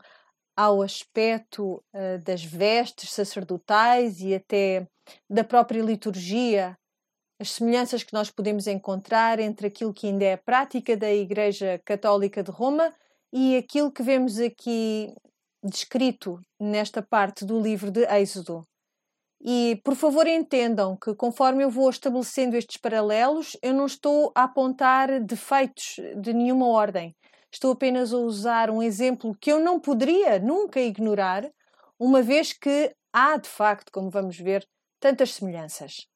ao 0.57 0.81
aspecto 0.81 1.83
uh, 1.93 2.19
das 2.25 2.45
vestes 2.45 3.11
sacerdotais 3.11 4.21
e 4.21 4.35
até 4.35 4.87
da 5.29 5.45
própria 5.45 5.83
liturgia, 5.83 6.77
as 7.39 7.51
semelhanças 7.51 8.03
que 8.03 8.15
nós 8.15 8.31
podemos 8.31 8.67
encontrar 8.67 9.39
entre 9.39 9.67
aquilo 9.67 9.93
que 9.93 10.07
ainda 10.07 10.25
é 10.25 10.33
a 10.35 10.39
prática 10.39 10.97
da 10.97 11.13
Igreja 11.13 11.81
Católica 11.85 12.43
de 12.43 12.51
Roma 12.51 12.91
e 13.33 13.57
aquilo 13.57 13.93
que 13.93 14.03
vemos 14.03 14.39
aqui 14.39 15.13
descrito 15.63 16.41
nesta 16.59 17.03
parte 17.03 17.45
do 17.45 17.61
livro 17.61 17.91
de 17.91 18.05
Êxodo. 18.07 18.63
E 19.41 19.81
por 19.85 19.95
favor 19.95 20.27
entendam 20.27 20.97
que 20.97 21.15
conforme 21.15 21.63
eu 21.63 21.71
vou 21.71 21.91
estabelecendo 21.91 22.57
estes 22.57 22.79
paralelos, 22.79 23.57
eu 23.63 23.75
não 23.75 23.87
estou 23.87 24.33
a 24.35 24.45
apontar 24.45 25.21
defeitos 25.21 25.97
de 26.21 26.33
nenhuma 26.33 26.69
ordem. 26.69 27.15
Estou 27.53 27.73
apenas 27.73 28.13
a 28.13 28.19
usar 28.19 28.71
um 28.71 28.83
exemplo 28.83 29.37
que 29.41 29.53
eu 29.53 29.61
não 29.61 29.79
poderia 29.79 30.39
nunca 30.39 30.81
ignorar, 30.81 31.49
uma 31.99 32.23
vez 32.23 32.53
que 32.53 32.95
há 33.13 33.37
de 33.37 33.49
facto, 33.49 33.91
como 33.93 34.11
vamos 34.11 34.37
ver, 34.37 34.67
tantas 35.01 35.35
semelhanças. 35.35 36.07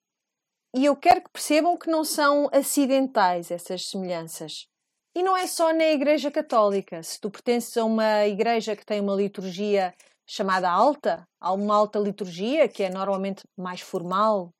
E 0.74 0.84
eu 0.84 0.94
quero 0.94 1.22
que 1.22 1.30
percebam 1.30 1.76
que 1.76 1.90
não 1.90 2.04
são 2.04 2.48
acidentais 2.52 3.50
essas 3.50 3.86
semelhanças. 3.88 4.66
E 5.14 5.22
não 5.22 5.36
é 5.36 5.46
só 5.46 5.72
na 5.72 5.86
Igreja 5.86 6.30
Católica. 6.30 7.02
Se 7.02 7.18
tu 7.18 7.30
pertences 7.30 7.76
a 7.76 7.84
uma 7.84 8.26
igreja 8.26 8.76
que 8.76 8.86
tem 8.86 9.00
uma 9.00 9.16
liturgia 9.16 9.92
chamada 10.30 10.70
alta, 10.70 11.26
há 11.40 11.52
uma 11.52 11.74
alta 11.74 11.98
liturgia 11.98 12.68
que 12.68 12.84
é 12.84 12.88
normalmente 12.88 13.42
mais 13.58 13.80
formal. 13.80 14.50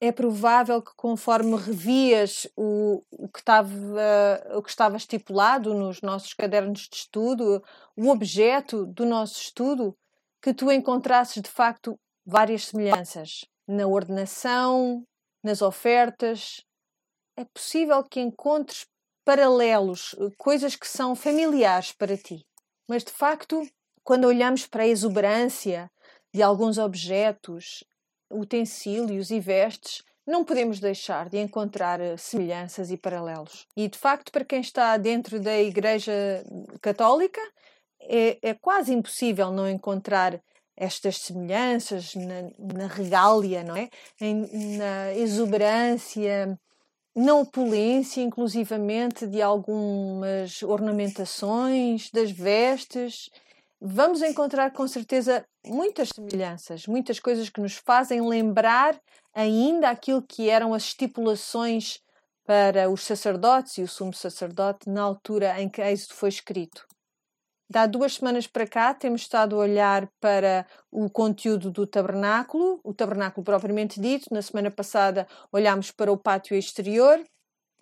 É 0.00 0.10
provável 0.10 0.80
que 0.80 0.92
conforme 0.96 1.54
revias 1.54 2.46
o, 2.56 3.02
o, 3.10 3.28
que 3.28 3.40
estava, 3.40 3.70
o 4.54 4.62
que 4.62 4.70
estava 4.70 4.96
estipulado 4.96 5.74
nos 5.74 6.00
nossos 6.00 6.32
cadernos 6.32 6.88
de 6.88 6.96
estudo, 6.96 7.62
o 7.94 8.08
objeto 8.08 8.86
do 8.86 9.04
nosso 9.04 9.38
estudo, 9.38 9.94
que 10.40 10.54
tu 10.54 10.72
encontrasses 10.72 11.42
de 11.42 11.50
facto 11.50 11.98
várias 12.24 12.66
semelhanças 12.66 13.44
na 13.66 13.86
ordenação, 13.86 15.04
nas 15.44 15.60
ofertas. 15.60 16.62
É 17.36 17.44
possível 17.44 18.02
que 18.02 18.18
encontres 18.18 18.86
paralelos, 19.26 20.16
coisas 20.38 20.74
que 20.74 20.88
são 20.88 21.14
familiares 21.14 21.92
para 21.92 22.16
ti. 22.16 22.46
Mas 22.88 23.04
de 23.04 23.12
facto, 23.12 23.68
quando 24.08 24.24
olhamos 24.24 24.66
para 24.66 24.84
a 24.84 24.86
exuberância 24.86 25.90
de 26.32 26.42
alguns 26.42 26.78
objetos, 26.78 27.84
utensílios 28.30 29.30
e 29.30 29.38
vestes, 29.38 30.02
não 30.26 30.46
podemos 30.46 30.80
deixar 30.80 31.28
de 31.28 31.36
encontrar 31.36 32.00
eh, 32.00 32.16
semelhanças 32.16 32.90
e 32.90 32.96
paralelos. 32.96 33.66
E 33.76 33.86
de 33.86 33.98
facto, 33.98 34.32
para 34.32 34.46
quem 34.46 34.62
está 34.62 34.96
dentro 34.96 35.38
da 35.38 35.60
Igreja 35.60 36.42
Católica, 36.80 37.40
é, 38.00 38.38
é 38.40 38.54
quase 38.54 38.94
impossível 38.94 39.50
não 39.50 39.68
encontrar 39.68 40.40
estas 40.74 41.18
semelhanças 41.18 42.14
na, 42.14 42.76
na 42.76 42.86
regália, 42.86 43.62
não 43.62 43.76
é? 43.76 43.90
Em, 44.18 44.78
na 44.78 45.12
exuberância, 45.16 46.58
na 47.14 47.34
opulência, 47.34 48.22
inclusivamente, 48.22 49.26
de 49.26 49.42
algumas 49.42 50.62
ornamentações, 50.62 52.10
das 52.10 52.30
vestes 52.30 53.28
vamos 53.80 54.22
encontrar 54.22 54.72
com 54.72 54.86
certeza 54.88 55.44
muitas 55.64 56.10
semelhanças, 56.10 56.86
muitas 56.86 57.20
coisas 57.20 57.48
que 57.48 57.60
nos 57.60 57.74
fazem 57.74 58.26
lembrar 58.26 58.98
ainda 59.34 59.90
aquilo 59.90 60.22
que 60.22 60.48
eram 60.48 60.74
as 60.74 60.84
estipulações 60.84 62.00
para 62.44 62.90
os 62.90 63.04
sacerdotes 63.04 63.78
e 63.78 63.82
o 63.82 63.88
sumo 63.88 64.14
sacerdote 64.14 64.88
na 64.88 65.02
altura 65.02 65.60
em 65.60 65.68
que 65.68 65.82
Êxodo 65.82 66.14
foi 66.14 66.30
escrito. 66.30 66.86
Da 67.70 67.84
duas 67.84 68.14
semanas 68.14 68.46
para 68.46 68.66
cá 68.66 68.94
temos 68.94 69.20
estado 69.20 69.54
a 69.54 69.58
olhar 69.58 70.08
para 70.18 70.66
o 70.90 71.10
conteúdo 71.10 71.70
do 71.70 71.86
tabernáculo, 71.86 72.80
o 72.82 72.94
tabernáculo 72.94 73.44
propriamente 73.44 74.00
dito. 74.00 74.32
Na 74.32 74.40
semana 74.40 74.70
passada 74.70 75.26
olhámos 75.52 75.90
para 75.90 76.10
o 76.10 76.16
pátio 76.16 76.56
exterior. 76.56 77.22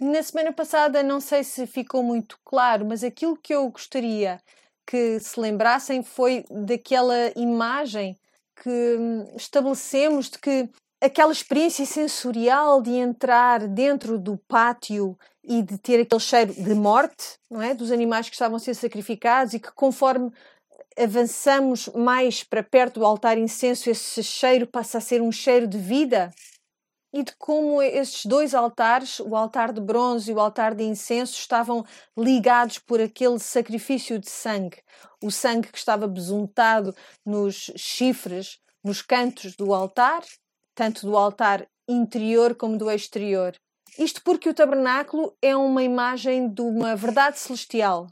Na 0.01 0.21
semana 0.25 0.53
passada 0.53 1.05
não 1.05 1.21
sei 1.21 1.45
se 1.45 1.69
ficou 1.69 2.03
muito 2.03 2.37
claro, 2.45 2.85
mas 2.85 3.05
aquilo 3.05 3.37
que 3.37 3.55
eu 3.55 3.71
gostaria 3.71 4.41
que 4.87 5.19
se 5.21 5.39
lembrassem 5.39 6.03
foi 6.03 6.45
daquela 6.51 7.33
imagem 7.35 8.17
que 8.63 8.97
hum, 8.99 9.27
estabelecemos 9.37 10.31
de 10.31 10.39
que 10.39 10.69
aquela 11.03 11.33
experiência 11.33 11.85
sensorial 11.85 12.81
de 12.81 12.93
entrar 12.93 13.67
dentro 13.69 14.19
do 14.19 14.39
pátio 14.49 15.19
e 15.45 15.63
de 15.63 15.79
ter 15.79 16.01
aquele 16.01 16.21
cheiro 16.21 16.53
de 16.53 16.75
morte, 16.75 17.39
não 17.51 17.61
é, 17.61 17.75
dos 17.75 17.93
animais 17.93 18.29
que 18.29 18.35
estavam 18.35 18.57
a 18.57 18.61
ser 18.61 18.75
sacrificados 18.75 19.55
e 19.55 19.61
que 19.61 19.71
conforme 19.73 20.33
avançamos 20.99 21.89
mais 21.95 22.43
para 22.43 22.63
perto 22.63 23.01
do 23.01 23.07
altar 23.07 23.37
incenso, 23.37 23.91
esse 23.91 24.23
cheiro 24.23 24.67
passa 24.67 24.99
a 24.99 25.01
ser 25.01 25.21
um 25.21 25.31
cheiro 25.31 25.67
de 25.67 25.79
vida 25.79 26.33
e 27.13 27.23
de 27.23 27.35
como 27.39 27.81
estes 27.81 28.27
dois 28.27 28.55
altares, 28.55 29.21
o 29.21 29.35
altar 29.35 29.73
de 29.73 29.81
bronze 29.81 30.31
e 30.31 30.35
o 30.35 30.41
altar 30.41 30.75
de 30.75 30.85
incenso, 30.85 31.35
estavam 31.35 31.85
ligados 32.17 32.79
por 32.79 33.01
aquele 33.01 33.39
sacrifício 33.39 34.19
de 34.19 34.29
sangue. 34.29 34.83
O 35.23 35.31
sangue 35.31 35.71
que 35.73 35.79
estava 35.79 36.07
besuntado 36.07 36.95
nos 37.25 37.71
chifres, 37.77 38.59
nos 38.85 39.03
cantos 39.03 39.57
do 39.57 39.73
altar, 39.73 40.23
tanto 40.75 41.07
do 41.07 41.17
altar 41.17 41.67
interior 41.89 42.55
como 42.55 42.77
do 42.77 42.91
exterior. 42.91 43.55
Isto 43.99 44.23
porque 44.23 44.49
o 44.49 44.55
tabernáculo 44.55 45.35
é 45.41 45.57
uma 45.57 45.83
imagem 45.83 46.53
de 46.53 46.61
uma 46.61 46.95
verdade 46.95 47.39
celestial. 47.39 48.09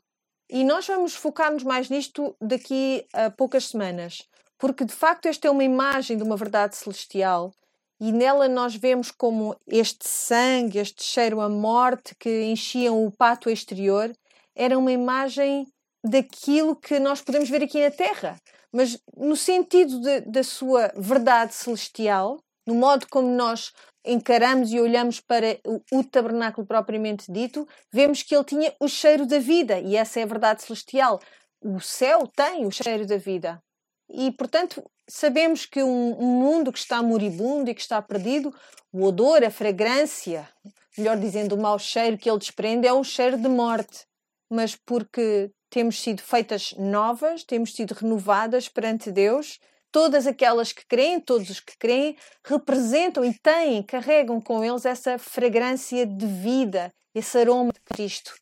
E 0.48 0.64
nós 0.64 0.86
vamos 0.86 1.14
focar-nos 1.14 1.62
mais 1.62 1.90
nisto 1.90 2.34
daqui 2.40 3.06
a 3.12 3.30
poucas 3.30 3.66
semanas, 3.68 4.22
porque 4.58 4.84
de 4.84 4.94
facto 4.94 5.26
esta 5.26 5.48
é 5.48 5.50
uma 5.50 5.64
imagem 5.64 6.16
de 6.16 6.22
uma 6.22 6.36
verdade 6.36 6.76
celestial 6.76 7.52
e 8.00 8.12
nela 8.12 8.48
nós 8.48 8.74
vemos 8.74 9.10
como 9.10 9.56
este 9.66 10.08
sangue, 10.08 10.78
este 10.78 11.02
cheiro 11.02 11.40
a 11.40 11.48
morte 11.48 12.14
que 12.16 12.44
enchiam 12.44 13.04
o 13.04 13.10
pátio 13.10 13.50
exterior, 13.50 14.12
era 14.54 14.78
uma 14.78 14.92
imagem 14.92 15.66
daquilo 16.04 16.76
que 16.76 16.98
nós 16.98 17.20
podemos 17.20 17.48
ver 17.48 17.62
aqui 17.62 17.82
na 17.82 17.90
Terra, 17.90 18.36
mas 18.72 18.98
no 19.16 19.36
sentido 19.36 20.00
de, 20.00 20.20
da 20.22 20.42
sua 20.42 20.92
verdade 20.96 21.54
celestial, 21.54 22.38
no 22.66 22.74
modo 22.74 23.06
como 23.08 23.28
nós 23.28 23.72
encaramos 24.04 24.70
e 24.70 24.78
olhamos 24.78 25.20
para 25.20 25.58
o, 25.64 26.04
tabernáculo 26.04 26.66
propriamente 26.66 27.32
dito, 27.32 27.66
vemos 27.90 28.22
que 28.22 28.34
ele 28.34 28.44
tinha 28.44 28.74
o 28.78 28.88
cheiro 28.88 29.26
da 29.26 29.38
vida, 29.38 29.78
e 29.78 29.96
essa 29.96 30.20
é 30.20 30.24
a 30.24 30.26
verdade 30.26 30.62
celestial. 30.62 31.20
O 31.62 31.80
céu 31.80 32.26
tem 32.26 32.66
o 32.66 32.70
cheiro 32.70 33.06
da 33.06 33.16
vida. 33.16 33.62
E, 34.10 34.30
portanto, 34.32 34.84
sabemos 35.08 35.66
que 35.66 35.82
um, 35.82 36.18
um, 36.18 36.26
mundo 36.26 36.72
que 36.72 36.78
está 36.78 37.02
moribundo 37.02 37.70
e 37.70 37.74
que 37.74 37.80
está 37.80 38.00
perdido, 38.00 38.54
o 38.92 39.04
odor, 39.04 39.44
a 39.44 39.50
fragrância, 39.50 40.48
melhor 40.96 41.18
dizendo, 41.18 41.54
o 41.54 41.60
mau 41.60 41.78
cheiro 41.78 42.18
que 42.18 42.28
ele 42.28 42.38
desprende 42.38 42.86
é 42.86 42.92
um 42.92 43.04
cheiro 43.04 43.36
de 43.36 43.48
morte. 43.48 44.06
Mas 44.50 44.76
porque 44.76 45.50
temos 45.70 46.00
sido 46.00 46.22
feitas 46.22 46.72
novas, 46.78 47.42
temos 47.42 47.74
sido 47.74 47.92
renovadas 47.92 48.68
perante 48.68 49.10
Deus, 49.10 49.58
todas 49.90 50.26
aquelas 50.26 50.72
que 50.72 50.84
creem, 50.86 51.20
todos 51.20 51.50
os 51.50 51.60
que 51.60 51.76
creem, 51.78 52.16
representam 52.44 53.24
e 53.24 53.32
têm, 53.38 53.82
carregam 53.82 54.40
com 54.40 54.64
eles 54.64 54.84
essa 54.84 55.18
fragrância 55.18 56.06
de 56.06 56.26
vida, 56.26 56.92
esse 57.14 57.38
aroma 57.38 57.72
de 57.72 57.80
Cristo. 57.80 58.34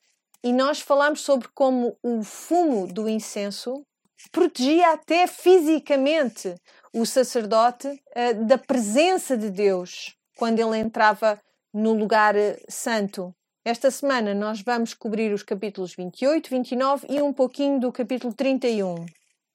E 0.45 0.53
nós 0.53 0.81
falamos 0.81 1.21
sobre 1.21 1.49
como 1.55 1.97
o 2.03 2.23
fumo 2.23 2.87
do 2.87 3.09
incenso 3.09 3.85
protegia 4.31 4.93
até 4.93 5.27
fisicamente 5.27 6.55
o 6.93 7.07
sacerdote 7.07 7.89
uh, 7.89 8.45
da 8.47 8.59
presença 8.59 9.37
de 9.37 9.51
Deus 9.51 10.15
quando 10.37 10.59
ele 10.59 10.79
entrava 10.79 11.41
no 11.73 11.93
lugar 11.95 12.35
uh, 12.37 12.57
santo. 12.69 13.35
Esta 13.65 13.91
semana 13.91 14.35
nós 14.35 14.61
vamos 14.61 14.93
cobrir 14.93 15.33
os 15.33 15.43
capítulos 15.43 15.95
28, 15.95 16.51
29 16.51 17.07
e 17.09 17.23
um 17.23 17.33
pouquinho 17.33 17.79
do 17.79 17.93
capítulo 17.93 18.35
31. 18.35 19.07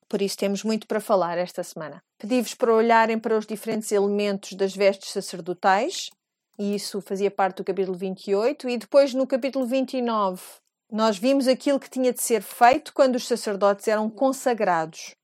Por 0.09 0.21
isso 0.21 0.37
temos 0.37 0.63
muito 0.63 0.87
para 0.87 1.01
falar 1.01 1.37
esta 1.37 1.61
semana. 1.63 2.01
Pedi-vos 2.17 2.53
para 2.53 2.73
olharem 2.73 3.19
para 3.19 3.37
os 3.37 3.45
diferentes 3.45 3.91
elementos 3.91 4.53
das 4.53 4.73
vestes 4.73 5.11
sacerdotais, 5.11 6.09
e 6.57 6.73
isso 6.73 7.01
fazia 7.01 7.29
parte 7.29 7.57
do 7.57 7.63
capítulo 7.65 7.97
28, 7.97 8.69
e 8.69 8.77
depois 8.77 9.13
no 9.13 9.27
capítulo 9.27 9.65
29 9.65 10.41
Nós 10.89 11.17
vimos 11.17 11.47
aquilo 11.47 11.79
que 11.79 11.89
tinha 11.89 12.13
de 12.13 12.21
ser 12.21 12.41
feito 12.41 12.93
quando 12.93 13.15
os 13.15 13.27
sacerdotes 13.27 13.87
eram 13.87 14.09
consagrados. 14.09 15.15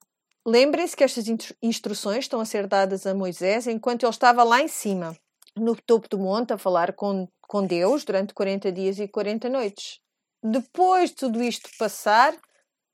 Lembrem-se 0.45 0.95
que 0.95 1.03
estas 1.05 1.25
instruções 1.61 2.25
estão 2.25 2.41
a 2.41 2.45
ser 2.45 2.67
dadas 2.67 3.07
a 3.07 3.13
Moisés 3.13 3.65
enquanto 3.65 4.03
ele 4.03 4.09
estava 4.09 4.43
lá 4.43 4.61
em 4.61 4.67
cima, 4.67 5.15
no 5.55 5.73
topo 5.75 6.09
do 6.09 6.19
monte, 6.19 6.51
a 6.51 6.57
falar 6.57 6.91
com, 6.93 7.29
com 7.47 7.65
Deus 7.65 8.03
durante 8.03 8.33
40 8.33 8.71
dias 8.73 8.99
e 8.99 9.07
40 9.07 9.47
noites. 9.47 9.99
Depois 10.43 11.11
de 11.11 11.15
tudo 11.15 11.41
isto 11.41 11.69
passar, 11.77 12.35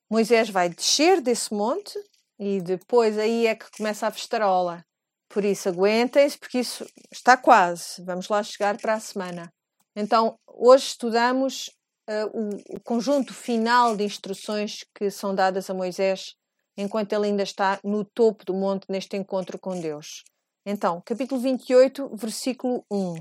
Moisés 0.08 0.52
vai 0.52 0.70
descer 0.70 1.22
desse 1.22 1.52
monte 1.52 1.98
e 2.38 2.62
depois 2.62 3.18
aí 3.18 3.48
é 3.48 3.56
que 3.56 3.66
começa 3.76 4.06
a 4.06 4.12
festarola. 4.12 4.86
Por 5.28 5.44
isso, 5.44 5.70
aguentem-se, 5.70 6.38
porque 6.38 6.60
isso 6.60 6.86
está 7.12 7.36
quase. 7.36 8.04
Vamos 8.04 8.30
lá 8.30 8.44
chegar 8.44 8.78
para 8.78 8.94
a 8.94 9.00
semana. 9.00 9.52
Então, 9.96 10.36
hoje 10.48 10.86
estudamos 10.86 11.72
uh, 12.10 12.30
o, 12.34 12.78
o, 12.78 12.80
conjunto 12.80 13.34
final 13.34 13.96
de 13.96 14.04
instruções 14.04 14.84
que 14.96 15.12
são 15.12 15.36
dadas 15.36 15.70
a 15.70 15.74
Moisés 15.74 16.36
enquanto 16.76 17.14
ele 17.14 17.28
ainda 17.28 17.44
está 17.44 17.80
no 17.84 18.04
topo 18.04 18.44
do 18.46 18.54
monte 18.54 18.86
neste 18.90 19.16
encontro 19.16 19.60
com 19.60 19.80
Deus. 19.80 20.24
Então, 20.66 21.02
capítulo 21.06 21.40
28, 21.40 22.10
versículo 22.16 22.84
1. 22.92 23.16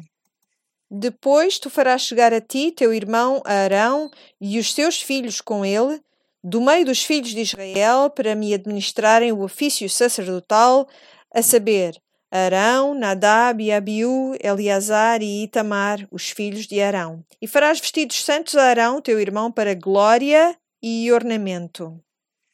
Depois 0.90 1.58
tu 1.58 1.69
farás 1.69 2.02
chegar 2.02 2.32
a 2.32 2.40
ti 2.40 2.73
teu 2.73 2.94
irmão 2.94 3.43
Arão 3.44 4.11
e 4.40 4.58
os 4.58 4.73
teus 4.73 5.02
filhos 5.02 5.40
com 5.40 5.64
ele, 5.64 6.00
do 6.43 6.61
meio 6.61 6.85
dos 6.85 7.05
filhos 7.05 7.31
de 7.31 7.40
Israel, 7.40 8.08
para 8.11 8.35
me 8.35 8.55
administrarem 8.55 9.32
o 9.32 9.43
ofício 9.43 9.90
sacerdotal, 9.90 10.88
a 11.35 11.43
saber, 11.43 12.00
Arão, 12.30 12.94
Nadab 12.94 13.62
e 13.62 13.72
Abiú, 13.72 14.34
Eleazar 14.42 15.22
e 15.22 15.44
Itamar, 15.44 16.06
os 16.10 16.30
filhos 16.30 16.66
de 16.66 16.80
Arão. 16.80 17.25
E 17.40 17.46
farás 17.46 17.80
vestidos 17.80 18.22
santos 18.22 18.54
a 18.54 18.64
Arão, 18.64 19.00
teu 19.00 19.19
irmão, 19.19 19.50
para 19.50 19.75
glória 19.75 20.56
e 20.82 21.10
ornamento. 21.10 21.98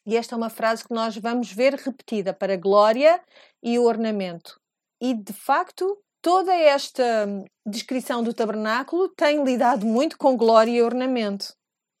E 0.05 0.15
esta 0.15 0.35
é 0.35 0.37
uma 0.37 0.49
frase 0.49 0.83
que 0.83 0.93
nós 0.93 1.17
vamos 1.17 1.51
ver 1.51 1.73
repetida 1.73 2.33
para 2.33 2.55
glória 2.55 3.19
e 3.61 3.77
ornamento. 3.77 4.59
E 5.01 5.13
de 5.13 5.33
facto, 5.33 5.97
toda 6.21 6.53
esta 6.53 7.27
descrição 7.65 8.23
do 8.23 8.33
tabernáculo 8.33 9.09
tem 9.09 9.43
lidado 9.43 9.85
muito 9.85 10.17
com 10.17 10.37
glória 10.37 10.71
e 10.71 10.81
ornamento 10.81 11.53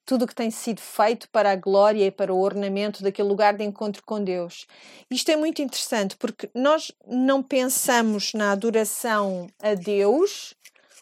tudo 0.05 0.25
o 0.25 0.27
que 0.27 0.35
tem 0.35 0.51
sido 0.51 0.79
feito 0.79 1.27
para 1.29 1.51
a 1.51 1.55
glória 1.55 2.05
e 2.05 2.11
para 2.11 2.33
o 2.33 2.39
ornamento 2.39 3.01
daquele 3.01 3.27
lugar 3.27 3.55
de 3.55 3.63
encontro 3.63 4.03
com 4.03 4.23
Deus. 4.23 4.67
Isto 5.09 5.31
é 5.31 5.35
muito 5.35 5.61
interessante 5.61 6.15
porque 6.15 6.49
nós 6.53 6.91
não 7.07 7.41
pensamos 7.41 8.33
na 8.33 8.51
adoração 8.51 9.47
a 9.61 9.73
Deus 9.73 10.53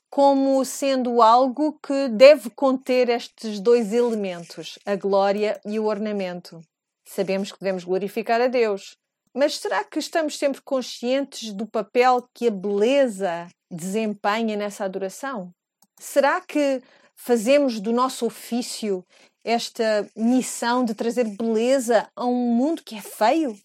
como 0.10 0.64
sendo 0.64 1.24
algo 1.24 1.80
que 1.82 2.08
deve 2.08 2.52
conter 2.52 3.10
estes 3.10 3.60
dois 3.60 3.92
elementos, 3.92 4.78
a 4.86 4.96
glória 4.96 5.60
e 5.66 5.80
o 5.80 5.86
ornamento. 5.86 6.62
Sabemos 7.04 7.52
que 7.52 7.60
devemos 7.60 7.84
glorificar 7.84 8.40
a 8.40 8.48
Deus, 8.48 8.96
mas 9.34 9.58
será 9.58 9.84
que 9.84 9.98
estamos 9.98 10.38
sempre 10.38 10.62
conscientes 10.62 11.52
do 11.52 11.66
papel 11.66 12.30
que 12.32 12.48
a 12.48 12.52
beleza 12.52 13.50
desempenha 13.72 14.56
nessa 14.56 14.86
adoração? 14.86 15.52
Será 16.00 16.40
que 16.42 16.82
fazemos 17.16 17.80
do 17.80 17.92
nosso 17.92 18.26
ofício 18.26 19.06
esta 19.44 20.10
missão 20.16 20.86
de 20.86 20.94
trazer 20.94 21.26
beleza 21.26 22.10
a 22.16 22.26
um 22.26 22.56
mundo 22.56 22.84
que 22.84 22.96
é 22.96 23.02
feio? 23.02 23.58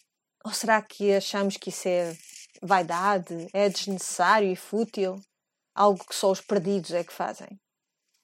Ou 0.45 0.53
será 0.53 0.81
que 0.83 1.13
achamos 1.15 1.57
que 1.57 1.71
isso 1.71 1.89
é 1.89 2.17
vaidade, 2.63 3.49
é 3.53 3.69
desnecessário 3.69 4.51
e 4.51 4.57
fútil? 4.57 5.21
Algo 5.75 6.05
que 6.05 6.15
só 6.15 6.31
os 6.31 6.41
perdidos 6.41 6.93
é 6.93 7.05
que 7.05 7.13
fazem? 7.13 7.49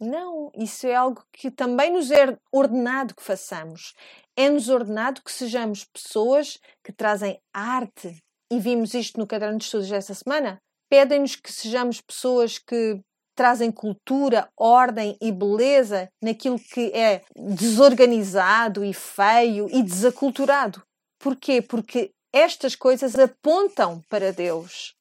Não, 0.01 0.51
isso 0.57 0.87
é 0.87 0.95
algo 0.95 1.25
que 1.33 1.51
também 1.51 1.93
nos 1.93 2.11
é 2.11 2.37
ordenado 2.53 3.15
que 3.15 3.23
façamos. 3.23 3.95
É-nos 4.37 4.69
ordenado 4.69 5.23
que 5.23 5.31
sejamos 5.31 5.85
pessoas 5.85 6.59
que 6.83 6.93
trazem 6.93 7.41
arte. 7.53 8.23
E 8.51 8.59
vimos 8.59 8.93
isto 8.95 9.19
no 9.19 9.27
caderno 9.27 9.59
de 9.59 9.65
estudos 9.65 9.89
desta 9.89 10.15
semana. 10.15 10.59
Pedem-nos 10.91 11.37
que 11.37 11.53
sejamos 11.53 12.01
pessoas 12.01 12.59
que 12.59 13.01
trazem 13.35 13.71
cultura, 13.71 14.49
ordem 14.57 15.17
e 15.21 15.33
beleza 15.33 16.09
naquilo 16.23 16.59
que 16.59 16.93
é 16.93 17.23
desorganizado 17.37 18.85
e 18.85 18.93
feio 18.93 19.69
e 19.71 19.83
desaculturado. 19.83 20.83
Porquê? 21.19 21.61
Porque 21.61 22.13
estas 22.33 22.75
coisas 22.75 23.19
apontam 23.19 24.03
para 24.09 24.33
Deus. 24.33 24.95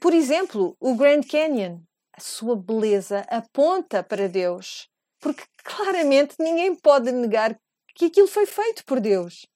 Por 0.00 0.14
exemplo, 0.14 0.76
o 0.80 0.94
Grand 0.94 1.22
Canyon, 1.22 1.80
a 2.16 2.20
sua 2.20 2.56
beleza 2.56 3.26
aponta 3.28 4.02
para 4.02 4.28
Deus. 4.28 4.88
Porque 5.20 5.44
claramente 5.64 6.36
ninguém 6.38 6.74
pode 6.74 7.10
negar 7.12 7.58
que 7.94 8.06
aquilo 8.06 8.28
foi 8.28 8.46
feito 8.46 8.84
por 8.84 9.00
Deus. 9.00 9.46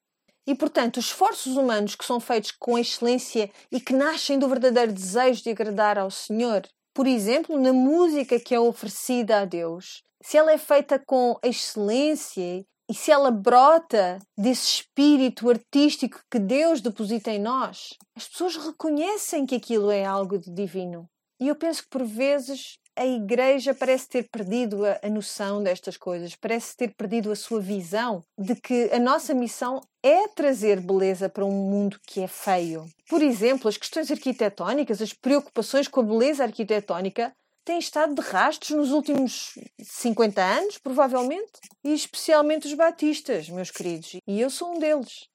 E, 0.45 0.55
portanto, 0.55 0.97
os 0.97 1.05
esforços 1.05 1.55
humanos 1.55 1.95
que 1.95 2.03
são 2.03 2.19
feitos 2.19 2.51
com 2.51 2.77
excelência 2.77 3.49
e 3.71 3.79
que 3.79 3.93
nascem 3.93 4.39
do 4.39 4.49
verdadeiro 4.49 4.91
desejo 4.91 5.43
de 5.43 5.51
agradar 5.51 5.97
ao 5.97 6.09
Senhor 6.09 6.63
por 6.93 7.07
exemplo, 7.07 7.59
na 7.59 7.73
música 7.73 8.39
que 8.39 8.53
é 8.53 8.59
oferecida 8.59 9.39
a 9.39 9.45
Deus, 9.45 10.03
se 10.21 10.37
ela 10.37 10.51
é 10.51 10.57
feita 10.57 10.99
com 10.99 11.37
excelência 11.43 12.65
e 12.89 12.93
se 12.93 13.11
ela 13.11 13.31
brota 13.31 14.19
desse 14.37 14.65
espírito 14.65 15.49
artístico 15.49 16.21
que 16.29 16.37
Deus 16.37 16.81
deposita 16.81 17.31
em 17.31 17.39
nós, 17.39 17.97
as 18.15 18.27
pessoas 18.27 18.57
reconhecem 18.57 19.45
que 19.45 19.55
aquilo 19.55 19.89
é 19.89 20.03
algo 20.03 20.37
de 20.37 20.51
divino. 20.51 21.09
E 21.39 21.47
eu 21.47 21.55
penso 21.55 21.83
que 21.83 21.89
por 21.89 22.03
vezes 22.03 22.77
a 22.95 23.05
igreja 23.05 23.73
parece 23.73 24.07
ter 24.07 24.29
perdido 24.29 24.85
a, 24.85 24.99
a, 25.01 25.09
noção 25.09 25.63
destas 25.63 25.97
coisas, 25.97 26.35
parece 26.35 26.75
ter 26.75 26.93
perdido 26.95 27.31
a 27.31 27.35
sua 27.35 27.59
visão 27.59 28.23
de 28.37 28.55
que 28.55 28.89
a 28.91 28.99
nossa 28.99 29.33
missão 29.33 29.81
é 30.03 30.27
trazer 30.27 30.79
beleza 30.81 31.29
para 31.29 31.45
um 31.45 31.69
mundo 31.69 31.99
que 32.05 32.21
é 32.21 32.27
feio. 32.27 32.85
Por 33.09 33.21
exemplo, 33.21 33.67
as 33.67 33.77
questões 33.77 34.11
arquitetónicas, 34.11 35.01
as 35.01 35.13
preocupações 35.13 35.87
com 35.87 36.01
a 36.01 36.03
beleza 36.03 36.43
arquitetónica 36.43 37.33
têm 37.63 37.79
estado 37.79 38.15
de 38.15 38.21
rastros 38.21 38.71
nos 38.71 38.91
últimos 38.91 39.53
50 39.79 40.41
anos, 40.41 40.77
provavelmente, 40.77 41.51
e 41.83 41.93
especialmente 41.93 42.67
os 42.67 42.73
batistas, 42.73 43.49
meus 43.49 43.71
queridos, 43.71 44.17
e 44.27 44.41
eu 44.41 44.49
sou 44.49 44.75
um 44.75 44.79
deles. 44.79 45.27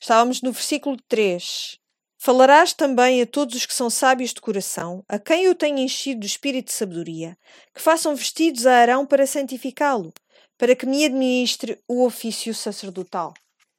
Estávamos 0.00 0.42
no 0.42 0.52
versículo 0.52 0.96
3. 1.08 1.78
Falarás 2.26 2.72
também 2.72 3.22
a 3.22 3.26
todos 3.26 3.54
os 3.54 3.66
que 3.66 3.72
são 3.72 3.88
sábios 3.88 4.34
de 4.34 4.40
coração, 4.40 5.04
a 5.08 5.16
quem 5.16 5.44
eu 5.44 5.54
tenho 5.54 5.78
enchido 5.78 6.18
do 6.18 6.26
espírito 6.26 6.66
de 6.66 6.72
sabedoria, 6.72 7.38
que 7.72 7.80
façam 7.80 8.16
vestidos 8.16 8.66
a 8.66 8.78
Arão 8.78 9.06
para 9.06 9.28
santificá-lo, 9.28 10.12
para 10.58 10.74
que 10.74 10.86
me 10.86 11.04
administre 11.04 11.80
o 11.86 12.04
ofício 12.04 12.52
sacerdotal. 12.52 13.32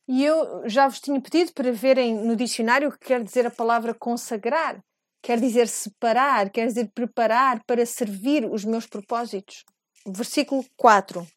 E 0.08 0.24
eu 0.24 0.64
já 0.66 0.88
vos 0.88 1.02
tinha 1.02 1.20
pedido 1.20 1.52
para 1.52 1.74
verem 1.74 2.16
no 2.16 2.38
dicionário 2.38 2.88
o 2.88 2.92
que 2.94 3.08
quer 3.08 3.22
dizer 3.22 3.46
a 3.46 3.52
palavra 3.52 3.94
consagrar. 3.94 4.82
Quer 5.22 5.42
dizer 5.42 5.68
separar, 5.68 6.50
quer 6.50 6.68
dizer 6.68 6.90
preparar 6.96 7.62
para 7.66 7.86
servir 7.86 8.46
os 8.46 8.64
meus 8.64 8.88
propósitos. 8.88 9.66
Versículo 10.08 10.64
4. 10.78 11.28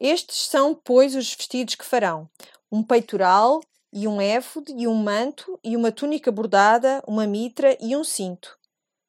Estes 0.00 0.46
são, 0.46 0.74
pois, 0.74 1.14
os 1.14 1.34
vestidos 1.34 1.74
que 1.74 1.84
farão: 1.84 2.30
um 2.72 2.82
peitoral, 2.82 3.60
e 3.92 4.06
um 4.06 4.20
éfode, 4.20 4.72
e 4.76 4.86
um 4.86 4.94
manto, 4.94 5.58
e 5.62 5.76
uma 5.76 5.90
túnica 5.92 6.30
bordada, 6.30 7.02
uma 7.06 7.26
mitra 7.26 7.76
e 7.80 7.96
um 7.96 8.04
cinto. 8.04 8.58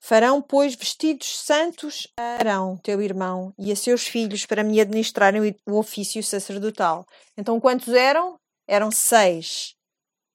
Farão, 0.01 0.41
pois, 0.41 0.75
vestidos 0.75 1.39
santos 1.39 2.07
a 2.17 2.37
Arão, 2.39 2.77
teu 2.77 3.01
irmão, 3.01 3.53
e 3.57 3.71
a 3.71 3.75
seus 3.75 4.07
filhos, 4.07 4.45
para 4.45 4.63
me 4.63 4.79
administrarem 4.79 5.55
o 5.67 5.77
ofício 5.77 6.23
sacerdotal. 6.23 7.05
Então, 7.37 7.59
quantos 7.59 7.93
eram? 7.93 8.39
Eram 8.67 8.91
seis. 8.91 9.75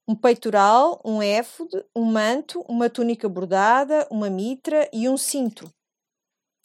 Um 0.07 0.15
peitoral, 0.15 1.01
um 1.03 1.23
éfode, 1.23 1.83
um 1.97 2.05
manto, 2.05 2.61
uma 2.69 2.91
túnica 2.91 3.27
bordada, 3.27 4.07
uma 4.11 4.29
mitra 4.29 4.89
e 4.93 5.09
um 5.09 5.17
cinto. 5.17 5.67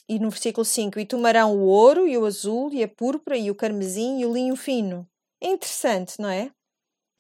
E 0.10 0.20
no 0.20 0.30
versículo 0.30 0.66
5: 0.66 1.00
E 1.00 1.06
tomarão 1.06 1.56
o 1.56 1.66
ouro, 1.68 2.06
e 2.06 2.18
o 2.18 2.26
azul, 2.26 2.74
e 2.74 2.84
a 2.84 2.88
púrpura, 2.88 3.38
e 3.38 3.50
o 3.50 3.56
carmesim, 3.56 4.20
e 4.20 4.26
o 4.26 4.34
linho 4.34 4.58
fino. 4.58 5.08
É 5.42 5.48
interessante, 5.48 6.20
não 6.20 6.28
é? 6.28 6.52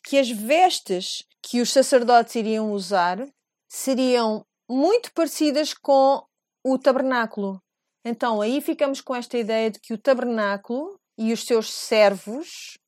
Que 0.09 0.17
as 0.17 0.31
vestes 0.31 1.23
que 1.39 1.61
os 1.61 1.71
sacerdotes 1.71 2.33
iriam 2.33 2.71
usar 2.71 3.23
seriam 3.67 4.43
muito 4.67 5.13
parecidas 5.13 5.71
com 5.71 6.23
o 6.65 6.79
tabernáculo. 6.79 7.61
Então 8.03 8.41
aí 8.41 8.59
ficamos 8.59 9.01
com 9.01 9.13
esta 9.13 9.37
ideia 9.37 9.69
de 9.69 9.79
que 9.79 9.93
o 9.93 9.99
tabernáculo 9.99 10.99
e 11.15 11.31
os 11.31 11.45
seus 11.45 11.71
servos 11.71 12.79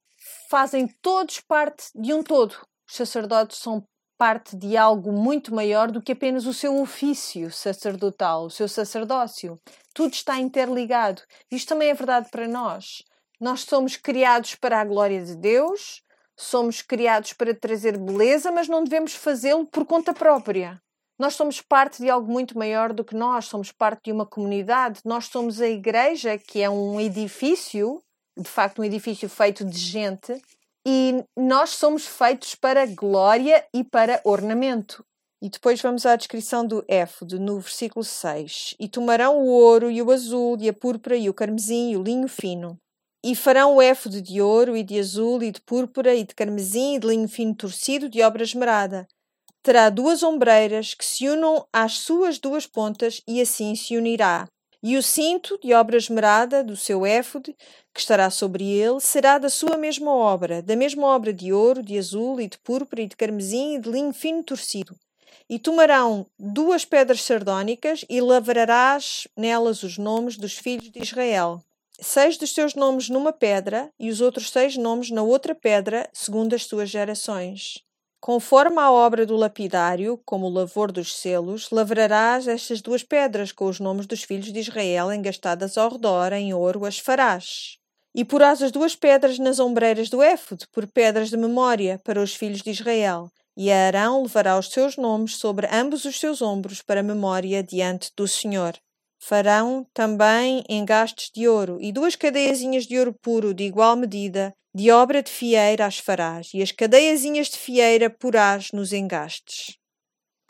fazem 0.50 0.88
todos 1.00 1.40
parte 1.42 1.92
de 1.94 2.12
um 2.12 2.24
todo. 2.24 2.56
Os 2.90 2.96
sacerdotes 2.96 3.60
são 3.60 3.84
parte 4.18 4.56
de 4.56 4.76
algo 4.76 5.12
muito 5.12 5.54
maior 5.54 5.92
do 5.92 6.02
que 6.02 6.14
apenas 6.14 6.48
o 6.48 6.54
seu 6.56 6.82
ofício 6.82 7.52
sacerdotal, 7.52 8.46
o 8.46 8.50
seu 8.50 8.68
sacerdócio. 8.68 9.60
Tudo 9.94 10.12
está 10.12 10.40
interligado. 10.40 11.22
Isto 11.52 11.70
também 11.70 11.90
é 11.90 11.94
verdade 11.94 12.30
para 12.32 12.48
nós. 12.48 13.04
Nós 13.40 13.62
somos 13.62 13.96
criados 13.96 14.56
para 14.56 14.82
a 14.82 14.86
glória 14.86 15.24
de 15.24 15.36
Deus, 15.36 16.02
Somos 16.42 16.82
criados 16.82 17.34
para 17.34 17.54
trazer 17.54 17.98
beleza, 17.98 18.52
mas 18.52 18.68
não 18.68 18.84
devemos 18.84 19.14
fazê-lo 19.14 19.66
por 19.66 19.86
conta 19.86 20.14
própria. 20.14 20.82
Nós 21.20 21.36
somos 21.36 21.62
parte 21.62 22.02
de 22.02 22.10
algo 22.10 22.32
muito 22.32 22.58
maior 22.58 22.92
do 22.92 23.06
que 23.06 23.16
nós, 23.16 23.46
somos 23.46 23.72
parte 23.72 24.06
de 24.06 24.12
uma 24.12 24.26
comunidade. 24.26 25.02
Nós 25.06 25.26
somos 25.26 25.62
a 25.62 25.68
igreja, 25.68 26.38
que 26.38 26.62
é 26.62 26.70
um 26.70 27.00
edifício 27.00 28.02
de 28.38 28.50
facto 28.50 28.82
um 28.82 28.86
edifício 28.86 29.30
feito 29.30 29.64
de 29.66 29.78
gente 29.78 30.42
e 30.86 31.24
nós 31.38 31.72
somos 31.72 32.08
feitos 32.08 32.56
para 32.56 32.86
glória 32.86 33.64
e 33.74 33.84
para 33.84 34.22
ornamento. 34.24 35.06
E 35.42 35.50
depois 35.50 35.82
vamos 35.82 36.06
à 36.06 36.16
descrição 36.16 36.66
do 36.66 36.84
éfode, 36.88 37.40
no 37.40 37.60
versículo 37.60 38.04
6. 38.04 38.76
E 38.80 38.88
tomarão 38.88 39.38
o 39.40 39.48
ouro 39.48 39.90
e 39.90 40.02
o 40.02 40.12
azul, 40.12 40.56
e 40.60 40.70
a 40.70 40.74
púrpura 40.74 41.16
e 41.16 41.30
o 41.30 41.34
carmesim 41.34 41.92
e 41.92 41.98
o 41.98 42.04
linho 42.04 42.28
fino. 42.28 42.78
E 43.24 43.36
farão 43.36 43.76
o 43.76 43.82
éfode 43.82 44.22
de 44.22 44.42
ouro 44.42 44.76
e 44.76 44.84
de 44.84 45.00
azul 45.00 45.44
e 45.44 45.52
de 45.52 45.62
púrpura 45.62 46.16
e 46.16 46.24
de 46.24 46.34
carmesim 46.34 46.96
e 46.96 47.00
de 47.00 47.08
linho 47.08 47.28
fino 47.28 47.54
torcido 47.54 48.10
de 48.10 48.22
obra 48.22 48.42
esmerada. 48.42 49.08
Terá 49.62 49.90
duas 49.90 50.24
ombreiras 50.24 50.96
que 50.96 51.06
se 51.06 51.30
unam 51.30 51.66
às 51.72 52.00
suas 52.00 52.40
duas 52.40 52.66
pontas 52.66 53.22
e 53.28 53.40
assim 53.40 53.76
se 53.76 53.96
unirá. 53.96 54.48
E 54.82 54.98
o 54.98 55.04
cinto 55.04 55.60
de 55.62 55.72
obra 55.74 55.98
esmerada 55.98 56.64
do 56.64 56.76
seu 56.76 57.06
éfode, 57.06 57.56
que 57.94 58.00
estará 58.00 58.32
sobre 58.32 58.68
ele, 58.68 59.00
será 59.00 59.38
da 59.38 59.50
sua 59.50 59.78
mesma 59.78 60.12
obra, 60.12 60.64
da 60.64 60.76
mesma 60.76 61.06
obra 61.06 61.32
de 61.32 61.54
ouro, 61.54 61.84
de 61.84 62.00
azul 62.00 62.42
e 62.42 62.48
de 62.48 62.58
púrpura 62.58 63.04
e 63.04 63.08
de 63.08 63.16
carmesim 63.16 63.76
e 63.76 63.80
de 63.80 63.92
linho 63.92 64.14
fino 64.14 64.42
torcido 64.42 64.96
e 65.52 65.60
tomarão 65.60 66.26
duas 66.40 66.86
pedras 66.86 67.24
sardónicas 67.24 68.06
e 68.10 68.22
lavrarás 68.22 69.28
nelas 69.36 69.84
os 69.84 69.98
nomes 69.98 70.38
dos 70.38 70.54
filhos 70.54 70.90
de 70.90 71.02
Israel. 71.02 71.62
Seis 72.02 72.38
dos 72.38 72.54
seus 72.54 72.74
nomes 72.74 73.10
numa 73.10 73.32
pedra 73.32 73.90
e 74.00 74.10
os 74.10 74.22
outros 74.22 74.50
seis 74.50 74.76
nomes 74.76 75.12
na 75.12 75.22
outra 75.22 75.54
pedra, 75.54 76.10
segundo 76.12 76.56
as 76.56 76.66
suas 76.66 76.90
gerações. 76.90 77.80
Conforme 78.20 78.80
a 78.80 78.92
obra 78.92 79.26
do 79.26 79.36
lapidário, 79.36 80.20
como 80.26 80.48
o 80.48 80.50
lavor 80.50 80.92
dos 80.92 81.16
selos, 81.16 81.70
lavrarás 81.72 82.48
estas 82.48 82.82
duas 82.82 83.04
pedras 83.04 83.52
com 83.52 83.66
os 83.66 83.80
nomes 83.80 84.06
dos 84.06 84.24
filhos 84.24 84.52
de 84.52 84.60
Israel 84.60 85.14
engastadas 85.14 85.78
ao 85.78 85.92
redor, 85.92 86.34
em 86.34 86.54
ouro 86.54 86.86
as 86.86 87.00
farás. 87.00 87.78
E 88.14 88.26
porás 88.26 88.62
as 88.62 88.72
duas 88.72 88.96
pedras 88.96 89.40
nas 89.40 89.60
ombreiras 89.60 90.10
do 90.10 90.22
éfode, 90.22 90.68
por 90.72 90.88
pedras 90.88 91.30
de 91.30 91.38
memória, 91.38 92.00
para 92.04 92.22
os 92.22 92.36
filhos 92.36 92.62
de 92.62 92.72
Israel 92.72 93.32
e 93.56 93.72
Arão 93.72 94.24
levará 94.24 94.58
os 94.58 94.72
seus 94.72 94.98
nomes 94.98 95.36
sobre 95.36 95.68
ambos 95.72 96.06
os 96.06 96.20
seus 96.20 96.42
ombros 96.42 96.82
para 96.82 97.04
memória 97.04 97.62
diante 97.62 98.12
do 98.16 98.28
Senhor. 98.28 98.74
Farão 99.24 99.86
também 99.94 100.64
engastes 100.68 101.30
de 101.34 101.48
ouro 101.48 101.78
e 101.80 101.92
duas 101.92 102.16
cadeiazinhas 102.16 102.86
de 102.86 102.98
ouro 102.98 103.14
puro 103.22 103.54
de 103.54 103.64
igual 103.64 103.96
medida, 103.96 104.52
de 104.74 104.90
obra 104.90 105.22
de 105.22 105.32
fieira 105.32 105.86
as 105.86 106.00
farás, 106.00 106.50
e 106.54 106.62
as 106.62 106.72
cadeiazinhas 106.72 107.48
de 107.50 107.58
fieira 107.58 108.10
porás 108.10 108.72
nos 108.72 108.92
engastes. 108.92 109.78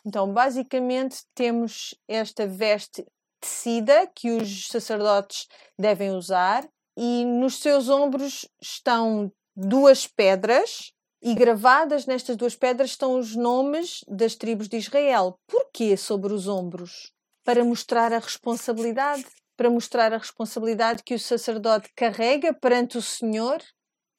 Então, 0.05 0.31
basicamente, 0.33 1.17
temos 1.35 1.93
esta 2.07 2.47
veste 2.47 3.05
tecida 3.41 4.07
que 4.15 4.31
os 4.31 4.67
sacerdotes 4.67 5.47
devem 5.77 6.11
usar, 6.11 6.65
e 6.97 7.25
nos 7.25 7.59
seus 7.59 7.89
ombros 7.89 8.47
estão 8.61 9.31
duas 9.55 10.07
pedras 10.07 10.91
e 11.21 11.35
gravadas 11.35 12.05
nestas 12.05 12.35
duas 12.37 12.55
pedras 12.55 12.91
estão 12.91 13.19
os 13.19 13.35
nomes 13.35 13.99
das 14.07 14.35
tribos 14.35 14.67
de 14.67 14.77
Israel. 14.77 15.35
Porquê 15.47 15.97
sobre 15.97 16.33
os 16.33 16.47
ombros? 16.47 17.11
Para 17.43 17.63
mostrar 17.63 18.13
a 18.13 18.19
responsabilidade, 18.19 19.25
para 19.57 19.69
mostrar 19.69 20.13
a 20.13 20.17
responsabilidade 20.17 21.03
que 21.03 21.15
o 21.15 21.19
sacerdote 21.19 21.89
carrega 21.95 22.53
perante 22.53 22.97
o 22.97 23.01
Senhor. 23.01 23.61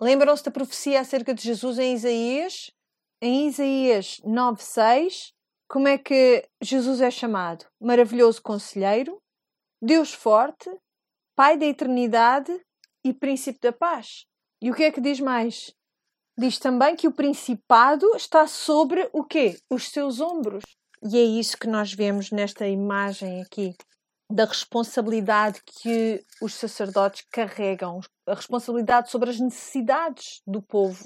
Lembram-se 0.01 0.45
da 0.45 0.51
profecia 0.51 1.01
acerca 1.01 1.35
de 1.35 1.43
Jesus 1.43 1.79
em 1.79 1.95
Isaías? 1.95 2.71
Em 3.21 3.47
Isaías 3.47 4.21
9:6, 4.25 5.33
como 5.69 5.89
é 5.89 5.97
que 5.97 6.49
Jesus 6.61 7.01
é 7.01 7.11
chamado? 7.11 7.65
Maravilhoso 7.81 8.43
conselheiro, 8.43 9.21
Deus 9.81 10.13
forte, 10.13 10.71
Pai 11.35 11.57
da 11.57 11.65
eternidade 11.65 12.61
e 13.03 13.13
príncipe 13.13 13.59
da 13.61 13.73
paz. 13.73 14.27
E 14.61 14.71
o 14.71 14.75
que 14.75 14.85
é 14.85 14.93
que 14.93 15.01
diz 15.01 15.19
mais? 15.19 15.75
diz 16.39 16.59
também 16.59 16.97
que 16.97 17.07
o 17.07 17.13
principado 17.13 18.07
está 18.17 18.47
sobre 18.47 19.09
o 19.13 19.25
quê? 19.25 19.59
Os 19.71 19.89
seus 19.89 20.21
ombros. 20.21 20.65
E 21.05 21.19
é 21.19 21.23
isso 21.23 21.59
que 21.59 21.67
nós 21.67 21.93
vemos 21.93 22.31
nesta 22.31 22.67
imagem 22.69 23.43
aqui 23.43 23.75
da 24.31 24.45
responsabilidade 24.45 25.61
que 25.67 26.25
os 26.41 26.55
sacerdotes 26.55 27.27
carregam, 27.31 28.01
a 28.25 28.35
responsabilidade 28.35 29.11
sobre 29.11 29.31
as 29.31 29.41
necessidades 29.41 30.41
do 30.47 30.63
povo. 30.63 31.05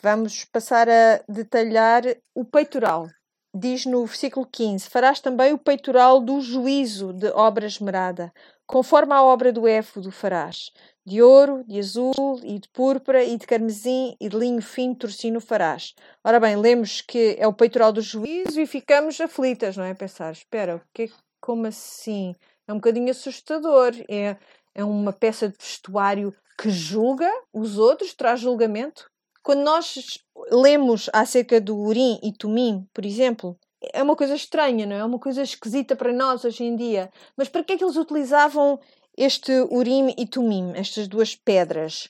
Vamos 0.00 0.44
passar 0.44 0.88
a 0.88 1.22
detalhar 1.28 2.02
o 2.34 2.44
peitoral. 2.44 3.08
Diz 3.52 3.84
no 3.84 4.06
versículo 4.06 4.46
15: 4.46 4.88
Farás 4.88 5.20
também 5.20 5.52
o 5.52 5.58
peitoral 5.58 6.20
do 6.20 6.40
juízo 6.40 7.12
de 7.12 7.28
obra 7.30 7.66
esmerada, 7.66 8.32
conforme 8.64 9.12
a 9.12 9.24
obra 9.24 9.52
do 9.52 9.66
éfodo 9.66 10.12
farás 10.12 10.70
de 11.06 11.22
ouro, 11.22 11.62
de 11.64 11.78
azul 11.78 12.40
e 12.42 12.58
de 12.58 12.68
púrpura 12.68 13.22
e 13.22 13.36
de 13.36 13.46
carmesim 13.46 14.16
e 14.20 14.28
de 14.28 14.36
linho 14.36 14.60
fino 14.60 14.96
torcino 14.96 15.40
farás. 15.40 15.94
Ora 16.24 16.40
bem, 16.40 16.56
lemos 16.56 17.00
que 17.00 17.36
é 17.38 17.46
o 17.46 17.52
peitoral 17.52 17.92
do 17.92 18.00
juízo 18.00 18.60
e 18.60 18.66
ficamos 18.66 19.20
aflitas, 19.20 19.76
não 19.76 19.84
é? 19.84 19.94
Pensar, 19.94 20.32
espera, 20.32 20.82
que, 20.92 21.08
como 21.40 21.68
assim? 21.68 22.34
É 22.66 22.72
um 22.72 22.76
bocadinho 22.76 23.08
assustador. 23.08 23.92
É, 24.08 24.36
é 24.74 24.84
uma 24.84 25.12
peça 25.12 25.48
de 25.48 25.54
vestuário 25.56 26.34
que 26.58 26.70
julga 26.70 27.30
os 27.52 27.78
outros, 27.78 28.12
traz 28.12 28.40
julgamento. 28.40 29.08
Quando 29.44 29.60
nós 29.60 30.18
lemos 30.50 31.08
acerca 31.12 31.60
do 31.60 31.78
Urim 31.78 32.18
e 32.20 32.32
Tumim, 32.32 32.84
por 32.92 33.06
exemplo, 33.06 33.56
é 33.92 34.02
uma 34.02 34.16
coisa 34.16 34.34
estranha, 34.34 34.84
não 34.86 34.96
é? 34.96 34.98
É 34.98 35.04
uma 35.04 35.20
coisa 35.20 35.42
esquisita 35.42 35.94
para 35.94 36.12
nós 36.12 36.44
hoje 36.44 36.64
em 36.64 36.74
dia. 36.74 37.10
Mas 37.36 37.48
para 37.48 37.62
que 37.62 37.74
é 37.74 37.76
que 37.76 37.84
eles 37.84 37.96
utilizavam 37.96 38.80
este 39.16 39.52
Urim 39.70 40.14
e 40.18 40.26
Tumim, 40.26 40.72
estas 40.74 41.08
duas 41.08 41.34
pedras, 41.34 42.08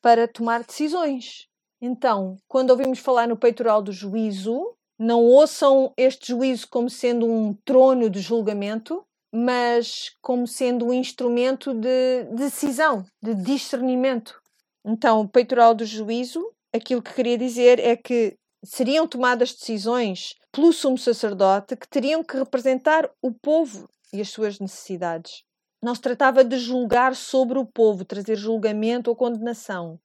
para 0.00 0.26
tomar 0.26 0.64
decisões. 0.64 1.46
Então, 1.80 2.36
quando 2.48 2.70
ouvimos 2.70 2.98
falar 2.98 3.28
no 3.28 3.36
peitoral 3.36 3.82
do 3.82 3.92
juízo, 3.92 4.74
não 4.98 5.22
ouçam 5.24 5.92
este 5.96 6.28
juízo 6.28 6.66
como 6.68 6.90
sendo 6.90 7.26
um 7.26 7.54
trono 7.64 8.10
de 8.10 8.20
julgamento, 8.20 9.04
mas 9.32 10.10
como 10.20 10.46
sendo 10.46 10.86
um 10.86 10.92
instrumento 10.92 11.74
de 11.74 12.24
decisão, 12.34 13.04
de 13.22 13.34
discernimento. 13.34 14.40
Então, 14.84 15.20
o 15.20 15.28
peitoral 15.28 15.74
do 15.74 15.84
juízo, 15.84 16.44
aquilo 16.72 17.02
que 17.02 17.14
queria 17.14 17.36
dizer 17.36 17.78
é 17.78 17.96
que 17.96 18.36
seriam 18.64 19.06
tomadas 19.06 19.52
decisões 19.52 20.34
pelo 20.50 20.72
sumo 20.72 20.98
sacerdote 20.98 21.76
que 21.76 21.88
teriam 21.88 22.24
que 22.24 22.36
representar 22.36 23.08
o 23.22 23.32
povo 23.32 23.88
e 24.12 24.20
as 24.20 24.30
suas 24.30 24.58
necessidades. 24.58 25.44
Não 25.82 25.94
se 25.94 26.00
tratava 26.00 26.44
de 26.44 26.58
julgar 26.58 27.14
sobre 27.14 27.58
o 27.58 27.64
povo, 27.64 28.04
trazer 28.04 28.36
julgamento 28.36 29.10
ou 29.10 29.16
condenação, 29.16 29.98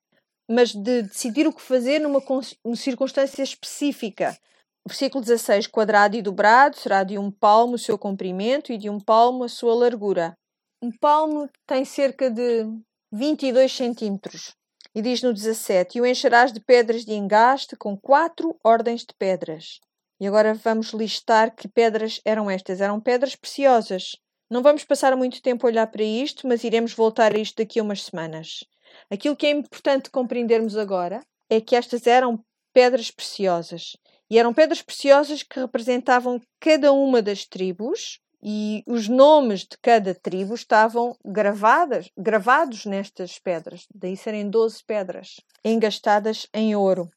mas 0.50 0.72
de 0.72 1.04
decidir 1.04 1.48
o 1.48 1.54
que 1.54 1.62
fazer 1.62 2.00
numa, 2.00 2.22
numa 2.64 2.76
circunstância 2.76 3.42
específica. 3.42 4.38
Versículo 4.86 5.24
16: 5.24 5.68
Quadrado 5.68 6.16
e 6.16 6.22
dobrado 6.22 6.78
será 6.78 7.04
de 7.04 7.18
um 7.18 7.32
palmo 7.32 7.76
o 7.76 7.80
seu 7.80 7.98
comprimento 7.98 8.72
e 8.72 8.78
de 8.78 8.90
um 8.90 9.00
palmo 9.00 9.46
a 9.46 9.50
sua 9.50 9.74
largura. 9.74 10.38
Um 10.82 10.92
palmo 10.92 11.50
tem 11.66 11.86
cerca 11.86 12.30
de 12.30 12.66
22 13.12 13.72
centímetros. 13.72 14.54
E 14.94 15.02
diz 15.02 15.24
no 15.24 15.34
17: 15.34 15.98
E 15.98 16.02
o 16.02 16.06
encherás 16.06 16.52
de 16.52 16.60
pedras 16.60 17.06
de 17.06 17.14
engaste 17.14 17.76
com 17.76 17.98
quatro 17.98 18.60
ordens 18.64 19.02
de 19.02 19.14
pedras. 19.18 19.80
E 20.20 20.28
agora 20.28 20.54
vamos 20.54 20.92
listar 20.94 21.56
que 21.56 21.68
pedras 21.68 22.22
eram 22.24 22.50
estas. 22.50 22.82
Eram 22.82 23.00
pedras 23.00 23.36
preciosas. 23.36 24.18
Não 24.54 24.62
vamos 24.62 24.84
passar 24.84 25.18
muito 25.18 25.42
tempo 25.42 25.66
a 25.66 25.70
olhar 25.72 25.88
para 25.88 26.04
isto, 26.04 26.48
mas 26.48 26.64
iremos 26.64 26.94
voltar 26.94 27.34
a 27.36 27.40
isto 27.40 27.58
daqui 27.58 27.80
a 27.80 27.82
umas 27.82 28.04
semanas. 28.04 28.64
Aquilo 29.10 29.36
que 29.36 29.48
é 29.48 29.50
importante 29.50 30.12
compreendermos 30.12 30.78
agora 30.78 31.26
é 31.50 31.60
que 31.60 31.76
estas 31.76 32.06
eram 32.06 32.40
pedras 32.72 33.10
preciosas. 33.10 33.98
E 34.30 34.38
eram 34.38 34.54
pedras 34.54 34.84
preciosas 34.84 35.42
que 35.42 35.60
representavam 35.60 36.40
cada 36.60 36.94
uma 36.94 37.20
das 37.20 37.46
tribos 37.46 38.20
e 38.44 38.84
os 38.86 39.08
nomes 39.08 39.62
de 39.62 39.76
cada 39.82 40.14
tribo 40.14 40.54
estavam 40.54 41.18
gravadas, 41.26 42.12
gravados 42.16 42.86
nestas 42.86 43.40
pedras. 43.40 43.88
Daí 43.92 44.16
serem 44.16 44.52
12 44.52 44.84
pedras 44.86 45.38
engastadas 45.66 46.46
em 46.54 46.76
ouro. 46.76 47.10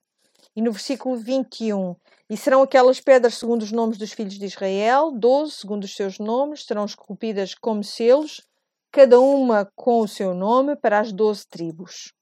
E 0.57 0.63
no 0.63 0.73
versículo 0.73 1.17
21, 1.17 1.95
e 2.31 2.37
serão 2.37 2.63
aquelas 2.63 2.99
pedras 2.99 3.35
segundo 3.35 3.63
os 3.63 3.71
nomes 3.71 3.99
dos 3.99 4.13
filhos 4.13 4.39
de 4.39 4.47
Israel, 4.47 5.13
doze 5.13 5.53
segundo 5.53 5.85
os 5.85 5.95
seus 5.95 6.19
nomes, 6.19 6.65
serão 6.65 6.87
esculpidas 6.87 7.55
como 7.55 7.85
selos, 7.85 8.41
cada 8.91 9.21
uma 9.21 9.71
com 9.77 10.01
o 10.01 10.09
seu 10.09 10.35
nome, 10.35 10.75
para 10.75 10.99
as 10.99 11.13
doze 11.13 11.47
tribos. 11.47 12.13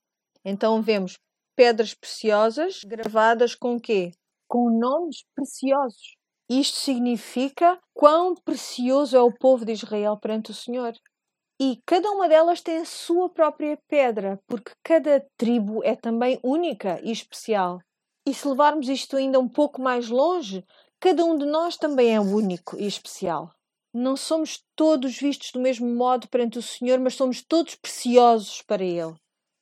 Então 0.45 0.83
vemos 0.83 1.17
pedras 1.55 1.95
preciosas 1.95 2.81
gravadas 2.85 3.55
com 3.55 3.79
quê? 3.79 4.11
Com 4.49 4.69
nomes 4.69 5.25
preciosos. 5.35 6.17
Isto 6.51 6.81
significa 6.81 7.81
quão 7.95 8.35
precioso 8.35 9.17
é 9.17 9.23
o 9.23 9.33
povo 9.33 9.65
de 9.65 9.73
Israel 9.73 10.19
perante 10.19 10.51
o 10.51 10.55
Senhor. 10.55 10.93
E 11.61 11.81
cada 11.87 12.11
uma 12.11 12.29
delas 12.29 12.61
tem 12.61 12.79
a 12.79 12.85
sua 12.85 13.31
própria 13.31 13.79
pedra, 13.89 14.39
porque 14.47 14.73
cada 14.83 15.25
tribo 15.39 15.83
é 15.85 15.95
também 15.95 16.39
única 16.43 17.01
e 17.03 17.13
especial. 17.13 17.79
E 18.27 18.33
se 18.33 18.49
levarmos 18.49 18.89
isto 18.89 19.17
ainda 19.17 19.39
um 19.39 19.49
pouco 19.49 19.81
mais 19.81 20.09
longe, 20.09 20.65
cada 20.99 21.25
um 21.25 21.37
de 21.37 21.45
nós 21.45 21.77
também 21.77 22.15
é 22.15 22.21
único 22.21 22.77
e 22.79 22.87
especial. 22.87 23.51
Não 23.93 24.17
somos 24.17 24.65
todos 24.75 25.17
vistos 25.17 25.53
do 25.53 25.61
mesmo 25.61 25.87
modo 25.87 26.27
perante 26.29 26.59
o 26.59 26.63
Senhor, 26.63 26.99
mas 26.99 27.15
somos 27.15 27.43
todos 27.43 27.75
preciosos 27.75 28.63
para 28.63 28.83
Ele. 28.83 29.15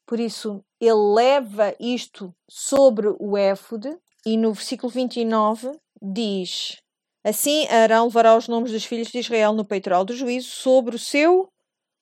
Por 0.07 0.21
isso, 0.21 0.65
ele 0.81 1.15
leva 1.15 1.75
isto 1.79 2.35
sobre 2.49 3.09
o 3.19 3.37
éfode 3.37 3.97
e 4.25 4.37
no 4.37 4.53
versículo 4.53 4.91
29 4.91 5.79
diz: 6.01 6.77
Assim 7.25 7.67
Arão 7.69 8.07
levará 8.07 8.37
os 8.37 8.49
nomes 8.49 8.73
dos 8.73 8.85
filhos 8.85 9.09
de 9.09 9.19
Israel 9.19 9.53
no 9.53 9.65
peitoral 9.65 10.05
do 10.05 10.15
juízo 10.15 10.51
sobre 10.51 10.97
o 10.97 10.99
seu 10.99 11.49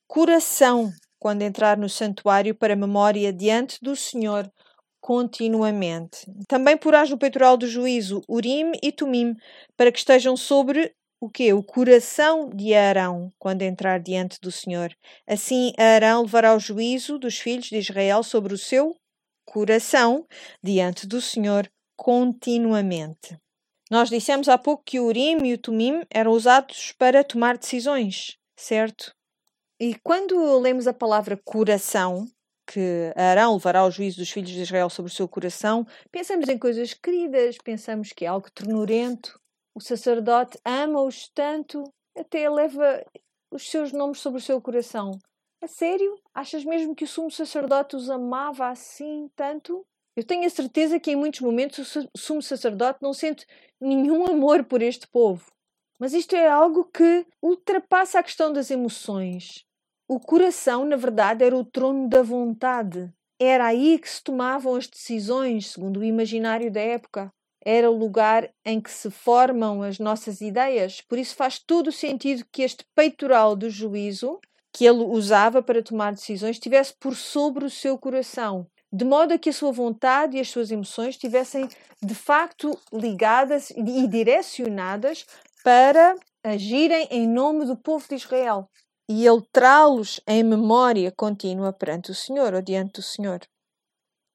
coração 0.08 0.90
quando 1.18 1.42
entrar 1.42 1.76
no 1.76 1.88
santuário 1.88 2.54
para 2.54 2.74
memória 2.74 3.32
diante 3.32 3.78
do 3.82 3.94
Senhor 3.94 4.50
continuamente. 5.00 6.26
Também 6.46 6.76
porás 6.76 7.10
no 7.10 7.18
peitoral 7.18 7.56
do 7.56 7.66
juízo 7.66 8.22
Urim 8.28 8.72
e 8.82 8.92
Tumim 8.92 9.36
para 9.76 9.90
que 9.90 9.98
estejam 9.98 10.36
sobre 10.36 10.94
o 11.20 11.28
que? 11.28 11.52
O 11.52 11.62
coração 11.62 12.48
de 12.48 12.74
Arão 12.74 13.30
quando 13.38 13.62
entrar 13.62 14.00
diante 14.00 14.40
do 14.40 14.50
Senhor. 14.50 14.94
Assim 15.26 15.72
Arão 15.76 16.22
levará 16.22 16.54
o 16.54 16.60
juízo 16.60 17.18
dos 17.18 17.38
filhos 17.38 17.66
de 17.66 17.76
Israel 17.76 18.22
sobre 18.22 18.54
o 18.54 18.58
seu 18.58 18.96
coração 19.44 20.26
diante 20.62 21.06
do 21.06 21.20
Senhor 21.20 21.70
continuamente. 21.96 23.36
Nós 23.90 24.08
dissemos 24.08 24.48
há 24.48 24.56
pouco 24.56 24.84
que 24.84 25.00
o 25.00 25.06
Urim 25.06 25.44
e 25.44 25.54
o 25.54 25.58
Tumim 25.58 26.02
eram 26.10 26.30
usados 26.30 26.92
para 26.92 27.24
tomar 27.24 27.58
decisões, 27.58 28.38
certo? 28.56 29.12
E 29.80 29.96
quando 30.04 30.58
lemos 30.58 30.86
a 30.86 30.94
palavra 30.94 31.40
coração, 31.44 32.28
que 32.70 33.12
Arão 33.16 33.54
levará 33.54 33.84
o 33.84 33.90
juízo 33.90 34.18
dos 34.18 34.30
filhos 34.30 34.50
de 34.50 34.62
Israel 34.62 34.88
sobre 34.88 35.10
o 35.10 35.14
seu 35.14 35.26
coração, 35.26 35.84
pensamos 36.12 36.48
em 36.48 36.56
coisas 36.56 36.94
queridas, 36.94 37.58
pensamos 37.58 38.12
que 38.12 38.24
é 38.24 38.28
algo 38.28 38.48
ternurento, 38.48 39.40
o 39.74 39.80
sacerdote 39.80 40.56
ama-os 40.64 41.28
tanto, 41.34 41.82
até 42.16 42.48
leva 42.48 43.04
os 43.50 43.68
seus 43.68 43.90
nomes 43.90 44.20
sobre 44.20 44.38
o 44.38 44.42
seu 44.42 44.60
coração. 44.60 45.18
A 45.60 45.66
sério? 45.66 46.16
Achas 46.32 46.64
mesmo 46.64 46.94
que 46.94 47.02
o 47.02 47.08
sumo 47.08 47.30
sacerdote 47.30 47.96
os 47.96 48.08
amava 48.08 48.68
assim 48.68 49.28
tanto? 49.34 49.84
Eu 50.14 50.22
tenho 50.22 50.46
a 50.46 50.50
certeza 50.50 51.00
que 51.00 51.10
em 51.10 51.16
muitos 51.16 51.40
momentos 51.40 51.96
o 51.96 52.08
sumo 52.16 52.40
sacerdote 52.40 53.00
não 53.02 53.12
sente 53.12 53.44
nenhum 53.80 54.26
amor 54.26 54.64
por 54.64 54.80
este 54.80 55.08
povo. 55.08 55.44
Mas 55.98 56.12
isto 56.12 56.36
é 56.36 56.48
algo 56.48 56.84
que 56.84 57.26
ultrapassa 57.42 58.20
a 58.20 58.22
questão 58.22 58.52
das 58.52 58.70
emoções. 58.70 59.66
O 60.12 60.18
coração, 60.18 60.84
na 60.84 60.96
verdade, 60.96 61.44
era 61.44 61.56
o 61.56 61.64
trono 61.64 62.08
da 62.08 62.20
vontade. 62.20 63.08
Era 63.40 63.66
aí 63.66 63.96
que 63.96 64.10
se 64.10 64.20
tomavam 64.20 64.74
as 64.74 64.88
decisões, 64.88 65.70
segundo 65.70 66.00
o 66.00 66.04
imaginário 66.04 66.68
da 66.68 66.80
época 66.80 67.32
era 67.64 67.88
o 67.88 67.96
lugar 67.96 68.50
em 68.64 68.80
que 68.80 68.90
se 68.90 69.08
formam 69.08 69.84
as 69.84 70.00
nossas 70.00 70.40
ideias. 70.40 71.00
Por 71.00 71.16
isso 71.16 71.36
faz 71.36 71.60
todo 71.60 71.86
o 71.86 71.92
sentido 71.92 72.44
que 72.50 72.62
este 72.62 72.84
peitoral 72.92 73.54
do 73.54 73.70
juízo 73.70 74.40
que 74.72 74.84
ele 74.84 75.04
usava 75.04 75.62
para 75.62 75.80
tomar 75.80 76.12
decisões 76.12 76.56
estivesse 76.56 76.92
por 76.98 77.14
sobre 77.14 77.64
o 77.64 77.70
seu 77.70 77.96
coração, 77.96 78.66
de 78.92 79.04
modo 79.04 79.34
a 79.34 79.38
que 79.38 79.50
a 79.50 79.52
sua 79.52 79.70
vontade 79.70 80.36
e 80.36 80.40
as 80.40 80.48
suas 80.48 80.72
emoções 80.72 81.10
estivessem 81.10 81.68
de 82.02 82.14
facto 82.16 82.76
ligadas 82.92 83.70
e 83.70 84.08
direcionadas 84.08 85.24
para 85.62 86.16
agirem 86.42 87.06
em 87.12 87.28
nome 87.28 87.64
do 87.64 87.76
povo 87.76 88.08
de 88.08 88.16
Israel. 88.16 88.68
E 89.12 89.26
ele 89.26 89.42
trá-los 89.50 90.20
em 90.24 90.44
memória 90.44 91.10
contínua 91.10 91.72
perante 91.72 92.12
o 92.12 92.14
Senhor, 92.14 92.54
ou 92.54 92.62
diante 92.62 92.92
do 92.92 93.02
Senhor. 93.02 93.40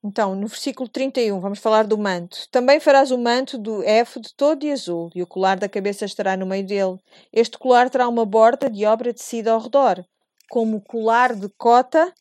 Então, 0.03 0.35
no 0.35 0.47
versículo 0.47 0.89
31, 0.89 1.39
vamos 1.39 1.59
falar 1.59 1.87
do 1.87 1.97
manto. 1.97 2.45
Também 2.51 2.77
farás 2.81 3.09
o 3.09 3.17
manto 3.17 3.57
do 3.57 3.81
éfode 3.83 4.33
todo 4.35 4.59
de 4.59 4.69
azul, 4.69 5.09
e 5.15 5.23
o 5.23 5.27
colar 5.27 5.57
da 5.57 5.69
cabeça 5.69 6.03
estará 6.03 6.35
no 6.35 6.45
meio 6.45 6.67
dele. 6.67 6.99
Este 7.31 7.57
colar 7.57 7.89
terá 7.89 8.05
uma 8.09 8.25
borda 8.25 8.69
de 8.69 8.85
obra 8.85 9.13
tecida 9.13 9.53
ao 9.53 9.61
redor, 9.61 10.05
como 10.49 10.81
colar 10.81 11.33
de 11.33 11.47
cota 11.57 12.13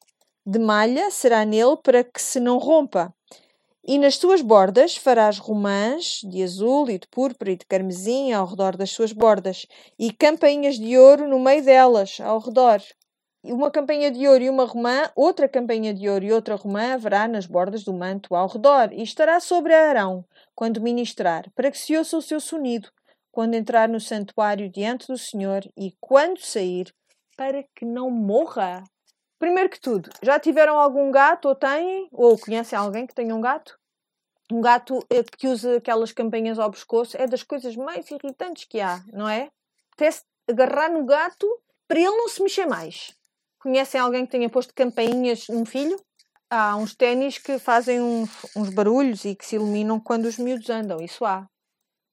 de 0.46 0.61
malha 0.61 1.11
será 1.11 1.44
nele 1.44 1.76
para 1.82 2.04
que 2.04 2.23
se 2.23 2.38
não 2.38 2.58
rompa. 2.58 3.12
E 3.86 3.98
nas 3.98 4.16
suas 4.16 4.40
bordas 4.40 4.97
farás 4.97 5.38
romãs 5.38 6.20
de 6.25 6.42
azul 6.42 6.88
e 6.88 6.99
de 6.99 7.06
púrpura 7.08 7.52
e 7.52 7.56
de 7.56 7.66
carmesim 7.66 8.32
ao 8.32 8.47
redor 8.47 8.76
das 8.76 8.90
suas 8.90 9.12
bordas, 9.12 9.66
e 9.99 10.12
campainhas 10.12 10.76
de 10.76 10.97
ouro 10.97 11.28
no 11.28 11.38
meio 11.38 11.62
delas, 11.62 12.18
ao 12.20 12.38
redor 12.38 12.80
uma 13.52 13.70
campanha 13.70 14.10
de 14.10 14.26
ouro 14.26 14.42
e 14.42 14.49
uma 14.49 14.64
romã, 14.64 15.10
outra 15.14 15.47
campanha 15.47 15.92
de 15.92 16.08
ouro 16.08 16.25
e 16.25 16.32
outra 16.32 16.56
romã 16.56 16.94
haverá 16.94 17.28
nas 17.28 17.47
bordas 17.47 17.84
do 17.84 17.92
manto 17.92 18.34
ao 18.34 18.49
redor, 18.49 18.90
e 18.90 19.02
estará 19.02 19.38
sobre 19.38 19.75
Arão, 19.75 20.25
quando 20.54 20.80
ministrar, 20.80 21.50
para 21.54 21.70
que 21.70 21.76
se 21.76 21.94
ouça 21.94 22.16
o 22.16 22.23
seu 22.23 22.40
sonido, 22.40 22.88
quando 23.30 23.54
entrar 23.54 23.88
no 23.88 24.00
santuário 24.00 24.70
diante 24.70 25.06
do 25.08 25.18
Senhor 25.18 25.62
e 25.76 25.92
quando 26.00 26.40
sair, 26.40 26.90
para 27.36 27.62
que 27.76 27.84
não 27.84 28.10
morra. 28.10 28.82
Primeiro 29.38 29.68
que 29.68 29.80
tudo, 29.80 30.10
já 30.23 30.38
tiveram 30.38 30.78
algum 30.78 31.10
gato 31.10 31.49
ou 31.49 31.54
têm, 31.54 32.08
ou 32.12 32.38
conhecem 32.38 32.78
alguém 32.78 33.06
que 33.06 33.14
tenha 33.14 33.34
um 33.34 33.40
gato? 33.40 33.78
Um 34.50 34.60
gato 34.60 35.04
eh, 35.10 35.23
que 35.23 35.49
usa 35.49 35.76
aquelas 35.76 36.12
campanhas 36.12 36.58
ao 36.58 36.70
pescoço 36.70 37.16
é 37.16 37.26
das 37.26 37.42
coisas 37.42 37.75
mais 37.76 38.10
irritantes 38.10 38.64
que 38.64 38.80
há, 38.80 39.02
não 39.12 39.28
é? 39.28 39.50
Até 39.92 40.10
se 40.10 40.23
agarrar 40.49 40.90
no 40.90 41.04
gato 41.04 41.47
para 41.88 41.99
ele 41.99 42.16
não 42.16 42.28
se 42.28 42.42
mexer 42.42 42.66
mais. 42.66 43.14
Conhecem 43.58 44.00
alguém 44.00 44.26
que 44.26 44.32
tenha 44.32 44.50
posto 44.50 44.75
campainhas 44.75 45.49
num 45.49 45.64
filho? 45.64 45.99
Há 46.50 46.76
uns 46.76 46.94
ténis 46.94 47.38
que 47.38 47.58
fazem 47.58 48.00
uns, 48.00 48.30
uns 48.54 48.68
barulhos 48.68 49.25
e 49.25 49.34
que 49.34 49.47
se 49.47 49.56
iluminam 49.56 49.99
quando 49.99 50.26
os 50.26 50.38
miúdos 50.38 50.68
andam, 50.68 51.00
isso 51.00 51.25
há. 51.25 51.49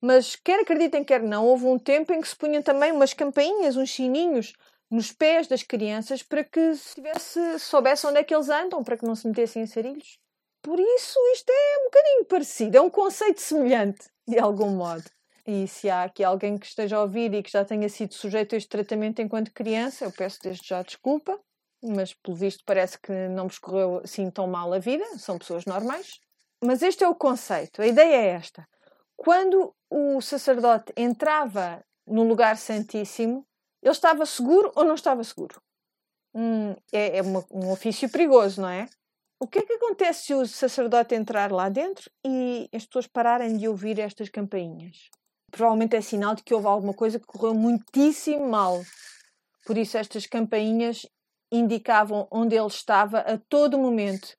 Mas 0.02 0.36
quer 0.36 0.62
acreditem, 0.62 1.04
quer 1.04 1.22
não, 1.22 1.46
houve 1.46 1.66
um 1.66 1.78
tempo 1.78 2.12
em 2.12 2.22
que 2.22 2.28
se 2.28 2.36
punham 2.36 2.64
também 2.64 2.92
umas 2.92 3.14
campainhas, 3.14 3.78
uns 3.78 3.94
sininhos, 3.94 4.54
nos 4.92 5.14
pés 5.14 5.48
das 5.48 5.64
crianças 5.64 6.22
para 6.22 6.44
que 6.44 6.76
se 6.76 6.96
tivesse, 6.96 7.60
soubesse 7.60 8.06
onde 8.06 8.20
é 8.20 8.24
que 8.24 8.36
eles 8.36 8.50
andam, 8.50 8.84
para 8.84 8.98
que 8.98 9.06
não 9.06 9.16
se 9.16 9.26
metessem 9.26 9.64
em 9.64 9.66
sarilhos. 9.66 10.20
Por 10.62 10.78
isso, 10.78 11.18
isto 11.34 11.50
é 11.50 11.78
um 11.80 11.84
bocadinho 11.86 12.26
parecido, 12.26 12.78
é 12.78 12.82
um 12.82 12.90
conceito 12.90 13.42
semelhante, 13.42 14.10
de 14.28 14.38
algum 14.38 14.70
modo. 14.72 15.06
E 15.48 15.68
se 15.68 15.90
há 15.90 16.04
aqui 16.04 16.24
alguém 16.24 16.58
que 16.58 16.68
esteja 16.68 16.98
a 16.98 17.02
ouvir 17.02 17.34
e 17.34 17.42
que 17.42 17.50
já 17.50 17.66
tenha 17.66 17.88
sido 17.90 18.14
sujeito 18.14 18.54
a 18.54 18.58
este 18.58 18.70
tratamento 18.70 19.22
enquanto 19.22 19.54
criança, 19.54 20.06
eu 20.06 20.12
peço 20.12 20.40
desde 20.44 20.68
já 20.68 20.84
desculpa, 20.84 21.40
mas 21.82 22.14
pelo 22.14 22.36
visto 22.36 22.64
parece 22.66 23.00
que 23.00 23.12
não 23.30 23.48
vos 23.48 23.58
correu 23.58 24.02
assim 24.04 24.30
tão 24.30 24.46
mal 24.46 24.72
a 24.72 24.78
vida, 24.78 25.06
são 25.18 25.40
pessoas 25.40 25.66
normais. 25.66 26.20
Mas 26.64 26.84
este 26.84 27.04
é 27.04 27.08
o 27.08 27.16
conceito, 27.16 27.82
a 27.82 27.88
ideia 27.88 28.16
é 28.16 28.28
esta. 28.28 28.68
Quando 29.16 29.74
o 29.90 30.22
sacerdote 30.22 30.94
entrava 30.96 31.84
no 32.06 32.24
lugar 32.24 32.58
santíssimo, 32.58 33.46
ele 33.82 33.92
estava 33.92 34.26
seguro 34.26 34.72
ou 34.76 34.84
não 34.84 34.96
estava 34.96 35.24
seguro? 35.24 35.62
Hum, 36.34 36.76
é, 36.92 37.18
é 37.18 37.22
uma, 37.22 37.46
um 37.52 37.72
ofício 37.72 38.10
perigoso, 38.10 38.62
não 38.62 38.70
é? 38.70 38.88
O 39.40 39.48
que 39.48 39.60
é 39.60 39.64
que 39.64 39.74
acontece 39.74 40.26
se 40.26 40.34
o 40.34 40.48
sacerdote 40.48 41.16
entrar 41.16 41.52
lá 41.52 41.68
dentro 41.68 42.10
e 42.26 42.70
as 42.74 42.86
pessoas 42.86 43.08
pararem 43.08 43.58
de 43.58 43.68
ouvir 43.68 44.00
estas 44.00 44.30
campainhas? 44.30 45.10
provavelmente 45.52 45.96
é 45.96 46.02
sinal 46.02 46.34
de 46.34 46.42
que 46.42 46.54
houve 46.54 46.68
alguma 46.68 46.94
coisa 46.94 47.20
que 47.20 47.26
correu 47.26 47.54
muitíssimo 47.54 48.48
mal. 48.48 48.82
Por 49.66 49.78
isso, 49.78 49.98
estas 49.98 50.26
campainhas 50.26 51.06
indicavam 51.52 52.28
onde 52.32 52.56
ele 52.56 52.68
estava 52.68 53.20
a 53.20 53.38
todo 53.38 53.78
momento. 53.78 54.36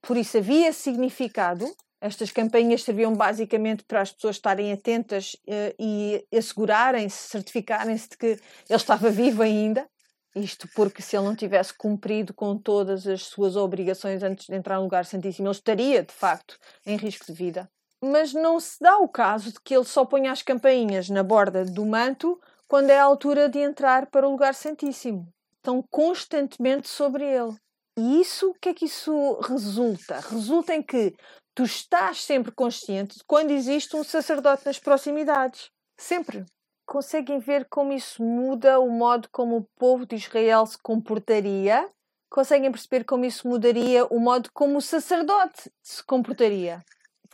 Por 0.00 0.16
isso, 0.16 0.38
havia 0.38 0.72
significado. 0.72 1.66
Estas 2.04 2.30
campainhas 2.30 2.82
serviam 2.82 3.14
basicamente 3.14 3.82
para 3.84 4.02
as 4.02 4.12
pessoas 4.12 4.36
estarem 4.36 4.70
atentas 4.70 5.36
uh, 5.48 5.74
e 5.78 6.22
assegurarem-se, 6.36 7.28
certificarem-se 7.28 8.10
de 8.10 8.18
que 8.18 8.26
ele 8.26 8.40
estava 8.68 9.08
vivo 9.08 9.42
ainda. 9.42 9.88
Isto 10.36 10.68
porque 10.74 11.00
se 11.00 11.16
ele 11.16 11.24
não 11.24 11.34
tivesse 11.34 11.72
cumprido 11.72 12.34
com 12.34 12.58
todas 12.58 13.06
as 13.06 13.22
suas 13.22 13.56
obrigações 13.56 14.22
antes 14.22 14.46
de 14.46 14.54
entrar 14.54 14.76
no 14.76 14.82
lugar 14.82 15.06
santíssimo, 15.06 15.48
ele 15.48 15.54
estaria, 15.54 16.02
de 16.02 16.12
facto, 16.12 16.58
em 16.84 16.96
risco 16.96 17.24
de 17.24 17.32
vida 17.32 17.70
mas 18.02 18.34
não 18.34 18.60
se 18.60 18.76
dá 18.80 18.98
o 18.98 19.08
caso 19.08 19.50
de 19.50 19.60
que 19.60 19.74
ele 19.74 19.86
só 19.86 20.04
ponha 20.04 20.30
as 20.30 20.42
campainhas 20.42 21.08
na 21.08 21.22
borda 21.22 21.64
do 21.64 21.86
manto 21.86 22.38
quando 22.68 22.90
é 22.90 22.98
a 22.98 23.04
altura 23.04 23.48
de 23.48 23.58
entrar 23.58 24.10
para 24.10 24.28
o 24.28 24.30
lugar 24.30 24.54
santíssimo. 24.54 25.26
Estão 25.56 25.82
constantemente 25.90 26.86
sobre 26.86 27.24
ele. 27.24 27.56
E 27.96 28.20
isso, 28.20 28.50
o 28.50 28.54
que 28.54 28.68
é 28.68 28.74
que 28.74 28.84
isso 28.84 29.38
resulta? 29.48 30.20
Resulta 30.20 30.74
em 30.74 30.82
que 30.82 31.14
tu 31.54 31.62
estás 31.62 32.24
sempre 32.24 32.52
consciente 32.52 33.18
de 33.18 33.24
quando 33.24 33.50
existe 33.50 33.96
um 33.96 34.04
sacerdote 34.04 34.66
nas 34.66 34.78
proximidades. 34.78 35.70
Sempre. 35.96 36.44
Conseguem 36.86 37.38
ver 37.38 37.66
como 37.70 37.92
isso 37.92 38.22
muda 38.22 38.78
o 38.78 38.90
modo 38.90 39.28
como 39.30 39.56
o 39.56 39.66
povo 39.76 40.04
de 40.04 40.16
Israel 40.16 40.66
se 40.66 40.76
comportaria? 40.78 41.88
Conseguem 42.28 42.70
perceber 42.70 43.04
como 43.04 43.24
isso 43.24 43.48
mudaria 43.48 44.04
o 44.06 44.18
modo 44.18 44.50
como 44.52 44.78
o 44.78 44.82
sacerdote 44.82 45.70
se 45.82 46.04
comportaria? 46.04 46.84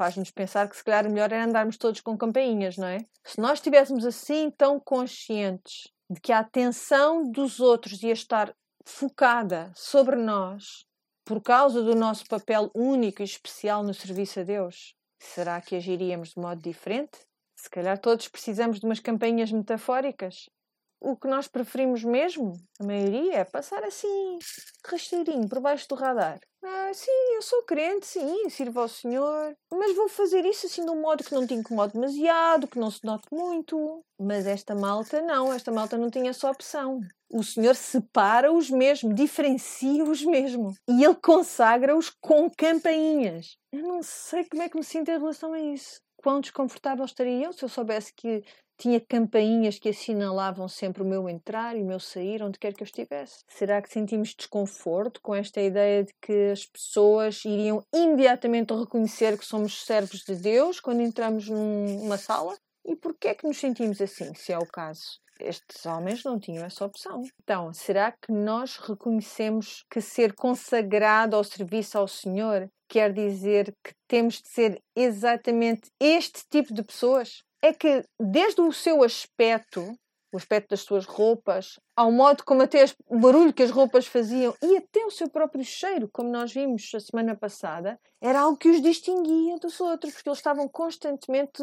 faz-nos 0.00 0.30
pensar 0.30 0.66
que 0.66 0.74
se 0.74 0.82
calhar 0.82 1.04
melhor 1.10 1.30
é 1.30 1.42
andarmos 1.42 1.76
todos 1.76 2.00
com 2.00 2.16
campainhas, 2.16 2.78
não 2.78 2.86
é? 2.86 3.04
Se 3.22 3.38
nós 3.38 3.58
estivéssemos 3.58 4.06
assim 4.06 4.50
tão 4.50 4.80
conscientes 4.80 5.92
de 6.08 6.18
que 6.18 6.32
a 6.32 6.38
atenção 6.38 7.30
dos 7.30 7.60
outros 7.60 8.02
ia 8.02 8.14
estar 8.14 8.50
focada 8.82 9.70
sobre 9.74 10.16
nós 10.16 10.86
por 11.30 11.40
causa 11.40 11.80
do 11.80 11.94
nosso 11.94 12.26
papel 12.26 12.72
único 12.74 13.22
e 13.22 13.24
especial 13.24 13.84
no 13.84 13.94
serviço 13.94 14.40
a 14.40 14.42
Deus, 14.42 14.96
será 15.16 15.60
que 15.60 15.76
agiríamos 15.76 16.30
de 16.30 16.40
modo 16.40 16.60
diferente? 16.60 17.20
Se 17.54 17.70
calhar 17.70 17.96
todos 18.00 18.26
precisamos 18.26 18.80
de 18.80 18.86
umas 18.86 18.98
campainhas 18.98 19.52
metafóricas. 19.52 20.50
O 20.98 21.16
que 21.16 21.28
nós 21.28 21.46
preferimos 21.46 22.02
mesmo, 22.02 22.54
a 22.80 22.84
maioria, 22.84 23.36
é 23.36 23.44
passar 23.44 23.84
assim, 23.84 24.40
rasteirinho, 24.84 25.48
por 25.48 25.60
baixo 25.60 25.86
do 25.88 25.94
radar. 25.94 26.40
Ah, 26.62 26.92
sim, 26.92 27.10
eu 27.34 27.40
sou 27.42 27.62
crente, 27.62 28.06
sim, 28.06 28.48
sirvo 28.50 28.80
ao 28.80 28.88
Senhor, 28.88 29.56
mas 29.72 29.96
vou 29.96 30.08
fazer 30.10 30.44
isso 30.44 30.66
assim 30.66 30.84
de 30.84 30.90
um 30.90 31.00
modo 31.00 31.24
que 31.24 31.32
não 31.34 31.46
te 31.46 31.54
incomode 31.54 31.94
demasiado, 31.94 32.68
que 32.68 32.78
não 32.78 32.90
se 32.90 33.02
note 33.02 33.24
muito. 33.32 34.04
Mas 34.20 34.46
esta 34.46 34.74
malta 34.74 35.22
não, 35.22 35.50
esta 35.52 35.72
malta 35.72 35.96
não 35.96 36.10
tinha 36.10 36.28
essa 36.30 36.50
opção. 36.50 37.00
O 37.32 37.42
Senhor 37.42 37.74
separa-os 37.74 38.68
mesmo, 38.68 39.14
diferencia-os 39.14 40.22
mesmo. 40.22 40.74
E 40.86 41.02
Ele 41.02 41.14
consagra-os 41.14 42.10
com 42.20 42.50
campainhas. 42.50 43.56
Eu 43.72 43.82
não 43.82 44.02
sei 44.02 44.44
como 44.44 44.62
é 44.62 44.68
que 44.68 44.76
me 44.76 44.84
sinto 44.84 45.08
em 45.10 45.18
relação 45.18 45.54
a 45.54 45.60
isso. 45.60 46.00
Quão 46.16 46.40
desconfortável 46.42 47.04
estaria 47.06 47.46
eu 47.46 47.52
se 47.54 47.64
eu 47.64 47.68
soubesse 47.70 48.12
que 48.14 48.44
tinha 48.80 48.98
campainhas 48.98 49.78
que 49.78 49.90
assinalavam 49.90 50.66
sempre 50.66 51.02
o 51.02 51.06
meu 51.06 51.28
entrar 51.28 51.76
e 51.76 51.82
o 51.82 51.84
meu 51.84 52.00
sair, 52.00 52.42
onde 52.42 52.58
quer 52.58 52.72
que 52.72 52.82
eu 52.82 52.86
estivesse. 52.86 53.44
Será 53.46 53.82
que 53.82 53.92
sentimos 53.92 54.34
desconforto 54.34 55.20
com 55.20 55.34
esta 55.34 55.60
ideia 55.60 56.02
de 56.02 56.14
que 56.20 56.50
as 56.50 56.64
pessoas 56.64 57.44
iriam 57.44 57.84
imediatamente 57.94 58.72
reconhecer 58.72 59.36
que 59.36 59.44
somos 59.44 59.84
servos 59.84 60.20
de 60.20 60.34
Deus 60.34 60.80
quando 60.80 61.02
entramos 61.02 61.46
numa 61.46 62.16
sala? 62.16 62.56
E 62.82 62.96
porquê 62.96 63.28
é 63.28 63.34
que 63.34 63.46
nos 63.46 63.58
sentimos 63.58 64.00
assim, 64.00 64.32
se 64.34 64.50
é 64.50 64.58
o 64.58 64.66
caso? 64.66 65.20
Estes 65.38 65.84
homens 65.84 66.24
não 66.24 66.38
tinham 66.38 66.64
essa 66.64 66.84
opção. 66.84 67.22
Então, 67.42 67.72
será 67.74 68.12
que 68.12 68.32
nós 68.32 68.76
reconhecemos 68.76 69.84
que 69.90 70.00
ser 70.00 70.34
consagrado 70.34 71.36
ao 71.36 71.44
serviço 71.44 71.98
ao 71.98 72.08
Senhor 72.08 72.70
quer 72.88 73.12
dizer 73.12 73.74
que 73.84 73.92
temos 74.08 74.40
de 74.40 74.48
ser 74.48 74.82
exatamente 74.96 75.90
este 76.00 76.42
tipo 76.50 76.74
de 76.74 76.82
pessoas? 76.82 77.42
É 77.62 77.72
que 77.72 78.04
desde 78.18 78.60
o 78.60 78.72
seu 78.72 79.02
aspecto, 79.02 79.94
o 80.32 80.36
aspecto 80.36 80.70
das 80.70 80.80
suas 80.80 81.04
roupas, 81.04 81.78
ao 81.96 82.10
modo 82.10 82.44
como 82.44 82.62
até 82.62 82.84
o 83.06 83.18
barulho 83.18 83.52
que 83.52 83.62
as 83.62 83.70
roupas 83.70 84.06
faziam 84.06 84.54
e 84.62 84.76
até 84.76 85.04
o 85.04 85.10
seu 85.10 85.28
próprio 85.28 85.64
cheiro, 85.64 86.08
como 86.12 86.30
nós 86.30 86.52
vimos 86.52 86.90
a 86.94 87.00
semana 87.00 87.36
passada, 87.36 87.98
era 88.20 88.40
algo 88.40 88.56
que 88.56 88.68
os 88.68 88.80
distinguia 88.80 89.58
dos 89.58 89.80
outros, 89.80 90.14
porque 90.14 90.28
eles 90.28 90.38
estavam 90.38 90.68
constantemente 90.68 91.62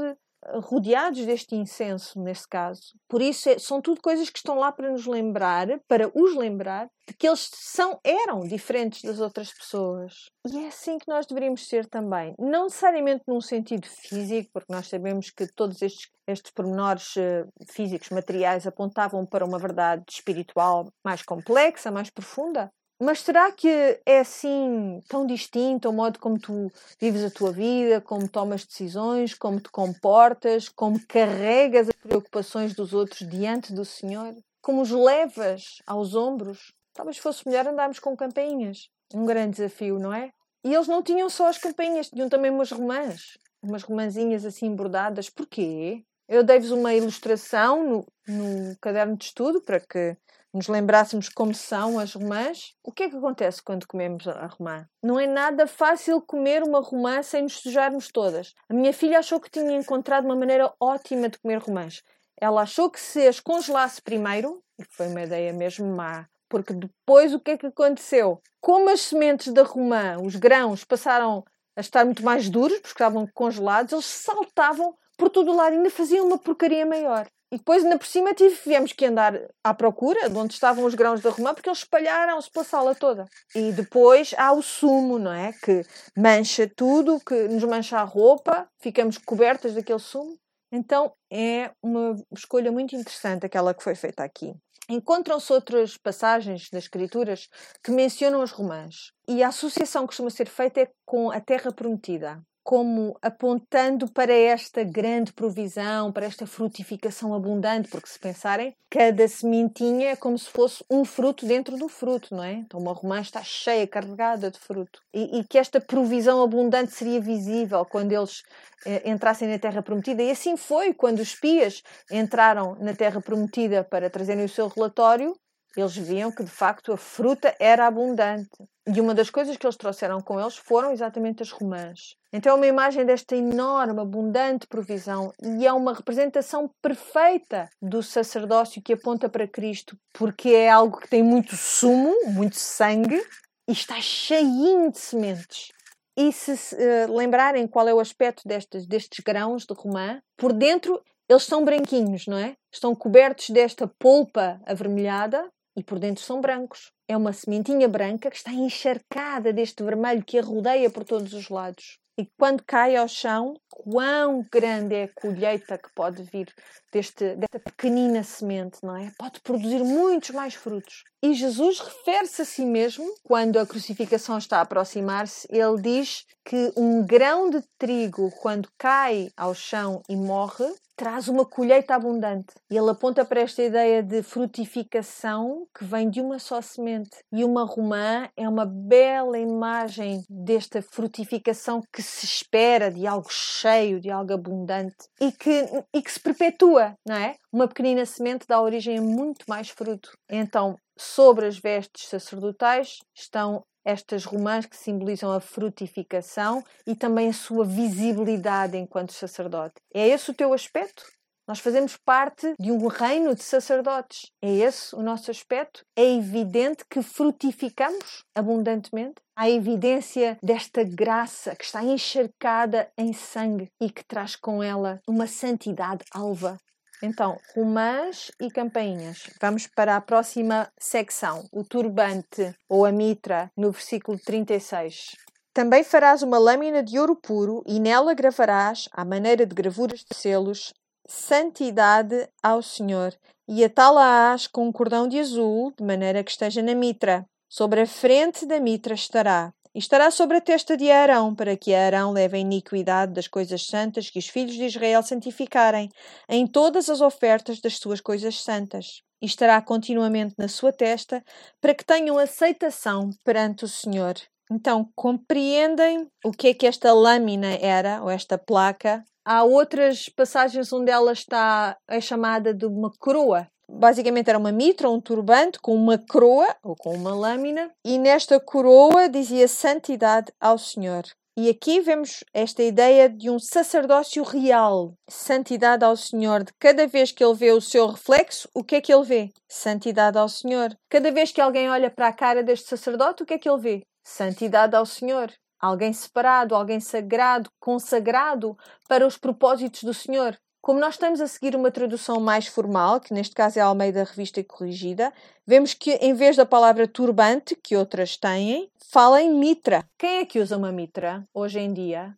rodeados 0.55 1.25
deste 1.25 1.55
incenso, 1.55 2.19
nesse 2.21 2.47
caso. 2.47 2.93
Por 3.07 3.21
isso, 3.21 3.49
é, 3.49 3.59
são 3.59 3.81
tudo 3.81 4.01
coisas 4.01 4.29
que 4.29 4.37
estão 4.37 4.57
lá 4.57 4.71
para 4.71 4.91
nos 4.91 5.05
lembrar, 5.05 5.67
para 5.87 6.09
os 6.13 6.35
lembrar, 6.35 6.89
de 7.07 7.13
que 7.13 7.27
eles 7.27 7.49
são, 7.53 7.99
eram 8.03 8.41
diferentes 8.41 9.01
das 9.01 9.19
outras 9.19 9.53
pessoas. 9.53 10.29
E 10.45 10.57
é 10.65 10.67
assim 10.67 10.97
que 10.97 11.07
nós 11.07 11.25
deveríamos 11.25 11.67
ser 11.67 11.85
também. 11.85 12.33
Não 12.39 12.65
necessariamente 12.65 13.23
num 13.27 13.41
sentido 13.41 13.87
físico, 13.87 14.49
porque 14.53 14.73
nós 14.73 14.87
sabemos 14.87 15.29
que 15.29 15.47
todos 15.53 15.81
estes, 15.81 16.09
estes 16.27 16.51
pormenores 16.51 17.15
uh, 17.15 17.47
físicos, 17.69 18.09
materiais, 18.09 18.67
apontavam 18.67 19.25
para 19.25 19.45
uma 19.45 19.59
verdade 19.59 20.03
espiritual 20.09 20.87
mais 21.03 21.21
complexa, 21.21 21.91
mais 21.91 22.09
profunda. 22.09 22.69
Mas 22.99 23.19
será 23.19 23.51
que 23.51 23.67
é 24.05 24.19
assim 24.19 25.01
tão 25.07 25.25
distinto 25.25 25.87
o 25.87 25.93
modo 25.93 26.17
como 26.17 26.39
tu 26.39 26.71
vives 26.99 27.23
a 27.23 27.29
tua 27.29 27.51
vida, 27.51 28.01
como 28.01 28.27
tomas 28.27 28.65
decisões, 28.65 29.35
como 29.35 29.59
te 29.59 29.69
comportas, 29.69 30.67
como 30.67 30.99
carregas 31.07 31.89
as 31.89 31.95
preocupações 31.95 32.73
dos 32.73 32.93
outros 32.93 33.27
diante 33.29 33.71
do 33.71 33.85
Senhor? 33.85 34.35
Como 34.61 34.81
os 34.81 34.89
levas 34.89 35.81
aos 35.85 36.15
ombros? 36.15 36.73
Talvez 36.93 37.19
fosse 37.19 37.47
melhor 37.47 37.67
andarmos 37.67 37.99
com 37.99 38.17
campainhas. 38.17 38.89
Um 39.13 39.25
grande 39.25 39.57
desafio, 39.57 39.99
não 39.99 40.11
é? 40.11 40.31
E 40.63 40.73
eles 40.73 40.87
não 40.87 41.03
tinham 41.03 41.29
só 41.29 41.47
as 41.47 41.59
campainhas, 41.59 42.09
tinham 42.09 42.27
também 42.27 42.49
umas 42.49 42.71
romãs. 42.71 43.37
Umas 43.61 43.83
romãzinhas 43.83 44.43
assim 44.43 44.75
bordadas. 44.75 45.29
Porquê? 45.29 46.03
Eu 46.27 46.43
dei-vos 46.43 46.71
uma 46.71 46.93
ilustração 46.93 47.87
no, 47.87 48.05
no 48.27 48.77
caderno 48.81 49.15
de 49.15 49.25
estudo 49.25 49.61
para 49.61 49.79
que 49.79 50.17
nos 50.57 50.67
lembrássemos 50.67 51.29
como 51.29 51.53
são 51.53 51.99
as 51.99 52.13
romãs, 52.13 52.73
o 52.83 52.91
que 52.91 53.03
é 53.03 53.09
que 53.09 53.15
acontece 53.15 53.61
quando 53.61 53.87
comemos 53.87 54.27
a 54.27 54.47
romã? 54.47 54.87
Não 55.03 55.19
é 55.19 55.27
nada 55.27 55.67
fácil 55.67 56.19
comer 56.19 56.63
uma 56.63 56.81
romã 56.81 57.21
sem 57.21 57.43
nos 57.43 57.59
sujarmos 57.59 58.09
todas. 58.11 58.53
A 58.67 58.73
minha 58.73 58.91
filha 58.91 59.19
achou 59.19 59.39
que 59.39 59.51
tinha 59.51 59.77
encontrado 59.77 60.25
uma 60.25 60.35
maneira 60.35 60.73
ótima 60.79 61.29
de 61.29 61.37
comer 61.37 61.59
romãs. 61.59 62.01
Ela 62.39 62.63
achou 62.63 62.89
que 62.89 62.99
se 62.99 63.27
as 63.27 63.39
congelasse 63.39 64.01
primeiro, 64.01 64.63
e 64.79 64.83
foi 64.89 65.07
uma 65.07 65.21
ideia 65.21 65.53
mesmo 65.53 65.95
má, 65.95 66.27
porque 66.49 66.73
depois 66.73 67.33
o 67.33 67.39
que 67.39 67.51
é 67.51 67.57
que 67.57 67.67
aconteceu? 67.67 68.41
Como 68.59 68.89
as 68.89 69.01
sementes 69.01 69.53
da 69.53 69.63
romã, 69.63 70.17
os 70.21 70.35
grãos, 70.35 70.83
passaram 70.83 71.45
a 71.75 71.81
estar 71.81 72.03
muito 72.03 72.25
mais 72.25 72.49
duros, 72.49 72.79
porque 72.79 72.93
estavam 72.93 73.27
congelados, 73.33 73.93
eles 73.93 74.05
saltavam 74.05 74.95
por 75.17 75.29
todo 75.29 75.51
o 75.51 75.55
lado 75.55 75.73
ainda 75.73 75.89
faziam 75.89 76.25
uma 76.25 76.37
porcaria 76.37 76.85
maior. 76.85 77.27
E 77.51 77.57
depois, 77.57 77.83
ainda 77.83 77.97
por 77.97 78.05
cima, 78.05 78.33
tivemos 78.33 78.91
que 78.91 79.05
andar 79.05 79.39
à 79.63 79.73
procura 79.73 80.29
de 80.29 80.37
onde 80.37 80.53
estavam 80.53 80.83
os 80.83 80.93
grãos 80.93 81.21
da 81.21 81.29
romã, 81.29 81.53
porque 81.53 81.69
eles 81.69 81.79
espalharam-se 81.79 82.51
pela 82.51 82.65
sala 82.65 82.93
toda. 82.93 83.25
E 83.55 83.71
depois 83.71 84.35
há 84.37 84.51
o 84.51 84.61
sumo, 84.61 85.17
não 85.17 85.31
é? 85.31 85.53
Que 85.53 85.81
mancha 86.15 86.69
tudo, 86.75 87.21
que 87.25 87.47
nos 87.47 87.63
mancha 87.63 87.99
a 87.99 88.03
roupa, 88.03 88.67
ficamos 88.81 89.17
cobertas 89.17 89.73
daquele 89.73 89.99
sumo. 89.99 90.37
Então 90.69 91.13
é 91.31 91.71
uma 91.81 92.21
escolha 92.35 92.69
muito 92.69 92.95
interessante 92.95 93.45
aquela 93.45 93.73
que 93.73 93.83
foi 93.83 93.95
feita 93.95 94.23
aqui. 94.23 94.53
Encontram-se 94.89 95.51
outras 95.51 95.97
passagens 95.97 96.69
das 96.69 96.83
Escrituras 96.83 97.47
que 97.81 97.91
mencionam 97.91 98.41
as 98.41 98.51
romãs. 98.51 99.11
E 99.27 99.41
a 99.41 99.49
associação 99.49 100.03
que 100.03 100.07
costuma 100.07 100.29
ser 100.29 100.49
feita 100.49 100.81
é 100.81 100.89
com 101.05 101.31
a 101.31 101.39
terra 101.39 101.71
prometida 101.71 102.41
como 102.67 103.17
apontando 103.21 104.11
para 104.11 104.33
esta 104.33 104.83
grande 104.83 105.31
provisão, 105.31 106.11
para 106.11 106.25
esta 106.25 106.45
frutificação 106.45 107.33
abundante, 107.33 107.87
porque 107.87 108.09
se 108.09 108.19
pensarem, 108.19 108.75
cada 108.91 109.25
sementinha 109.25 110.09
é 110.09 110.15
como 110.17 110.37
se 110.37 110.49
fosse 110.49 110.83
um 110.91 111.05
fruto 111.05 111.45
dentro 111.45 111.77
do 111.77 111.87
fruto, 111.87 112.35
não 112.35 112.43
é? 112.43 112.55
Então 112.55 112.77
uma 112.77 112.91
romã 112.91 113.21
está 113.21 113.41
cheia, 113.41 113.87
carregada 113.87 114.51
de 114.51 114.59
fruto. 114.59 114.99
E, 115.13 115.39
e 115.39 115.43
que 115.45 115.57
esta 115.57 115.79
provisão 115.79 116.43
abundante 116.43 116.91
seria 116.91 117.21
visível 117.21 117.85
quando 117.85 118.11
eles 118.11 118.43
eh, 118.85 119.09
entrassem 119.09 119.47
na 119.47 119.57
Terra 119.57 119.81
Prometida. 119.81 120.21
E 120.21 120.29
assim 120.29 120.57
foi 120.57 120.93
quando 120.93 121.19
os 121.19 121.29
espias 121.29 121.81
entraram 122.11 122.75
na 122.81 122.93
Terra 122.93 123.21
Prometida 123.21 123.85
para 123.85 124.09
trazerem 124.09 124.43
o 124.43 124.49
seu 124.49 124.67
relatório 124.67 125.33
eles 125.75 125.95
viam 125.95 126.31
que 126.31 126.43
de 126.43 126.49
facto 126.49 126.91
a 126.91 126.97
fruta 126.97 127.55
era 127.59 127.85
abundante. 127.85 128.49
E 128.89 129.01
uma 129.01 129.13
das 129.13 129.29
coisas 129.29 129.57
que 129.57 129.65
eles 129.65 129.75
trouxeram 129.75 130.21
com 130.21 130.39
eles 130.39 130.55
foram 130.55 130.93
exatamente 130.93 131.43
as 131.43 131.51
romãs. 131.51 132.15
Então 132.31 132.53
é 132.53 132.55
uma 132.55 132.67
imagem 132.67 133.05
desta 133.05 133.35
enorme, 133.35 133.99
abundante 133.99 134.65
provisão 134.65 135.33
e 135.43 135.67
é 135.67 135.73
uma 135.73 135.93
representação 135.93 136.71
perfeita 136.81 137.69
do 137.81 138.01
sacerdócio 138.01 138.81
que 138.81 138.93
aponta 138.93 139.27
para 139.27 139.47
Cristo, 139.47 139.97
porque 140.13 140.49
é 140.49 140.69
algo 140.69 140.99
que 140.99 141.09
tem 141.09 141.21
muito 141.21 141.57
sumo, 141.57 142.13
muito 142.27 142.55
sangue 142.55 143.21
e 143.67 143.73
está 143.73 143.99
cheinho 143.99 144.89
de 144.89 144.99
sementes. 144.99 145.73
E 146.15 146.31
se 146.31 146.53
uh, 146.53 147.13
lembrarem 147.13 147.67
qual 147.67 147.89
é 147.89 147.93
o 147.93 147.99
aspecto 147.99 148.47
destes, 148.47 148.87
destes 148.87 149.19
grãos 149.19 149.65
de 149.65 149.73
romã, 149.73 150.21
por 150.37 150.53
dentro 150.53 151.03
eles 151.27 151.43
são 151.43 151.65
branquinhos, 151.65 152.25
não 152.25 152.37
é? 152.37 152.55
Estão 152.71 152.95
cobertos 152.95 153.49
desta 153.49 153.85
polpa 153.85 154.61
avermelhada 154.65 155.45
e 155.75 155.83
por 155.83 155.99
dentro 155.99 156.23
são 156.23 156.39
brancos. 156.39 156.91
É 157.07 157.15
uma 157.15 157.31
sementinha 157.31 157.87
branca 157.87 158.29
que 158.29 158.37
está 158.37 158.51
encharcada 158.51 159.53
deste 159.53 159.81
vermelho 159.83 160.25
que 160.25 160.37
a 160.37 160.41
rodeia 160.41 160.89
por 160.89 161.03
todos 161.03 161.33
os 161.33 161.49
lados. 161.49 161.99
E 162.19 162.27
quando 162.35 162.63
cai 162.63 162.95
ao 162.95 163.07
chão, 163.07 163.53
quão 163.69 164.43
grande 164.51 164.95
é 164.95 165.03
a 165.03 165.13
colheita 165.13 165.77
que 165.77 165.93
pode 165.93 166.23
vir 166.23 166.51
deste, 166.91 167.35
desta 167.35 167.59
pequenina 167.59 168.23
semente, 168.23 168.79
não 168.81 168.97
é? 168.97 169.11
Pode 169.19 169.39
produzir 169.41 169.83
muitos 169.83 170.31
mais 170.31 170.55
frutos. 170.55 171.03
E 171.21 171.35
Jesus 171.35 171.79
refere-se 171.79 172.41
a 172.41 172.45
si 172.45 172.65
mesmo, 172.65 173.05
quando 173.23 173.59
a 173.59 173.67
crucificação 173.67 174.37
está 174.39 174.57
a 174.57 174.61
aproximar-se, 174.61 175.47
ele 175.51 175.79
diz 175.79 176.25
que 176.43 176.73
um 176.75 177.05
grão 177.05 177.51
de 177.51 177.61
trigo, 177.77 178.31
quando 178.41 178.67
cai 178.79 179.29
ao 179.37 179.53
chão 179.53 180.01
e 180.09 180.15
morre, 180.15 180.65
traz 180.97 181.27
uma 181.27 181.45
colheita 181.45 181.95
abundante. 181.95 182.55
E 182.69 182.75
ele 182.75 182.89
aponta 182.89 183.23
para 183.23 183.41
esta 183.41 183.61
ideia 183.61 184.01
de 184.01 184.23
frutificação 184.23 185.67
que 185.77 185.85
vem 185.85 186.09
de 186.09 186.19
uma 186.19 186.39
só 186.39 186.59
semente. 186.61 187.17
E 187.31 187.45
uma 187.45 187.63
romã 187.63 188.27
é 188.35 188.49
uma 188.49 188.65
bela 188.65 189.37
imagem 189.37 190.23
desta 190.27 190.81
frutificação 190.81 191.81
que 191.93 192.01
se 192.01 192.25
espera 192.25 192.91
de 192.91 193.05
algo 193.05 193.29
cheio, 193.29 194.01
de 194.01 194.09
algo 194.09 194.33
abundante 194.33 194.95
e 195.21 195.31
que, 195.31 195.65
e 195.93 196.01
que 196.01 196.11
se 196.11 196.19
perpetua, 196.19 196.95
não 197.05 197.15
é? 197.15 197.35
Uma 197.53 197.67
pequenina 197.67 198.05
semente 198.05 198.47
dá 198.47 198.59
origem 198.59 198.97
a 198.97 199.01
muito 199.01 199.45
mais 199.47 199.69
fruto. 199.69 200.09
Então, 200.29 200.75
sobre 200.97 201.45
as 201.45 201.59
vestes 201.59 202.09
sacerdotais 202.09 202.97
estão 203.15 203.63
estas 203.87 204.25
romãs 204.25 204.65
que 204.65 204.75
simbolizam 204.75 205.31
a 205.31 205.39
frutificação 205.39 206.61
e 206.85 206.93
também 206.93 207.29
a 207.29 207.33
sua 207.33 207.63
visibilidade 207.63 208.77
enquanto 208.77 209.13
sacerdote. 209.13 209.75
É 209.93 210.05
esse 210.05 210.29
o 210.29 210.33
teu 210.33 210.53
aspecto? 210.53 211.05
Nós 211.47 211.59
fazemos 211.59 211.95
parte 211.95 212.53
de 212.59 212.69
um 212.69 212.87
reino 212.87 213.33
de 213.33 213.41
sacerdotes. 213.41 214.29
É 214.41 214.53
esse 214.53 214.93
o 214.93 215.01
nosso 215.01 215.31
aspecto? 215.31 215.85
É 215.95 216.03
evidente 216.03 216.83
que 216.89 217.01
frutificamos 217.01 218.25
abundantemente? 218.35 219.15
Há 219.33 219.49
evidência 219.49 220.37
desta 220.43 220.83
graça 220.83 221.55
que 221.55 221.63
está 221.63 221.81
encharcada 221.81 222.91
em 222.97 223.13
sangue 223.13 223.71
e 223.79 223.89
que 223.89 224.03
traz 224.03 224.35
com 224.35 224.61
ela 224.61 224.99
uma 225.07 225.25
santidade 225.25 226.03
alva. 226.11 226.57
Então, 227.01 227.37
romãs 227.55 228.31
e 228.41 228.49
campainhas. 228.49 229.29
Vamos 229.39 229.67
para 229.67 229.95
a 229.95 230.01
próxima 230.01 230.67
secção, 230.79 231.47
o 231.51 231.63
turbante 231.63 232.55
ou 232.67 232.85
a 232.85 232.91
mitra, 232.91 233.51
no 233.55 233.71
versículo 233.71 234.17
36. 234.19 235.15
Também 235.53 235.83
farás 235.83 236.21
uma 236.21 236.37
lâmina 236.37 236.83
de 236.83 236.99
ouro 236.99 237.15
puro 237.15 237.63
e 237.65 237.79
nela 237.79 238.13
gravarás, 238.13 238.87
à 238.91 239.05
maneira 239.05 239.45
de 239.45 239.55
gravuras 239.55 239.99
de 239.99 240.15
selos, 240.15 240.73
santidade 241.07 242.27
ao 242.43 242.61
Senhor, 242.61 243.13
e 243.47 243.63
atá-la-ás 243.63 244.45
com 244.45 244.67
um 244.67 244.71
cordão 244.71 245.07
de 245.07 245.19
azul, 245.19 245.73
de 245.77 245.83
maneira 245.83 246.23
que 246.23 246.31
esteja 246.31 246.61
na 246.61 246.75
mitra. 246.75 247.25
Sobre 247.49 247.81
a 247.81 247.87
frente 247.87 248.45
da 248.45 248.59
mitra 248.59 248.93
estará, 248.93 249.53
e 249.77 249.79
estará 249.79 250.09
sobre 250.09 250.37
a 250.37 250.41
testa 250.41 250.75
de 250.75 250.89
Arão, 250.89 251.35
para 251.35 251.55
que 251.55 251.71
Arão 251.71 252.11
leve 252.11 252.35
a 252.35 252.39
iniquidade 252.39 253.13
das 253.13 253.27
coisas 253.27 253.63
santas 253.67 254.09
que 254.09 254.17
os 254.17 254.27
filhos 254.27 254.55
de 254.55 254.63
Israel 254.63 255.03
santificarem, 255.03 255.87
em 256.27 256.47
todas 256.47 256.89
as 256.89 256.99
ofertas 256.99 257.61
das 257.61 257.77
suas 257.77 258.01
coisas 258.01 258.41
santas. 258.41 259.03
E 259.21 259.27
estará 259.27 259.61
continuamente 259.61 260.33
na 260.35 260.47
sua 260.47 260.73
testa, 260.73 261.23
para 261.61 261.75
que 261.75 261.85
tenham 261.85 262.17
aceitação 262.17 263.11
perante 263.23 263.65
o 263.65 263.67
Senhor. 263.67 264.15
Então, 264.51 264.89
compreendem 264.95 266.07
o 266.25 266.31
que 266.31 266.47
é 266.47 266.53
que 266.55 266.65
esta 266.65 266.91
lâmina 266.91 267.53
era, 267.61 268.01
ou 268.01 268.09
esta 268.09 268.35
placa? 268.35 269.03
Há 269.23 269.43
outras 269.43 270.09
passagens 270.09 270.73
onde 270.73 270.89
ela 270.89 271.11
está 271.11 271.77
é 271.87 272.01
chamada 272.01 272.51
de 272.51 272.65
uma 272.65 272.91
coroa, 272.97 273.47
basicamente 273.69 274.29
era 274.29 274.37
uma 274.37 274.51
mitra, 274.51 274.89
um 274.89 275.01
turbante 275.01 275.59
com 275.59 275.75
uma 275.75 275.97
coroa 275.97 276.55
ou 276.63 276.75
com 276.75 276.93
uma 276.93 277.13
lâmina, 277.13 277.71
e 277.85 277.97
nesta 277.97 278.39
coroa 278.39 279.09
dizia 279.09 279.47
santidade 279.47 280.31
ao 280.39 280.57
Senhor. 280.57 281.03
E 281.39 281.49
aqui 281.49 281.81
vemos 281.81 282.23
esta 282.33 282.63
ideia 282.63 283.07
de 283.07 283.29
um 283.29 283.37
sacerdócio 283.37 284.23
real, 284.23 284.95
santidade 285.07 285.85
ao 285.85 285.95
Senhor. 285.95 286.43
De 286.43 286.51
cada 286.59 286.87
vez 286.87 287.11
que 287.11 287.23
ele 287.23 287.35
vê 287.35 287.51
o 287.51 287.61
seu 287.61 287.85
reflexo, 287.85 288.49
o 288.55 288.63
que 288.63 288.77
é 288.77 288.81
que 288.81 288.91
ele 288.91 289.03
vê? 289.03 289.29
Santidade 289.47 290.17
ao 290.17 290.27
Senhor. 290.27 290.75
Cada 290.89 291.11
vez 291.11 291.31
que 291.31 291.39
alguém 291.39 291.69
olha 291.69 291.91
para 291.91 292.07
a 292.07 292.13
cara 292.13 292.41
deste 292.41 292.67
sacerdote, 292.67 293.21
o 293.21 293.25
que 293.27 293.35
é 293.35 293.37
que 293.37 293.47
ele 293.47 293.61
vê? 293.61 293.83
Santidade 294.03 294.75
ao 294.75 294.83
Senhor. 294.83 295.31
Alguém 295.61 295.93
separado, 295.93 296.55
alguém 296.55 296.79
sagrado, 296.79 297.51
consagrado 297.59 298.57
para 298.89 299.05
os 299.05 299.15
propósitos 299.15 299.83
do 299.83 299.93
Senhor. 299.93 300.35
Como 300.67 300.81
nós 300.81 300.95
estamos 300.95 301.21
a 301.21 301.27
seguir 301.27 301.55
uma 301.55 301.71
tradução 301.71 302.19
mais 302.19 302.45
formal, 302.45 302.99
que 302.99 303.13
neste 303.13 303.33
caso 303.33 303.57
é 303.57 303.61
a 303.61 303.67
Almeida 303.67 304.03
Revista 304.03 304.43
Corrigida, 304.43 305.13
vemos 305.45 305.73
que 305.73 305.91
em 305.93 306.13
vez 306.13 306.35
da 306.35 306.45
palavra 306.45 306.85
turbante, 306.85 307.55
que 307.55 307.77
outras 307.77 308.17
têm, 308.17 308.69
fala 308.91 309.21
em 309.21 309.33
mitra. 309.33 309.85
Quem 309.97 310.17
é 310.17 310.25
que 310.25 310.41
usa 310.41 310.57
uma 310.57 310.69
mitra 310.69 311.23
hoje 311.33 311.57
em 311.57 311.71
dia? 311.71 312.13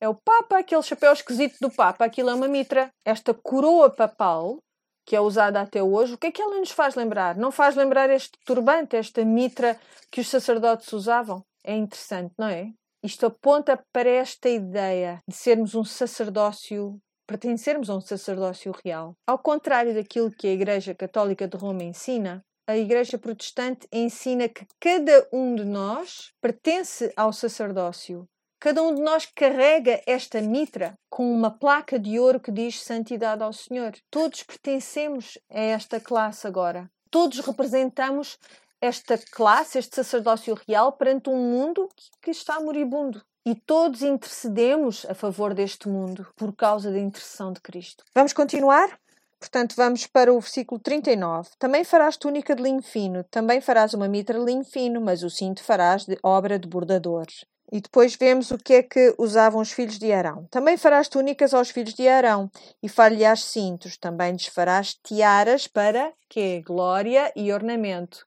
É 0.00 0.08
o 0.08 0.14
Papa, 0.14 0.56
aquele 0.56 0.82
chapéu 0.82 1.12
esquisito 1.12 1.58
do 1.60 1.70
Papa, 1.70 2.06
aquilo 2.06 2.30
é 2.30 2.34
uma 2.34 2.48
mitra. 2.48 2.88
Esta 3.04 3.34
coroa 3.34 3.90
papal, 3.90 4.56
que 5.04 5.14
é 5.14 5.20
usada 5.20 5.60
até 5.60 5.82
hoje, 5.82 6.14
o 6.14 6.18
que 6.18 6.28
é 6.28 6.32
que 6.32 6.40
ela 6.40 6.58
nos 6.58 6.70
faz 6.70 6.94
lembrar? 6.94 7.36
Não 7.36 7.52
faz 7.52 7.76
lembrar 7.76 8.08
este 8.08 8.38
turbante, 8.46 8.96
esta 8.96 9.22
mitra 9.22 9.78
que 10.10 10.22
os 10.22 10.28
sacerdotes 10.28 10.90
usavam? 10.94 11.42
É 11.62 11.76
interessante, 11.76 12.32
não 12.38 12.48
é? 12.48 12.70
Isto 13.02 13.26
aponta 13.26 13.78
para 13.92 14.08
esta 14.08 14.48
ideia 14.48 15.20
de 15.28 15.36
sermos 15.36 15.74
um 15.74 15.84
sacerdócio 15.84 16.98
pertencermos 17.26 17.90
a 17.90 17.96
um 17.96 18.00
sacerdócio 18.00 18.72
real. 18.84 19.14
Ao 19.26 19.38
contrário 19.38 19.94
daquilo 19.94 20.30
que 20.30 20.46
a 20.46 20.52
Igreja 20.52 20.94
Católica 20.94 21.48
de 21.48 21.56
Roma 21.56 21.82
ensina, 21.82 22.44
a 22.66 22.76
Igreja 22.76 23.18
Protestante 23.18 23.86
ensina 23.92 24.48
que 24.48 24.66
cada 24.80 25.28
um 25.32 25.54
de 25.54 25.64
nós 25.64 26.32
pertence 26.40 27.12
ao 27.16 27.32
sacerdócio. 27.32 28.26
Cada 28.58 28.82
um 28.82 28.94
de 28.94 29.02
nós 29.02 29.26
carrega 29.26 30.00
esta 30.06 30.40
mitra 30.40 30.94
com 31.10 31.30
uma 31.30 31.50
placa 31.50 31.98
de 31.98 32.18
ouro 32.18 32.40
que 32.40 32.50
diz 32.50 32.82
Santidade 32.82 33.42
ao 33.42 33.52
Senhor. 33.52 33.92
Todos 34.10 34.42
pertencemos 34.42 35.38
a 35.50 35.60
esta 35.60 36.00
classe 36.00 36.46
agora. 36.46 36.90
Todos 37.10 37.38
representamos 37.40 38.38
esta 38.80 39.16
classe, 39.18 39.78
este 39.78 39.96
sacerdócio 39.96 40.56
real, 40.66 40.92
perante 40.92 41.30
um 41.30 41.36
mundo 41.36 41.88
que 42.22 42.30
está 42.30 42.58
moribundo 42.60 43.22
e 43.46 43.54
todos 43.54 44.02
intercedemos 44.02 45.06
a 45.08 45.14
favor 45.14 45.54
deste 45.54 45.88
mundo 45.88 46.26
por 46.34 46.52
causa 46.52 46.90
da 46.90 46.98
intercessão 46.98 47.52
de 47.52 47.60
Cristo. 47.60 48.04
Vamos 48.12 48.32
continuar? 48.32 48.98
Portanto, 49.38 49.76
vamos 49.76 50.04
para 50.04 50.32
o 50.32 50.40
versículo 50.40 50.80
39. 50.80 51.50
Também 51.56 51.84
farás 51.84 52.16
túnica 52.16 52.56
de 52.56 52.62
linho 52.62 52.82
fino, 52.82 53.22
também 53.30 53.60
farás 53.60 53.94
uma 53.94 54.08
mitra 54.08 54.40
de 54.40 54.44
linho 54.44 54.64
fino, 54.64 55.00
mas 55.00 55.22
o 55.22 55.30
cinto 55.30 55.62
farás 55.62 56.04
de 56.04 56.18
obra 56.24 56.58
de 56.58 56.66
bordador. 56.66 57.26
E 57.70 57.80
depois 57.80 58.16
vemos 58.16 58.50
o 58.50 58.58
que 58.58 58.74
é 58.74 58.82
que 58.82 59.14
usavam 59.18 59.60
os 59.60 59.70
filhos 59.70 59.98
de 59.98 60.12
Arão. 60.12 60.46
Também 60.50 60.76
farás 60.76 61.08
túnicas 61.08 61.54
aos 61.54 61.70
filhos 61.70 61.94
de 61.94 62.08
Arão 62.08 62.50
e 62.82 62.88
far-lhe-ás 62.88 63.44
cintos. 63.44 63.96
Também 63.96 64.32
lhes 64.32 64.46
farás 64.46 64.94
tiaras 64.94 65.68
para 65.68 66.12
que 66.28 66.62
glória 66.62 67.32
e 67.36 67.52
ornamento. 67.52 68.26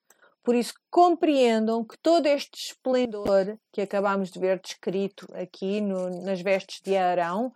Por 0.49 0.55
isso, 0.55 0.73
compreendam 0.89 1.85
que 1.85 1.95
todo 1.99 2.25
este 2.25 2.69
esplendor 2.69 3.55
que 3.71 3.81
acabamos 3.81 4.31
de 4.31 4.39
ver 4.39 4.59
descrito 4.59 5.27
aqui 5.35 5.79
no, 5.79 6.23
nas 6.23 6.41
vestes 6.41 6.81
de 6.81 6.97
Arão 6.97 7.53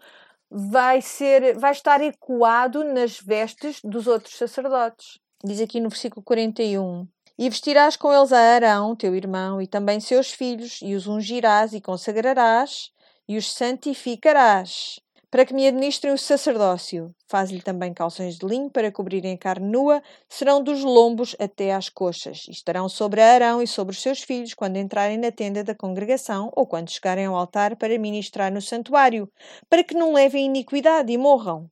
vai, 0.48 1.02
ser, 1.02 1.58
vai 1.58 1.72
estar 1.72 2.00
ecoado 2.02 2.84
nas 2.84 3.20
vestes 3.20 3.80
dos 3.84 4.06
outros 4.06 4.38
sacerdotes. 4.38 5.18
Diz 5.44 5.60
aqui 5.60 5.80
no 5.80 5.90
versículo 5.90 6.22
41. 6.22 7.08
E 7.36 7.50
vestirás 7.50 7.98
com 7.98 8.14
eles 8.14 8.32
a 8.32 8.38
Arão, 8.38 8.96
teu 8.96 9.16
irmão, 9.16 9.60
e 9.60 9.66
também 9.66 10.00
seus 10.00 10.30
filhos, 10.30 10.78
e 10.84 10.94
os 10.94 11.08
ungirás 11.08 11.74
e 11.74 11.82
consagrarás, 11.82 12.92
e 13.28 13.38
os 13.38 13.52
santificarás 13.52 15.00
para 15.34 15.48
que 15.48 15.54
me 15.56 15.66
administrem 15.66 16.14
o 16.14 16.18
sacerdócio. 16.18 17.12
Faz-lhe 17.28 17.60
também 17.60 17.92
calções 17.92 18.38
de 18.38 18.46
linho 18.46 18.70
para 18.70 18.92
cobrirem 18.92 19.34
a 19.34 19.38
carne 19.40 19.68
nua, 19.68 20.00
serão 20.30 20.62
dos 20.62 20.84
lombos 20.84 21.36
até 21.40 21.74
às 21.74 21.90
coxas, 21.90 22.46
e 22.48 22.52
estarão 22.52 22.88
sobre 22.88 23.20
Arão 23.20 23.60
e 23.60 23.66
sobre 23.66 23.96
os 23.96 24.00
seus 24.00 24.22
filhos 24.22 24.54
quando 24.54 24.78
entrarem 24.78 25.18
na 25.18 25.32
tenda 25.32 25.64
da 25.64 25.74
congregação 25.74 26.52
ou 26.56 26.68
quando 26.68 26.92
chegarem 26.92 27.26
ao 27.26 27.36
altar 27.36 27.76
para 27.78 27.98
ministrar 27.98 28.54
no 28.54 28.62
santuário, 28.62 29.28
para 29.68 29.84
que 29.84 29.96
não 29.96 30.14
levem 30.14 30.46
iniquidade 30.46 31.12
e 31.12 31.18
morram. 31.18 31.68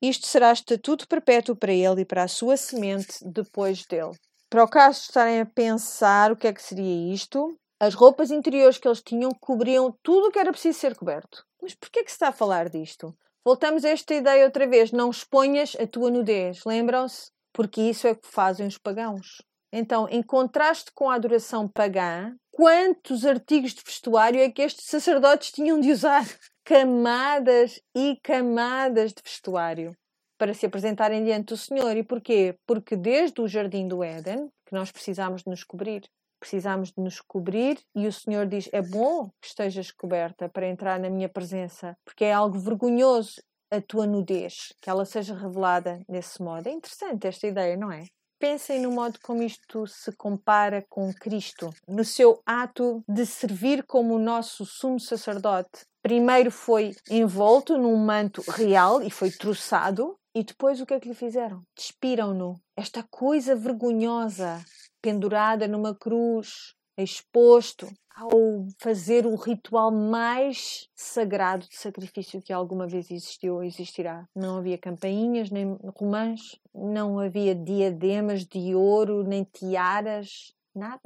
Isto 0.00 0.26
será 0.26 0.50
estatuto 0.50 1.06
perpétuo 1.06 1.54
para 1.54 1.70
ele 1.70 2.00
e 2.00 2.06
para 2.06 2.22
a 2.22 2.28
sua 2.28 2.56
semente 2.56 3.18
depois 3.20 3.84
dele. 3.84 4.16
Para 4.48 4.64
o 4.64 4.68
caso 4.68 5.00
de 5.00 5.04
estarem 5.08 5.40
a 5.42 5.44
pensar 5.44 6.32
o 6.32 6.36
que 6.36 6.46
é 6.46 6.52
que 6.54 6.62
seria 6.62 7.12
isto, 7.12 7.54
as 7.78 7.92
roupas 7.92 8.30
interiores 8.30 8.78
que 8.78 8.88
eles 8.88 9.02
tinham 9.02 9.32
cobriam 9.38 9.94
tudo 10.02 10.28
o 10.28 10.30
que 10.30 10.38
era 10.38 10.50
preciso 10.50 10.78
ser 10.78 10.96
coberto. 10.96 11.44
Mas 11.62 11.74
porquê 11.74 12.02
que 12.02 12.10
se 12.10 12.16
está 12.16 12.28
a 12.28 12.32
falar 12.32 12.68
disto? 12.68 13.16
Voltamos 13.44 13.84
a 13.84 13.90
esta 13.90 14.12
ideia 14.12 14.44
outra 14.44 14.66
vez. 14.66 14.90
Não 14.90 15.08
exponhas 15.08 15.76
a 15.80 15.86
tua 15.86 16.10
nudez. 16.10 16.64
Lembram-se? 16.66 17.30
Porque 17.52 17.80
isso 17.80 18.06
é 18.08 18.10
o 18.10 18.16
que 18.16 18.26
fazem 18.26 18.66
os 18.66 18.76
pagãos. 18.76 19.40
Então, 19.72 20.08
em 20.10 20.22
contraste 20.22 20.90
com 20.92 21.08
a 21.08 21.14
adoração 21.14 21.68
pagã, 21.68 22.34
quantos 22.50 23.24
artigos 23.24 23.74
de 23.74 23.82
vestuário 23.84 24.40
é 24.40 24.50
que 24.50 24.62
estes 24.62 24.86
sacerdotes 24.86 25.52
tinham 25.52 25.80
de 25.80 25.92
usar? 25.92 26.24
Camadas 26.64 27.80
e 27.94 28.18
camadas 28.22 29.12
de 29.12 29.20
vestuário 29.22 29.96
para 30.38 30.54
se 30.54 30.66
apresentarem 30.66 31.24
diante 31.24 31.46
do 31.46 31.56
Senhor. 31.56 31.96
E 31.96 32.04
porquê? 32.04 32.56
Porque 32.66 32.96
desde 32.96 33.40
o 33.40 33.48
jardim 33.48 33.88
do 33.88 34.02
Éden, 34.02 34.48
que 34.66 34.72
nós 34.72 34.92
precisamos 34.92 35.42
de 35.42 35.50
nos 35.50 35.64
cobrir, 35.64 36.02
precisamos 36.42 36.90
de 36.90 37.00
nos 37.00 37.20
cobrir 37.20 37.78
e 37.94 38.08
o 38.08 38.12
Senhor 38.12 38.46
diz: 38.46 38.68
é 38.72 38.82
bom 38.82 39.30
que 39.40 39.46
estejas 39.46 39.92
coberta 39.92 40.48
para 40.48 40.68
entrar 40.68 40.98
na 40.98 41.08
minha 41.08 41.28
presença, 41.28 41.96
porque 42.04 42.24
é 42.24 42.32
algo 42.32 42.58
vergonhoso 42.58 43.40
a 43.70 43.80
tua 43.80 44.06
nudez, 44.06 44.72
que 44.82 44.90
ela 44.90 45.04
seja 45.04 45.34
revelada 45.34 46.00
nesse 46.08 46.42
modo. 46.42 46.66
É 46.66 46.72
interessante 46.72 47.28
esta 47.28 47.46
ideia, 47.46 47.76
não 47.76 47.92
é? 47.92 48.04
Pensem 48.40 48.80
no 48.80 48.90
modo 48.90 49.20
como 49.22 49.44
isto 49.44 49.86
se 49.86 50.10
compara 50.16 50.84
com 50.90 51.14
Cristo, 51.14 51.70
no 51.86 52.04
seu 52.04 52.42
ato 52.44 53.04
de 53.08 53.24
servir 53.24 53.84
como 53.84 54.16
o 54.16 54.18
nosso 54.18 54.66
sumo 54.66 54.98
sacerdote. 54.98 55.86
Primeiro 56.02 56.50
foi 56.50 56.92
envolto 57.08 57.78
num 57.78 57.96
manto 57.96 58.42
real 58.50 59.00
e 59.00 59.10
foi 59.10 59.30
troçado, 59.30 60.16
e 60.34 60.42
depois 60.42 60.80
o 60.80 60.86
que 60.86 60.94
é 60.94 60.98
que 60.98 61.08
lhe 61.08 61.14
fizeram? 61.14 61.62
Despiram-no. 61.76 62.60
Esta 62.76 63.04
coisa 63.08 63.54
vergonhosa 63.54 64.60
pendurada 65.02 65.66
numa 65.66 65.94
cruz, 65.94 66.74
exposto 66.96 67.88
ao 68.14 68.66
fazer 68.78 69.26
o 69.26 69.34
ritual 69.34 69.90
mais 69.90 70.88
sagrado 70.94 71.66
de 71.68 71.76
sacrifício 71.76 72.42
que 72.42 72.52
alguma 72.52 72.86
vez 72.86 73.10
existiu 73.10 73.56
ou 73.56 73.64
existirá. 73.64 74.28
Não 74.34 74.58
havia 74.58 74.78
campainhas, 74.78 75.50
nem 75.50 75.76
romãs, 75.96 76.58
não 76.74 77.18
havia 77.18 77.54
diademas 77.54 78.44
de 78.44 78.74
ouro, 78.74 79.24
nem 79.24 79.44
tiaras, 79.44 80.54
nada. 80.74 81.00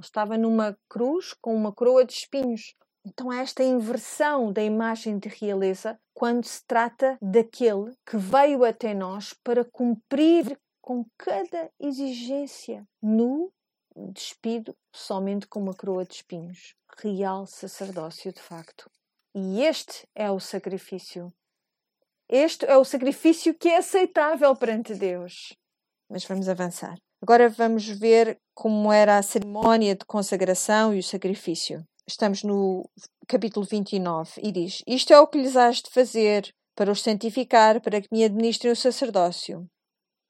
Estava 0.00 0.38
numa 0.38 0.76
cruz 0.88 1.34
com 1.34 1.54
uma 1.54 1.72
coroa 1.72 2.04
de 2.04 2.12
espinhos. 2.12 2.74
Então 3.06 3.30
há 3.30 3.40
esta 3.40 3.62
inversão 3.62 4.50
da 4.52 4.62
imagem 4.62 5.18
de 5.18 5.28
realeza 5.28 5.98
quando 6.14 6.44
se 6.44 6.64
trata 6.66 7.18
daquele 7.20 7.92
que 8.06 8.16
veio 8.16 8.64
até 8.64 8.94
nós 8.94 9.34
para 9.44 9.64
cumprir 9.64 10.58
com 10.84 11.06
cada 11.16 11.70
exigência, 11.80 12.86
nu, 13.02 13.50
despido, 13.96 14.76
somente 14.94 15.46
com 15.46 15.58
uma 15.58 15.72
coroa 15.72 16.04
de 16.04 16.16
espinhos. 16.16 16.74
Real 16.98 17.46
sacerdócio, 17.46 18.30
de 18.30 18.42
facto. 18.42 18.90
E 19.34 19.62
este 19.62 20.06
é 20.14 20.30
o 20.30 20.38
sacrifício. 20.38 21.32
este 22.28 22.66
é 22.66 22.76
o 22.76 22.84
sacrifício 22.84 23.54
que 23.54 23.70
é 23.70 23.78
aceitável 23.78 24.54
perante 24.54 24.94
Deus. 24.94 25.56
Mas 26.06 26.22
vamos 26.26 26.50
avançar. 26.50 26.98
Agora 27.22 27.48
vamos 27.48 27.88
ver 27.88 28.38
como 28.52 28.92
era 28.92 29.16
a 29.16 29.22
cerimónia 29.22 29.96
de 29.96 30.04
consagração 30.04 30.94
e 30.94 30.98
o 30.98 31.02
sacrifício. 31.02 31.82
Estamos 32.06 32.42
no 32.42 32.86
capítulo 33.26 33.64
29 33.64 34.32
e 34.42 34.52
diz: 34.52 34.82
Isto 34.86 35.14
é 35.14 35.18
o 35.18 35.26
que 35.26 35.38
lhes 35.38 35.56
has 35.56 35.76
de 35.76 35.88
fazer 35.88 36.54
para 36.74 36.92
os 36.92 37.02
santificar, 37.02 37.80
para 37.80 38.02
que 38.02 38.08
me 38.12 38.22
administrem 38.22 38.70
o 38.70 38.76
sacerdócio. 38.76 39.66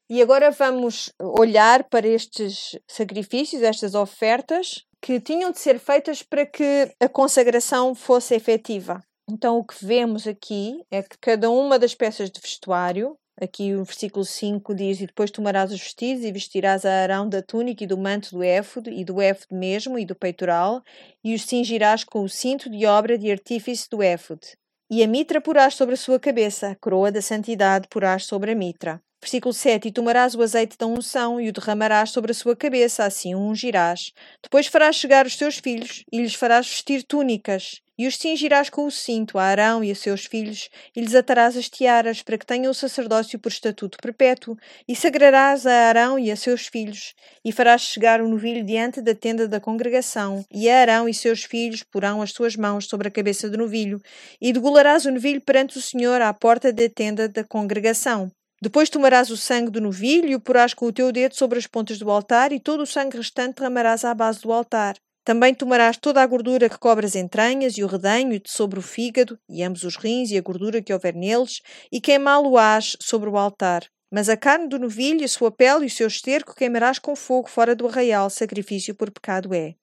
E 0.07 0.21
agora 0.21 0.51
vamos 0.51 1.11
olhar 1.19 1.83
para 1.85 2.07
estes 2.07 2.77
sacrifícios, 2.87 3.63
estas 3.63 3.95
ofertas 3.95 4.85
que 5.01 5.19
tinham 5.19 5.51
de 5.51 5.59
ser 5.59 5.79
feitas 5.79 6.21
para 6.21 6.45
que 6.45 6.91
a 6.99 7.09
consagração 7.09 7.95
fosse 7.95 8.35
efetiva. 8.35 9.03
Então, 9.27 9.57
o 9.57 9.63
que 9.63 9.83
vemos 9.83 10.27
aqui 10.27 10.83
é 10.91 11.01
que 11.01 11.17
cada 11.19 11.49
uma 11.49 11.79
das 11.79 11.95
peças 11.95 12.29
de 12.29 12.39
vestuário, 12.39 13.17
aqui 13.41 13.73
o 13.73 13.83
versículo 13.83 14.23
5 14.23 14.75
diz: 14.75 15.01
E 15.01 15.07
depois 15.07 15.31
tomarás 15.31 15.71
os 15.71 15.79
vestidos 15.79 16.23
e 16.23 16.31
vestirás 16.31 16.85
a 16.85 16.91
Arão 16.91 17.27
da 17.27 17.41
túnica 17.41 17.83
e 17.83 17.87
do 17.87 17.97
manto 17.97 18.29
do 18.29 18.43
éfode, 18.43 18.91
e 18.91 19.03
do 19.03 19.19
éfode 19.19 19.55
mesmo, 19.55 19.97
e 19.97 20.05
do 20.05 20.15
peitoral, 20.15 20.83
e 21.23 21.33
os 21.33 21.43
cingirás 21.43 22.03
com 22.03 22.23
o 22.23 22.29
cinto 22.29 22.69
de 22.69 22.85
obra 22.85 23.17
de 23.17 23.31
artífice 23.31 23.89
do 23.89 24.03
éfode. 24.03 24.55
E 24.91 25.01
a 25.01 25.07
mitra 25.07 25.41
porás 25.41 25.73
sobre 25.73 25.95
a 25.95 25.97
sua 25.97 26.19
cabeça, 26.19 26.69
a 26.69 26.75
coroa 26.75 27.11
da 27.11 27.23
santidade 27.23 27.87
porás 27.89 28.25
sobre 28.25 28.51
a 28.51 28.55
mitra. 28.55 29.01
Versículo 29.25 29.55
7: 29.55 29.87
E 29.87 29.91
tomarás 29.91 30.35
o 30.35 30.43
azeite 30.43 30.77
da 30.77 30.85
unção 30.85 31.41
e 31.41 31.49
o 31.49 31.51
derramarás 31.51 32.11
sobre 32.11 32.29
a 32.29 32.35
sua 32.35 32.55
cabeça, 32.55 33.03
assim 33.05 33.33
o 33.33 33.39
ungirás. 33.39 34.13
Depois 34.43 34.67
farás 34.67 34.97
chegar 34.97 35.25
os 35.25 35.35
teus 35.35 35.57
filhos 35.57 36.03
e 36.11 36.21
lhes 36.21 36.35
farás 36.35 36.67
vestir 36.67 37.01
túnicas. 37.01 37.81
E 37.97 38.05
os 38.05 38.17
cingirás 38.17 38.69
com 38.69 38.85
o 38.85 38.91
cinto 38.91 39.39
a 39.39 39.43
Arão 39.45 39.83
e 39.83 39.89
a 39.89 39.95
seus 39.95 40.25
filhos, 40.25 40.69
e 40.95 41.01
lhes 41.01 41.15
atarás 41.15 41.57
as 41.57 41.67
tiaras, 41.67 42.21
para 42.21 42.37
que 42.37 42.45
tenham 42.45 42.69
o 42.69 42.73
sacerdócio 42.73 43.39
por 43.39 43.49
estatuto 43.49 43.97
perpétuo, 43.99 44.55
e 44.87 44.95
sagrarás 44.95 45.65
a 45.65 45.73
Arão 45.73 46.19
e 46.19 46.29
a 46.29 46.35
seus 46.35 46.67
filhos, 46.67 47.15
e 47.43 47.51
farás 47.51 47.81
chegar 47.81 48.21
o 48.21 48.27
novilho 48.27 48.63
diante 48.63 49.01
da 49.01 49.15
tenda 49.15 49.47
da 49.47 49.59
congregação, 49.59 50.45
e 50.53 50.69
a 50.69 50.81
Arão 50.81 51.09
e 51.09 51.13
seus 51.15 51.43
filhos 51.45 51.81
porão 51.81 52.21
as 52.21 52.31
suas 52.31 52.55
mãos 52.55 52.85
sobre 52.85 53.07
a 53.07 53.11
cabeça 53.11 53.49
do 53.49 53.57
novilho, 53.57 53.99
e 54.39 54.53
degolarás 54.53 55.05
o 55.05 55.11
novilho 55.11 55.41
perante 55.41 55.79
o 55.79 55.81
Senhor 55.81 56.21
à 56.21 56.31
porta 56.31 56.71
da 56.71 56.87
tenda 56.89 57.27
da 57.27 57.43
congregação. 57.43 58.29
Depois 58.65 58.89
tomarás 58.89 59.29
o 59.29 59.37
sangue 59.37 59.69
do 59.69 59.79
novilho 59.79 60.27
e 60.27 60.33
o 60.33 60.39
porás 60.39 60.73
com 60.73 60.87
o 60.87 60.91
teu 60.91 61.11
dedo 61.11 61.35
sobre 61.35 61.59
as 61.59 61.67
pontas 61.67 61.99
do 61.99 62.09
altar, 62.09 62.51
e 62.51 62.59
todo 62.59 62.81
o 62.81 62.87
sangue 62.87 63.15
restante 63.15 63.57
derramarás 63.57 64.03
à 64.03 64.11
base 64.11 64.41
do 64.41 64.51
altar. 64.51 64.95
Também 65.23 65.53
tomarás 65.53 65.97
toda 65.97 66.19
a 66.19 66.25
gordura 66.25 66.67
que 66.67 66.79
cobre 66.79 67.05
as 67.05 67.13
entranhas 67.13 67.77
e 67.77 67.83
o 67.83 67.87
redenho 67.87 68.39
de 68.39 68.49
sobre 68.49 68.79
o 68.79 68.81
fígado, 68.81 69.37
e 69.47 69.61
ambos 69.61 69.83
os 69.83 69.97
rins 69.97 70.31
e 70.31 70.37
a 70.39 70.41
gordura 70.41 70.81
que 70.81 70.91
houver 70.91 71.13
neles, 71.13 71.61
e 71.91 72.01
queimá-lo-ás 72.01 72.97
sobre 72.99 73.29
o 73.29 73.37
altar. 73.37 73.85
Mas 74.11 74.29
a 74.29 74.35
carne 74.35 74.67
do 74.67 74.79
novilho, 74.79 75.23
a 75.23 75.27
sua 75.27 75.51
pele 75.51 75.83
e 75.83 75.87
o 75.87 75.91
seu 75.91 76.07
esterco 76.07 76.55
queimarás 76.55 76.97
com 76.97 77.15
fogo 77.15 77.47
fora 77.47 77.75
do 77.75 77.87
arraial, 77.87 78.31
sacrifício 78.31 78.95
por 78.95 79.11
pecado 79.11 79.53
é. 79.53 79.75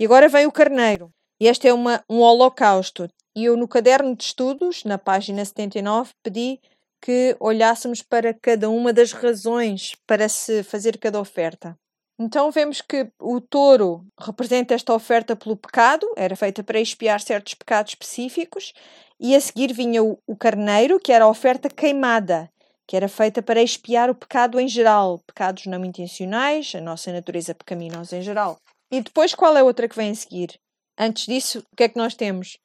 E 0.00 0.04
agora 0.06 0.30
vem 0.30 0.46
o 0.46 0.52
carneiro. 0.52 1.10
E 1.38 1.46
este 1.46 1.68
é 1.68 1.74
uma, 1.74 2.02
um 2.08 2.20
holocausto. 2.20 3.06
E 3.36 3.44
eu, 3.44 3.56
no 3.56 3.68
caderno 3.68 4.16
de 4.16 4.24
estudos, 4.24 4.82
na 4.84 4.96
página 4.96 5.44
79, 5.44 6.12
pedi 6.22 6.58
que 7.04 7.36
olhássemos 7.38 8.00
para 8.00 8.32
cada 8.32 8.70
uma 8.70 8.90
das 8.90 9.12
razões 9.12 9.92
para 10.06 10.26
se 10.26 10.62
fazer 10.62 10.96
cada 10.96 11.20
oferta. 11.20 11.78
Então 12.18 12.50
vemos 12.50 12.80
que 12.80 13.10
o 13.20 13.42
touro 13.42 14.06
representa 14.18 14.72
esta 14.72 14.94
oferta 14.94 15.36
pelo 15.36 15.54
pecado, 15.54 16.10
era 16.16 16.34
feita 16.34 16.64
para 16.64 16.80
expiar 16.80 17.20
certos 17.20 17.52
pecados 17.52 17.92
específicos, 17.92 18.72
e 19.20 19.36
a 19.36 19.40
seguir 19.40 19.74
vinha 19.74 20.02
o, 20.02 20.36
carneiro, 20.38 20.98
que 20.98 21.12
era 21.12 21.26
a 21.26 21.28
oferta 21.28 21.68
queimada, 21.68 22.50
que 22.86 22.96
era 22.96 23.06
feita 23.06 23.42
para 23.42 23.60
expiar 23.60 24.08
o 24.08 24.14
pecado 24.14 24.58
em 24.58 24.66
geral, 24.66 25.18
pecados 25.26 25.66
não 25.66 25.84
intencionais, 25.84 26.72
a 26.74 26.80
nossa 26.80 27.12
natureza 27.12 27.54
pecaminosa 27.54 28.16
em 28.16 28.22
geral. 28.22 28.56
E 28.90 29.02
depois 29.02 29.34
qual 29.34 29.54
é 29.58 29.60
a 29.60 29.64
outra 29.64 29.90
que 29.90 29.96
vem 29.96 30.10
a 30.10 30.14
seguir? 30.14 30.58
Antes 30.98 31.26
disso, 31.26 31.58
o 31.70 31.76
que 31.76 31.82
é 31.82 31.88
que 31.90 31.98
nós 31.98 32.14
temos? 32.14 32.56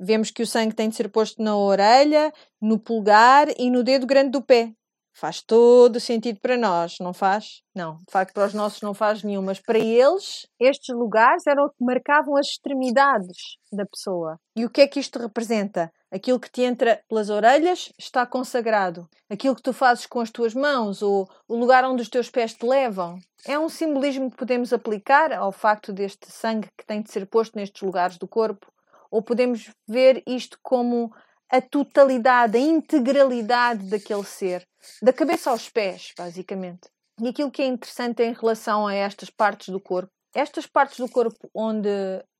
Vemos 0.00 0.30
que 0.30 0.42
o 0.42 0.46
sangue 0.46 0.74
tem 0.74 0.88
de 0.88 0.96
ser 0.96 1.08
posto 1.08 1.42
na 1.42 1.56
orelha, 1.56 2.32
no 2.60 2.78
pulgar 2.78 3.48
e 3.58 3.70
no 3.70 3.82
dedo 3.82 4.06
grande 4.06 4.30
do 4.30 4.42
pé. 4.42 4.72
Faz 5.18 5.42
todo 5.42 5.98
sentido 5.98 6.38
para 6.40 6.56
nós, 6.56 6.98
não 7.00 7.12
faz? 7.12 7.60
Não, 7.74 7.96
de 7.96 8.12
facto 8.12 8.32
para 8.32 8.46
os 8.46 8.54
nossos 8.54 8.80
não 8.80 8.94
faz 8.94 9.24
nenhum, 9.24 9.42
mas 9.42 9.58
para 9.58 9.76
eles 9.76 10.46
estes 10.60 10.94
lugares 10.94 11.44
eram 11.44 11.64
o 11.64 11.70
que 11.70 11.84
marcavam 11.84 12.36
as 12.36 12.46
extremidades 12.46 13.56
da 13.72 13.84
pessoa. 13.84 14.38
E 14.54 14.64
o 14.64 14.70
que 14.70 14.80
é 14.80 14.86
que 14.86 15.00
isto 15.00 15.18
representa? 15.18 15.90
Aquilo 16.08 16.38
que 16.38 16.48
te 16.48 16.62
entra 16.62 17.02
pelas 17.08 17.30
orelhas 17.30 17.92
está 17.98 18.24
consagrado. 18.24 19.08
Aquilo 19.28 19.56
que 19.56 19.62
tu 19.62 19.72
fazes 19.72 20.06
com 20.06 20.20
as 20.20 20.30
tuas 20.30 20.54
mãos 20.54 21.02
ou 21.02 21.28
o 21.48 21.56
lugar 21.56 21.84
onde 21.84 22.02
os 22.02 22.08
teus 22.08 22.30
pés 22.30 22.54
te 22.54 22.64
levam. 22.64 23.18
É 23.44 23.58
um 23.58 23.68
simbolismo 23.68 24.30
que 24.30 24.36
podemos 24.36 24.72
aplicar 24.72 25.32
ao 25.32 25.50
facto 25.50 25.92
deste 25.92 26.30
sangue 26.30 26.68
que 26.78 26.86
tem 26.86 27.02
de 27.02 27.10
ser 27.10 27.26
posto 27.26 27.56
nestes 27.56 27.82
lugares 27.82 28.18
do 28.18 28.28
corpo. 28.28 28.72
Ou 29.10 29.22
podemos 29.22 29.70
ver 29.86 30.22
isto 30.26 30.58
como 30.62 31.12
a 31.50 31.60
totalidade, 31.60 32.58
a 32.58 32.60
integralidade 32.60 33.88
daquele 33.88 34.24
ser, 34.24 34.66
da 35.02 35.12
cabeça 35.12 35.50
aos 35.50 35.68
pés, 35.68 36.12
basicamente. 36.16 36.88
E 37.20 37.28
aquilo 37.28 37.50
que 37.50 37.62
é 37.62 37.66
interessante 37.66 38.22
em 38.22 38.32
relação 38.32 38.86
a 38.86 38.94
estas 38.94 39.30
partes 39.30 39.70
do 39.70 39.80
corpo, 39.80 40.10
estas 40.34 40.66
partes 40.66 40.98
do 40.98 41.08
corpo 41.08 41.50
onde 41.54 41.88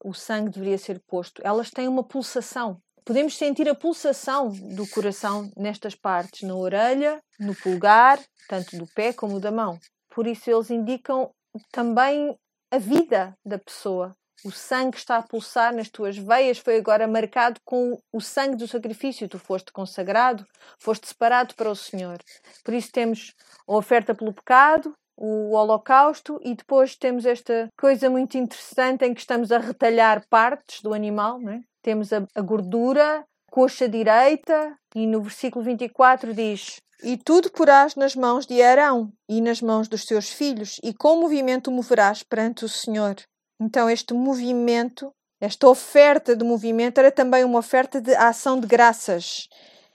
o 0.04 0.12
sangue 0.12 0.50
deveria 0.50 0.78
ser 0.78 1.02
posto, 1.08 1.40
elas 1.44 1.70
têm 1.70 1.88
uma 1.88 2.04
pulsação. 2.04 2.80
Podemos 3.04 3.36
sentir 3.36 3.68
a 3.68 3.74
pulsação 3.74 4.50
do 4.50 4.86
coração 4.88 5.50
nestas 5.56 5.94
partes, 5.94 6.46
na 6.46 6.54
orelha, 6.54 7.22
no 7.40 7.56
pulgar, 7.56 8.20
tanto 8.48 8.76
do 8.76 8.86
pé 8.94 9.12
como 9.12 9.40
da 9.40 9.50
mão. 9.50 9.78
Por 10.10 10.26
isso, 10.26 10.50
eles 10.50 10.70
indicam 10.70 11.30
também 11.72 12.38
a 12.70 12.78
vida 12.78 13.34
da 13.44 13.58
pessoa, 13.58 14.14
o 14.44 14.50
sangue 14.50 14.96
está 14.96 15.16
a 15.16 15.22
pulsar 15.22 15.74
nas 15.74 15.88
tuas 15.88 16.16
veias, 16.16 16.58
foi 16.58 16.76
agora 16.76 17.08
marcado 17.08 17.60
com 17.64 17.98
o 18.12 18.20
sangue 18.20 18.56
do 18.56 18.68
sacrifício. 18.68 19.28
Tu 19.28 19.38
foste 19.38 19.72
consagrado, 19.72 20.46
foste 20.78 21.08
separado 21.08 21.54
para 21.54 21.70
o 21.70 21.76
Senhor. 21.76 22.18
Por 22.64 22.74
isso 22.74 22.90
temos 22.92 23.34
a 23.66 23.76
oferta 23.76 24.14
pelo 24.14 24.32
pecado, 24.32 24.94
o 25.16 25.52
holocausto 25.52 26.40
e 26.44 26.54
depois 26.54 26.94
temos 26.94 27.26
esta 27.26 27.68
coisa 27.76 28.08
muito 28.08 28.38
interessante 28.38 29.04
em 29.04 29.12
que 29.12 29.20
estamos 29.20 29.50
a 29.50 29.58
retalhar 29.58 30.24
partes 30.28 30.80
do 30.80 30.94
animal. 30.94 31.40
É? 31.48 31.60
Temos 31.82 32.12
a, 32.12 32.24
a 32.34 32.40
gordura, 32.40 33.24
coxa 33.50 33.88
direita 33.88 34.76
e 34.94 35.06
no 35.06 35.20
versículo 35.22 35.64
24 35.64 36.32
diz 36.32 36.78
e 37.02 37.16
tudo 37.16 37.50
porás 37.50 37.94
nas 37.94 38.16
mãos 38.16 38.46
de 38.46 38.60
Arão 38.60 39.12
e 39.28 39.40
nas 39.40 39.62
mãos 39.62 39.88
dos 39.88 40.02
seus 40.02 40.30
filhos, 40.30 40.80
e 40.82 40.92
com 40.92 41.20
movimento 41.20 41.70
moverás 41.70 42.22
perante 42.22 42.64
o 42.64 42.68
Senhor. 42.68 43.16
Então, 43.60 43.90
este 43.90 44.14
movimento, 44.14 45.12
esta 45.40 45.68
oferta 45.68 46.36
de 46.36 46.44
movimento, 46.44 46.98
era 46.98 47.10
também 47.10 47.44
uma 47.44 47.58
oferta 47.58 48.00
de 48.00 48.14
ação 48.14 48.60
de 48.60 48.66
graças. 48.66 49.48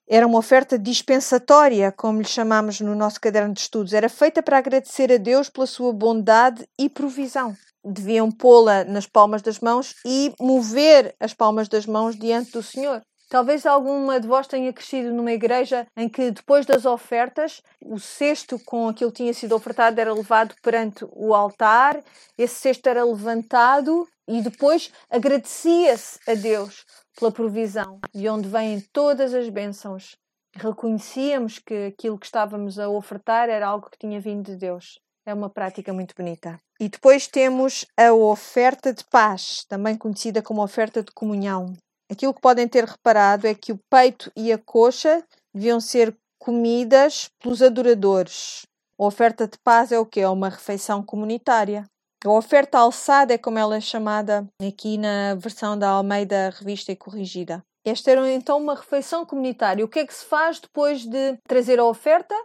Era 0.06 0.28
uma 0.28 0.38
oferta 0.38 0.78
dispensatória, 0.78 1.92
como 1.92 2.20
lhe 2.20 2.28
chamamos 2.28 2.82
no 2.82 2.94
nosso 2.94 3.22
caderno 3.22 3.54
de 3.54 3.62
estudos. 3.62 3.94
Era 3.94 4.10
feita 4.10 4.44
para 4.44 4.58
agradecer 4.58 5.12
a 5.14 5.18
Deus 5.18 5.50
pela 5.50 5.66
sua 5.66 5.94
bondade 5.94 6.68
e 6.78 6.90
provisão. 6.90 7.56
Deviam 7.86 8.30
pô-la 8.30 8.84
nas 8.84 9.08
palmas 9.08 9.42
das 9.42 9.60
mãos 9.60 9.96
e 10.06 10.34
mover 10.40 11.16
as 11.20 11.34
palmas 11.34 11.70
das 11.70 11.86
mãos 11.86 12.18
diante 12.18 12.52
do 12.52 12.62
Senhor. 12.62 13.02
Talvez 13.34 13.66
alguma 13.66 14.20
de 14.20 14.28
vós 14.28 14.46
tenha 14.46 14.72
crescido 14.72 15.12
numa 15.12 15.32
igreja 15.32 15.88
em 15.98 16.08
que 16.08 16.30
depois 16.30 16.68
das 16.68 16.86
ofertas, 16.86 17.64
o 17.84 17.98
cesto 17.98 18.60
com 18.60 18.88
aquilo 18.88 19.12
que 19.12 19.24
tinha 19.24 19.34
sido 19.34 19.56
ofertado 19.56 20.00
era 20.00 20.14
levado 20.14 20.54
perante 20.62 21.04
o 21.10 21.34
altar, 21.34 22.00
esse 22.38 22.54
cesto 22.54 22.88
era 22.88 23.04
levantado 23.04 24.08
e 24.28 24.40
depois 24.40 24.92
agradecia-se 25.10 26.20
a 26.30 26.36
Deus 26.36 26.86
pela 27.18 27.32
provisão, 27.32 28.00
de 28.14 28.30
onde 28.30 28.48
vêm 28.48 28.80
todas 28.94 29.34
as 29.34 29.50
bênçãos. 29.50 30.16
Reconhecíamos 30.56 31.58
que 31.58 31.88
aquilo 31.88 32.20
que 32.20 32.28
estávamos 32.28 32.78
a 32.78 32.88
ofertar 32.88 33.50
era 33.50 33.66
algo 33.66 33.90
que 33.90 33.98
tinha 33.98 34.22
vindo 34.22 34.52
de 34.52 34.58
Deus. 34.58 35.00
É 35.26 35.34
uma 35.34 35.50
prática 35.50 35.92
muito 35.92 36.14
bonita. 36.16 36.60
E 36.80 36.88
depois 36.88 37.26
temos 37.26 37.84
a 37.98 38.14
oferta 38.14 38.94
de 38.94 39.04
paz, 39.06 39.66
também 39.68 39.98
conhecida 39.98 40.40
como 40.44 40.64
oferta 40.64 41.02
de 41.02 41.12
comunhão. 41.12 41.74
Aquilo 42.14 42.32
que 42.32 42.42
podem 42.42 42.68
ter 42.68 42.86
reparado 42.86 43.48
é 43.48 43.56
que 43.56 43.72
o 43.72 43.80
peito 43.90 44.32
e 44.36 44.54
a 44.54 44.58
coxa 44.60 45.24
deviam 45.52 45.80
ser 45.80 46.16
comidas 46.38 47.28
pelos 47.42 47.60
adoradores. 47.60 48.68
A 49.00 49.04
oferta 49.04 49.48
de 49.48 49.58
paz 49.58 49.92
é 49.92 49.98
o 49.98 50.06
que? 50.06 50.20
É 50.20 50.30
uma 50.30 50.48
refeição 50.48 51.02
comunitária. 51.02 51.86
A 52.24 52.30
oferta 52.30 52.78
alçada 52.78 53.34
é 53.34 53.38
como 53.40 53.58
ela 53.58 53.76
é 53.76 53.82
chamada 53.82 54.48
aqui 54.62 54.96
na 54.96 55.34
versão 55.34 55.76
da 55.76 55.90
Almeida 55.90 56.52
Revista 56.52 56.92
e 56.92 56.96
Corrigida. 56.96 57.64
Esta 57.84 58.12
era 58.12 58.32
então 58.32 58.60
uma 58.60 58.76
refeição 58.76 59.26
comunitária. 59.26 59.84
O 59.84 59.90
que 59.90 59.98
é 59.98 60.06
que 60.06 60.14
se 60.14 60.26
faz 60.26 60.60
depois 60.60 61.08
de 61.08 61.36
trazer 61.48 61.80
a 61.80 61.84
oferta? 61.84 62.36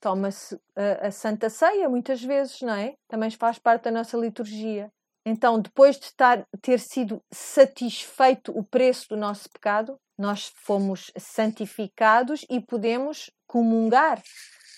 Toma-se 0.00 0.58
a, 0.74 1.08
a, 1.08 1.10
Santa 1.10 1.50
Ceia, 1.50 1.86
muitas 1.86 2.24
vezes, 2.24 2.62
não 2.62 2.72
é? 2.72 2.94
Também 3.06 3.30
faz 3.30 3.58
parte 3.58 3.84
da 3.84 3.90
nossa 3.90 4.16
liturgia. 4.16 4.90
Então, 5.26 5.60
depois 5.60 5.98
de 5.98 6.06
estar, 6.06 6.42
ter 6.62 6.80
sido 6.80 7.22
satisfeito 7.32 8.56
o 8.56 8.64
preço 8.64 9.08
do 9.10 9.16
nosso 9.16 9.48
pecado, 9.50 9.96
nós 10.18 10.52
fomos 10.64 11.12
santificados 11.16 12.44
e 12.50 12.60
podemos 12.60 13.30
comungar, 13.46 14.20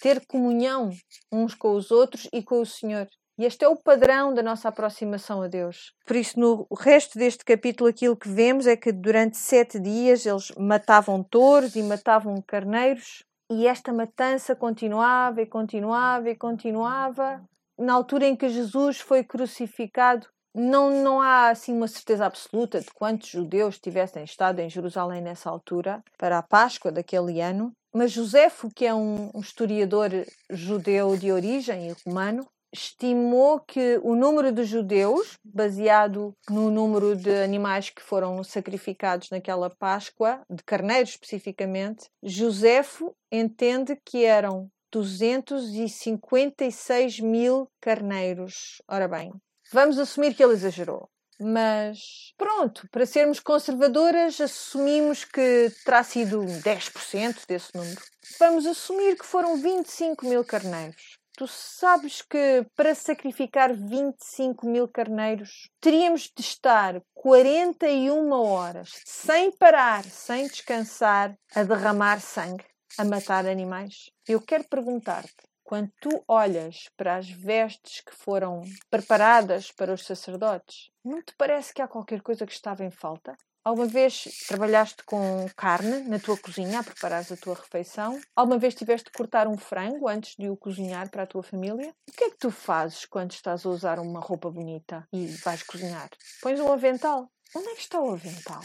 ter 0.02 0.24
comunhão 0.26 0.90
uns 1.32 1.54
com 1.54 1.74
os 1.74 1.90
outros 1.90 2.28
e 2.32 2.42
com 2.42 2.60
o 2.60 2.66
Senhor. 2.66 3.08
E 3.38 3.44
este 3.46 3.64
é 3.64 3.68
o 3.68 3.76
padrão 3.76 4.34
da 4.34 4.42
nossa 4.42 4.68
aproximação 4.68 5.40
a 5.40 5.48
Deus. 5.48 5.94
Por 6.04 6.14
isso, 6.14 6.38
no 6.38 6.66
resto 6.78 7.18
deste 7.18 7.42
capítulo, 7.42 7.88
aquilo 7.88 8.14
que 8.14 8.28
vemos 8.28 8.66
é 8.66 8.76
que 8.76 8.92
durante 8.92 9.38
sete 9.38 9.80
dias 9.80 10.26
eles 10.26 10.52
matavam 10.58 11.22
touros 11.22 11.74
e 11.74 11.82
matavam 11.82 12.42
carneiros, 12.46 13.24
e 13.50 13.66
esta 13.66 13.94
matança 13.94 14.54
continuava 14.54 15.40
e 15.40 15.46
continuava 15.46 16.28
e 16.28 16.36
continuava. 16.36 17.42
Na 17.80 17.94
altura 17.94 18.26
em 18.26 18.36
que 18.36 18.50
Jesus 18.50 19.00
foi 19.00 19.24
crucificado, 19.24 20.26
não, 20.54 21.02
não 21.02 21.18
há 21.18 21.48
assim 21.48 21.74
uma 21.74 21.88
certeza 21.88 22.26
absoluta 22.26 22.78
de 22.78 22.90
quantos 22.92 23.30
judeus 23.30 23.78
tivessem 23.78 24.22
estado 24.22 24.58
em 24.58 24.68
Jerusalém 24.68 25.22
nessa 25.22 25.48
altura, 25.48 26.04
para 26.18 26.36
a 26.36 26.42
Páscoa 26.42 26.92
daquele 26.92 27.40
ano, 27.40 27.72
mas 27.90 28.12
Josefo, 28.12 28.68
que 28.76 28.84
é 28.84 28.92
um, 28.92 29.30
um 29.34 29.40
historiador 29.40 30.10
judeu 30.50 31.16
de 31.16 31.32
origem 31.32 31.88
e 31.88 31.94
romano, 32.04 32.46
estimou 32.70 33.60
que 33.60 33.98
o 34.02 34.14
número 34.14 34.52
de 34.52 34.64
judeus, 34.64 35.38
baseado 35.42 36.34
no 36.50 36.70
número 36.70 37.16
de 37.16 37.34
animais 37.42 37.88
que 37.88 38.02
foram 38.02 38.44
sacrificados 38.44 39.30
naquela 39.30 39.70
Páscoa, 39.70 40.42
de 40.50 40.62
carneiros 40.64 41.12
especificamente, 41.12 42.10
Josefo 42.22 43.14
entende 43.32 43.98
que 44.04 44.22
eram 44.22 44.68
256 44.90 47.20
mil 47.20 47.70
carneiros. 47.80 48.82
Ora 48.88 49.06
bem, 49.08 49.30
vamos 49.72 49.98
assumir 49.98 50.34
que 50.34 50.42
ele 50.42 50.54
exagerou. 50.54 51.08
Mas 51.42 52.34
pronto, 52.36 52.86
para 52.92 53.06
sermos 53.06 53.40
conservadoras, 53.40 54.38
assumimos 54.40 55.24
que 55.24 55.72
terá 55.84 56.04
sido 56.04 56.42
10% 56.42 57.46
desse 57.48 57.74
número. 57.74 58.00
Vamos 58.38 58.66
assumir 58.66 59.16
que 59.16 59.24
foram 59.24 59.56
25 59.56 60.26
mil 60.26 60.44
carneiros. 60.44 61.18
Tu 61.40 61.46
sabes 61.46 62.20
que 62.20 62.66
para 62.76 62.94
sacrificar 62.94 63.74
25 63.74 64.66
mil 64.66 64.86
carneiros 64.86 65.70
teríamos 65.80 66.30
de 66.36 66.42
estar 66.42 67.00
41 67.14 68.30
horas 68.30 68.90
sem 69.06 69.50
parar, 69.50 70.04
sem 70.04 70.46
descansar, 70.46 71.34
a 71.54 71.62
derramar 71.62 72.20
sangue, 72.20 72.66
a 72.98 73.04
matar 73.04 73.46
animais? 73.46 74.10
Eu 74.26 74.40
quero 74.40 74.64
perguntar-te: 74.64 75.48
quando 75.62 75.90
tu 76.00 76.24
olhas 76.26 76.88
para 76.96 77.16
as 77.16 77.30
vestes 77.30 78.00
que 78.00 78.14
foram 78.14 78.62
preparadas 78.90 79.70
para 79.70 79.92
os 79.92 80.04
sacerdotes, 80.04 80.90
não 81.04 81.22
te 81.22 81.34
parece 81.36 81.72
que 81.72 81.80
há 81.80 81.88
qualquer 81.88 82.20
coisa 82.22 82.46
que 82.46 82.52
estava 82.52 82.84
em 82.84 82.90
falta? 82.90 83.36
Alguma 83.62 83.86
vez 83.86 84.24
trabalhaste 84.48 85.04
com 85.04 85.46
carne 85.54 86.00
na 86.08 86.18
tua 86.18 86.36
cozinha 86.36 86.80
a 86.80 86.82
preparar 86.82 87.22
a 87.30 87.36
tua 87.36 87.54
refeição? 87.54 88.18
Alguma 88.34 88.58
vez 88.58 88.74
tiveste 88.74 89.10
de 89.10 89.12
cortar 89.12 89.46
um 89.46 89.58
frango 89.58 90.08
antes 90.08 90.34
de 90.34 90.48
o 90.48 90.56
cozinhar 90.56 91.10
para 91.10 91.24
a 91.24 91.26
tua 91.26 91.42
família? 91.42 91.94
O 92.08 92.12
que 92.12 92.24
é 92.24 92.30
que 92.30 92.38
tu 92.38 92.50
fazes 92.50 93.04
quando 93.04 93.32
estás 93.32 93.66
a 93.66 93.68
usar 93.68 93.98
uma 93.98 94.18
roupa 94.18 94.50
bonita 94.50 95.06
e 95.12 95.26
vais 95.44 95.62
cozinhar? 95.62 96.08
Pões 96.40 96.58
um 96.58 96.72
avental. 96.72 97.30
Onde 97.54 97.68
é 97.68 97.74
que 97.74 97.80
está 97.82 98.00
o 98.00 98.12
avental? 98.12 98.62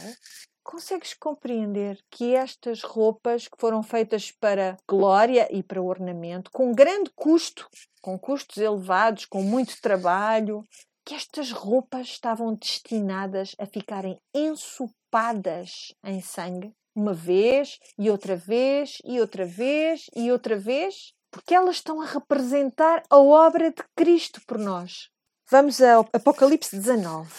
Consegues 0.66 1.14
compreender 1.14 2.00
que 2.10 2.34
estas 2.34 2.82
roupas 2.82 3.48
que 3.48 3.56
foram 3.60 3.84
feitas 3.84 4.32
para 4.32 4.76
glória 4.90 5.48
e 5.56 5.62
para 5.62 5.80
ornamento, 5.80 6.50
com 6.52 6.74
grande 6.74 7.12
custo, 7.16 7.70
com 8.02 8.18
custos 8.18 8.58
elevados, 8.58 9.26
com 9.26 9.44
muito 9.44 9.80
trabalho, 9.80 10.64
que 11.06 11.14
estas 11.14 11.52
roupas 11.52 12.08
estavam 12.08 12.56
destinadas 12.56 13.56
a 13.60 13.68
ficarem 13.68 14.20
ensopadas 14.34 15.94
em 16.04 16.20
sangue, 16.20 16.74
uma 16.96 17.14
vez 17.14 17.78
e 17.96 18.10
outra 18.10 18.36
vez 18.36 18.98
e 19.06 19.22
outra 19.22 19.46
vez 19.46 20.08
e 20.16 20.32
outra 20.32 20.58
vez, 20.58 21.14
porque 21.30 21.54
elas 21.54 21.76
estão 21.76 22.02
a 22.02 22.08
representar 22.08 23.04
a 23.08 23.20
obra 23.20 23.70
de 23.70 23.84
Cristo 23.96 24.42
por 24.48 24.58
nós. 24.58 25.10
Vamos 25.48 25.80
ao 25.80 26.10
Apocalipse 26.12 26.76
19. 26.76 27.30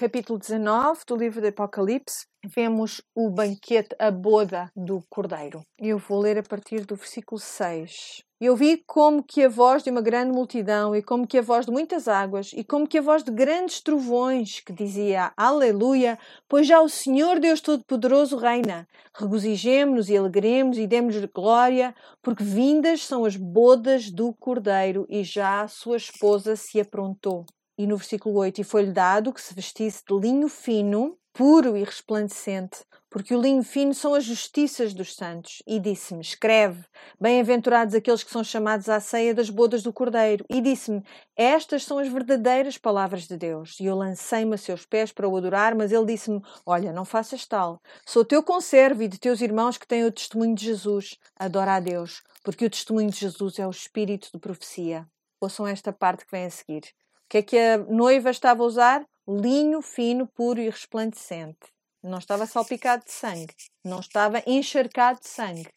Capítulo 0.00 0.38
19 0.38 1.02
do 1.06 1.14
livro 1.14 1.42
de 1.42 1.48
Apocalipse, 1.48 2.24
vemos 2.42 3.02
o 3.14 3.28
banquete, 3.28 3.94
a 3.98 4.10
boda 4.10 4.72
do 4.74 5.04
Cordeiro. 5.10 5.60
Eu 5.78 5.98
vou 5.98 6.18
ler 6.18 6.38
a 6.38 6.42
partir 6.42 6.86
do 6.86 6.96
versículo 6.96 7.38
6. 7.38 8.22
Eu 8.40 8.56
vi 8.56 8.82
como 8.86 9.22
que 9.22 9.44
a 9.44 9.48
voz 9.50 9.82
de 9.82 9.90
uma 9.90 10.00
grande 10.00 10.32
multidão, 10.32 10.96
e 10.96 11.02
como 11.02 11.26
que 11.26 11.36
a 11.36 11.42
voz 11.42 11.66
de 11.66 11.72
muitas 11.72 12.08
águas, 12.08 12.52
e 12.54 12.64
como 12.64 12.88
que 12.88 12.96
a 12.96 13.02
voz 13.02 13.22
de 13.22 13.30
grandes 13.30 13.82
trovões, 13.82 14.60
que 14.60 14.72
dizia 14.72 15.34
Aleluia, 15.36 16.18
pois 16.48 16.66
já 16.66 16.80
o 16.80 16.88
Senhor 16.88 17.38
Deus 17.38 17.60
Todo-Poderoso 17.60 18.38
reina. 18.38 18.88
Regozijemo-nos 19.14 20.08
e 20.08 20.16
alegremos 20.16 20.78
e 20.78 20.86
demos-lhe 20.86 21.26
glória, 21.26 21.94
porque 22.22 22.42
vindas 22.42 23.04
são 23.04 23.26
as 23.26 23.36
bodas 23.36 24.10
do 24.10 24.32
Cordeiro, 24.32 25.04
e 25.10 25.22
já 25.22 25.60
a 25.60 25.68
sua 25.68 25.98
esposa 25.98 26.56
se 26.56 26.80
aprontou. 26.80 27.44
E 27.80 27.86
no 27.86 27.96
versículo 27.96 28.36
8, 28.40 28.60
e 28.60 28.64
foi-lhe 28.64 28.92
dado 28.92 29.32
que 29.32 29.40
se 29.40 29.54
vestisse 29.54 30.02
de 30.06 30.14
linho 30.14 30.50
fino, 30.50 31.16
puro 31.32 31.78
e 31.78 31.82
resplandecente, 31.82 32.84
porque 33.08 33.34
o 33.34 33.40
linho 33.40 33.62
fino 33.62 33.94
são 33.94 34.12
as 34.12 34.22
justiças 34.22 34.92
dos 34.92 35.14
santos. 35.14 35.62
E 35.66 35.80
disse-me: 35.80 36.20
Escreve, 36.20 36.84
bem-aventurados 37.18 37.94
aqueles 37.94 38.22
que 38.22 38.30
são 38.30 38.44
chamados 38.44 38.90
à 38.90 39.00
ceia 39.00 39.34
das 39.34 39.48
bodas 39.48 39.82
do 39.82 39.94
Cordeiro. 39.94 40.44
E 40.50 40.60
disse-me: 40.60 41.02
Estas 41.34 41.82
são 41.84 41.96
as 41.96 42.08
verdadeiras 42.08 42.76
palavras 42.76 43.26
de 43.26 43.38
Deus. 43.38 43.80
E 43.80 43.86
eu 43.86 43.96
lancei-me 43.96 44.56
a 44.56 44.58
seus 44.58 44.84
pés 44.84 45.10
para 45.10 45.26
o 45.26 45.34
adorar, 45.34 45.74
mas 45.74 45.90
ele 45.90 46.04
disse-me: 46.04 46.42
Olha, 46.66 46.92
não 46.92 47.06
faças 47.06 47.46
tal. 47.46 47.80
Sou 48.04 48.26
teu 48.26 48.42
conservo 48.42 49.02
e 49.02 49.08
de 49.08 49.18
teus 49.18 49.40
irmãos 49.40 49.78
que 49.78 49.88
têm 49.88 50.04
o 50.04 50.12
testemunho 50.12 50.54
de 50.54 50.66
Jesus. 50.66 51.16
Adora 51.34 51.76
a 51.76 51.80
Deus, 51.80 52.20
porque 52.44 52.66
o 52.66 52.70
testemunho 52.70 53.08
de 53.08 53.20
Jesus 53.20 53.58
é 53.58 53.66
o 53.66 53.70
espírito 53.70 54.28
de 54.34 54.38
profecia. 54.38 55.08
Ouçam 55.40 55.66
esta 55.66 55.90
parte 55.90 56.26
que 56.26 56.30
vem 56.30 56.44
a 56.44 56.50
seguir. 56.50 56.82
Que 57.30 57.38
é 57.38 57.42
que 57.42 57.58
a 57.58 57.78
noiva 57.78 58.30
estava 58.30 58.62
a 58.62 58.66
usar? 58.66 59.06
Linho 59.26 59.80
fino, 59.80 60.26
puro 60.26 60.60
e 60.60 60.68
resplandecente 60.68 61.70
não 62.02 62.18
estava 62.18 62.46
salpicado 62.46 63.04
de 63.04 63.12
sangue, 63.12 63.54
não 63.84 64.00
estava 64.00 64.42
encharcado 64.46 65.20
de 65.20 65.28
sangue. 65.28 65.68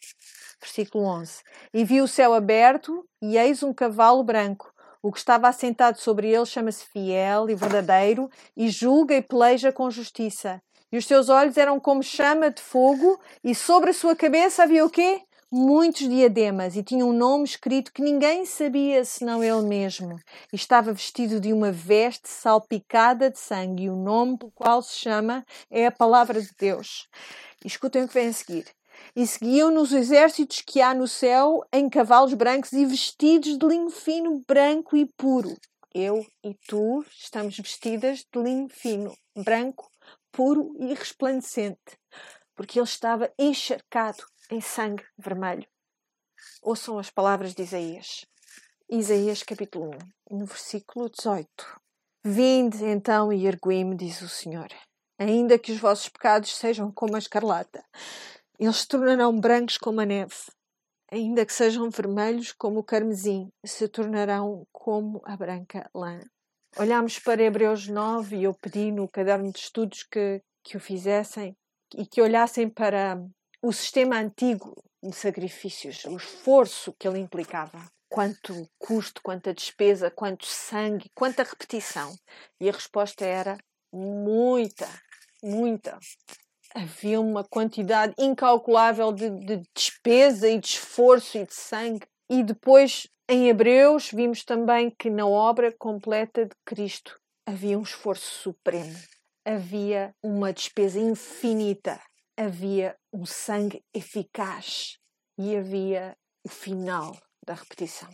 Versículo 0.60 1.06
11: 1.06 1.42
E 1.74 1.84
vi 1.84 2.02
o 2.02 2.08
céu 2.08 2.34
aberto, 2.34 3.06
e 3.22 3.38
eis 3.38 3.64
um 3.64 3.74
cavalo 3.74 4.24
branco. 4.24 4.72
O 5.02 5.12
que 5.12 5.20
estava 5.20 5.50
assentado 5.50 6.00
sobre 6.00 6.30
ele 6.30 6.46
chama-se 6.46 6.86
fiel 6.86 7.50
e 7.50 7.56
verdadeiro, 7.56 8.30
e 8.56 8.70
julga 8.70 9.16
e 9.16 9.22
peleja 9.22 9.72
com 9.72 9.92
justiça. 9.92 10.62
E 10.92 10.98
os 10.98 11.06
seus 11.06 11.28
olhos 11.28 11.58
eram 11.58 11.80
como 11.80 12.02
chama 12.02 12.50
de 12.50 12.62
fogo, 12.62 13.20
e 13.44 13.54
sobre 13.54 13.90
a 13.90 13.94
sua 13.94 14.16
cabeça 14.16 14.64
havia 14.64 14.86
o 14.86 14.90
quê? 14.90 15.22
Muitos 15.54 16.10
diademas 16.10 16.76
e 16.76 16.82
tinha 16.82 17.06
um 17.06 17.14
nome 17.14 17.44
escrito 17.44 17.94
que 17.94 18.02
ninguém 18.02 18.44
sabia 18.44 19.06
senão 19.06 19.44
ele 19.44 19.62
mesmo. 19.62 20.20
E 20.52 20.56
estava 20.56 20.92
vestido 20.92 21.40
de 21.40 21.54
uma 21.54 21.72
veste 21.72 22.28
salpicada 22.28 23.30
de 23.30 23.38
sangue, 23.38 23.84
e 23.84 23.90
o 23.90 23.96
nome 23.96 24.36
pelo 24.40 24.52
qual 24.52 24.82
se 24.82 24.96
chama 24.96 25.46
é 25.70 25.86
a 25.86 25.92
Palavra 25.92 26.42
de 26.42 26.50
Deus. 26.58 27.08
E 27.64 27.68
escutem 27.68 28.04
o 28.04 28.08
que 28.08 28.16
vem 28.16 28.30
a 28.30 28.34
seguir. 28.34 28.66
E 29.16 29.28
seguiam-nos 29.28 29.92
os 29.92 29.94
exércitos 29.94 30.62
que 30.66 30.82
há 30.82 30.92
no 30.96 31.08
céu 31.08 31.64
em 31.72 31.88
cavalos 31.88 32.34
brancos 32.34 32.72
e 32.72 32.84
vestidos 32.84 33.56
de 33.56 33.68
linho 33.68 33.92
fino, 33.92 34.44
branco 34.48 34.98
e 34.98 35.06
puro. 35.16 35.56
Eu 35.94 36.26
e 36.44 36.56
tu 36.68 37.06
estamos 37.12 37.56
vestidas 37.56 38.26
de 38.34 38.42
linho 38.42 38.68
fino, 38.70 39.14
branco, 39.38 39.88
puro 40.32 40.76
e 40.80 40.96
resplandecente, 40.96 42.00
porque 42.56 42.80
ele 42.80 42.88
estava 42.88 43.32
encharcado 43.38 44.24
em 44.50 44.62
sangue 44.62 45.04
vermelho. 45.18 45.68
Ouçam 46.62 47.00
as 47.00 47.10
palavras 47.10 47.54
de 47.54 47.64
Isaías. 47.64 48.26
Isaías 48.90 49.44
capítulo 49.44 49.92
1, 50.30 50.38
no 50.38 50.46
versículo 50.46 51.10
18. 51.10 51.48
Vinde 52.24 52.86
então 52.86 53.32
e 53.32 53.46
ergui-me, 53.46 53.96
diz 53.96 54.22
o 54.22 54.30
Senhor. 54.30 54.70
Ainda 55.18 55.58
que 55.58 55.72
os 55.72 55.80
vossos 55.80 56.10
pecados 56.10 56.56
sejam 56.56 56.92
como 56.92 57.16
a 57.16 57.20
escarlata, 57.20 57.84
eles 58.60 58.78
se 58.78 58.88
tornarão 58.88 59.40
brancos 59.40 59.78
como 59.78 60.02
a 60.02 60.06
neve. 60.06 60.36
Ainda 61.12 61.46
que 61.46 61.54
sejam 61.54 61.90
vermelhos 61.90 62.52
como 62.52 62.80
o 62.80 62.84
carmesim, 62.84 63.50
se 63.66 63.88
tornarão 63.88 64.66
como 64.72 65.22
a 65.26 65.38
branca 65.38 65.90
lã. 65.94 66.20
Olhámos 66.78 67.20
para 67.20 67.44
Hebreus 67.44 67.88
9 67.88 68.38
e 68.38 68.44
eu 68.46 68.54
pedi 68.54 68.92
no 68.92 69.08
caderno 69.08 69.52
de 69.52 69.60
estudos 69.60 70.04
que, 70.04 70.42
que 70.64 70.76
o 70.76 70.80
fizessem 70.80 71.56
e 71.96 72.06
que 72.06 72.22
olhassem 72.22 72.68
para 72.68 73.24
o 73.64 73.72
sistema 73.72 74.18
antigo 74.18 74.76
de 75.02 75.16
sacrifícios, 75.16 76.04
o 76.04 76.18
esforço 76.18 76.94
que 77.00 77.08
ele 77.08 77.20
implicava, 77.20 77.82
quanto 78.10 78.70
custo, 78.78 79.22
quanta 79.24 79.54
despesa, 79.54 80.12
quanto 80.12 80.46
sangue, 80.46 81.10
quanta 81.16 81.44
repetição. 81.44 82.14
E 82.60 82.68
a 82.68 82.74
resposta 82.74 83.26
era 83.26 83.58
muita, 83.92 84.88
muita. 85.42 85.98
Havia 86.76 87.22
uma 87.22 87.46
quantidade 87.46 88.14
incalculável 88.20 89.14
de, 89.14 89.30
de 89.30 89.62
despesa 89.74 90.50
e 90.50 90.60
de 90.60 90.68
esforço 90.68 91.38
e 91.38 91.46
de 91.46 91.54
sangue. 91.54 92.06
E 92.30 92.44
depois, 92.44 93.08
em 93.30 93.48
Hebreus, 93.48 94.12
vimos 94.12 94.44
também 94.44 94.94
que 95.00 95.10
na 95.10 95.26
obra 95.26 95.74
completa 95.80 96.46
de 96.46 96.56
Cristo, 96.66 97.18
havia 97.46 97.80
um 97.80 97.84
esforço 97.84 98.42
supremo, 98.42 98.98
havia 99.46 100.14
uma 100.22 100.52
despesa 100.52 101.00
infinita, 101.00 102.00
havia 102.38 102.96
um 103.14 103.26
sangue 103.26 103.86
eficaz 103.94 104.98
e 105.38 105.56
havia 105.56 106.18
o 106.44 106.50
final 106.50 107.16
da 107.46 107.54
repetição. 107.54 108.10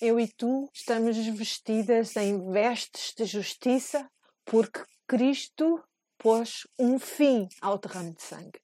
Eu 0.00 0.18
e 0.18 0.26
tu 0.28 0.68
estamos 0.72 1.16
vestidas 1.16 2.16
em 2.16 2.50
vestes 2.50 3.12
de 3.14 3.24
justiça 3.24 4.08
porque 4.44 4.82
Cristo 5.06 5.82
pôs 6.16 6.66
um 6.78 6.98
fim 6.98 7.48
ao 7.60 7.78
derrame 7.78 8.14
de 8.14 8.22
sangue. 8.22 8.60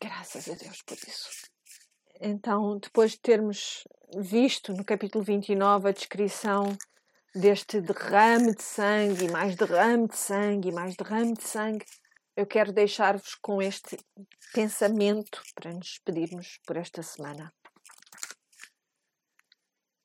Graças 0.00 0.48
a 0.48 0.54
Deus 0.54 0.82
por 0.82 0.96
isso. 0.96 1.28
Então, 2.20 2.78
depois 2.78 3.12
de 3.12 3.20
termos 3.20 3.84
visto 4.16 4.72
no 4.72 4.84
capítulo 4.84 5.24
29 5.24 5.88
a 5.88 5.92
descrição 5.92 6.76
deste 7.34 7.80
derrame 7.80 8.54
de 8.54 8.62
sangue, 8.62 9.26
e 9.26 9.30
mais 9.30 9.56
derrame 9.56 10.08
de 10.08 10.16
sangue, 10.16 10.68
e 10.68 10.72
mais 10.72 10.96
derrame 10.96 11.34
de 11.34 11.44
sangue, 11.44 11.84
eu 12.36 12.46
quero 12.46 12.70
deixar-vos 12.70 13.34
com 13.36 13.62
este 13.62 13.96
pensamento 14.52 15.42
para 15.54 15.72
nos 15.72 15.86
despedirmos 15.86 16.60
por 16.66 16.76
esta 16.76 17.02
semana. 17.02 17.50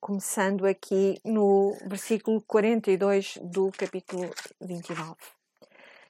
Começando 0.00 0.66
aqui 0.66 1.20
no 1.24 1.76
versículo 1.86 2.42
42 2.42 3.38
do 3.42 3.70
capítulo 3.70 4.30
29. 4.60 5.14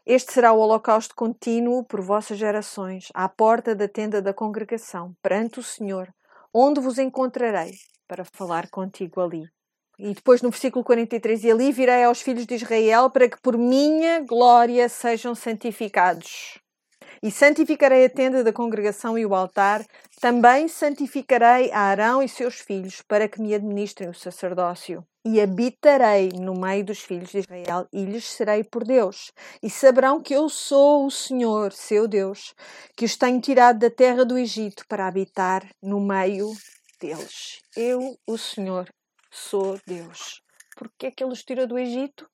Este 0.07 0.33
será 0.33 0.53
o 0.53 0.61
holocausto 0.61 1.15
contínuo 1.15 1.85
por 1.85 2.01
vossas 2.01 2.39
gerações, 2.39 3.09
à 3.13 3.29
porta 3.29 3.75
da 3.75 3.89
tenda 3.89 4.23
da 4.23 4.33
congregação, 4.33 5.15
perante 5.21 5.61
o 5.61 5.63
Senhor, 5.63 6.13
onde 6.55 6.81
vos 6.81 6.99
encontrarei 6.99 7.73
para 8.09 8.25
falar 8.25 8.71
contigo 8.71 9.21
ali. 9.21 9.45
E 9.99 10.15
depois 10.15 10.43
no 10.43 10.51
versículo 10.51 10.85
43, 10.85 11.45
e 11.45 11.51
ali 11.51 11.73
virei 11.73 12.05
aos 12.05 12.21
filhos 12.21 12.47
de 12.47 12.55
Israel 12.55 13.11
para 13.11 13.29
que 13.29 13.41
por 13.41 13.57
minha 13.57 14.21
glória 14.21 14.89
sejam 14.89 15.35
santificados. 15.35 16.59
E 17.23 17.31
santificarei 17.31 18.05
a 18.05 18.11
tenda 18.11 18.43
da 18.43 18.53
congregação 18.53 19.17
e 19.17 19.25
o 19.25 19.33
altar, 19.33 19.87
também 20.21 20.67
santificarei 20.67 21.71
a 21.71 21.79
Arão 21.79 22.21
e 22.21 22.29
seus 22.29 22.57
filhos, 22.57 23.01
para 23.01 23.29
que 23.29 23.41
me 23.41 23.55
administrem 23.55 24.09
o 24.09 24.15
sacerdócio. 24.15 25.07
E 25.25 25.41
habitarei 25.41 26.31
no 26.31 26.53
meio 26.53 26.85
dos 26.85 26.99
filhos 26.99 27.31
de 27.31 27.39
Israel, 27.39 27.87
e 27.93 28.05
lhes 28.05 28.25
serei 28.25 28.65
por 28.65 28.83
Deus. 28.83 29.31
E 29.63 29.71
saberão 29.71 30.21
que 30.21 30.35
eu 30.35 30.49
sou 30.49 31.07
o 31.07 31.13
Senhor, 31.13 31.73
seu 31.73 32.09
Deus, 32.09 32.55
que 32.97 33.05
os 33.05 33.17
tenho 33.17 33.41
tirado 33.41 33.79
da 33.79 33.91
terra 33.91 34.25
do 34.25 34.37
Egito 34.37 34.85
para 34.89 35.07
habitar 35.07 35.65
no 35.81 36.01
meio 36.01 36.51
deles. 37.01 37.61
Eu, 37.77 38.19
o 38.27 38.37
Senhor, 38.37 38.89
sou 39.33 39.81
Deus. 39.87 40.43
Porque 40.77 41.07
é 41.07 41.11
que 41.11 41.25
ele 41.25 41.33
os 41.33 41.43
tirou 41.43 41.67
do 41.67 41.79
Egito? 41.79 42.29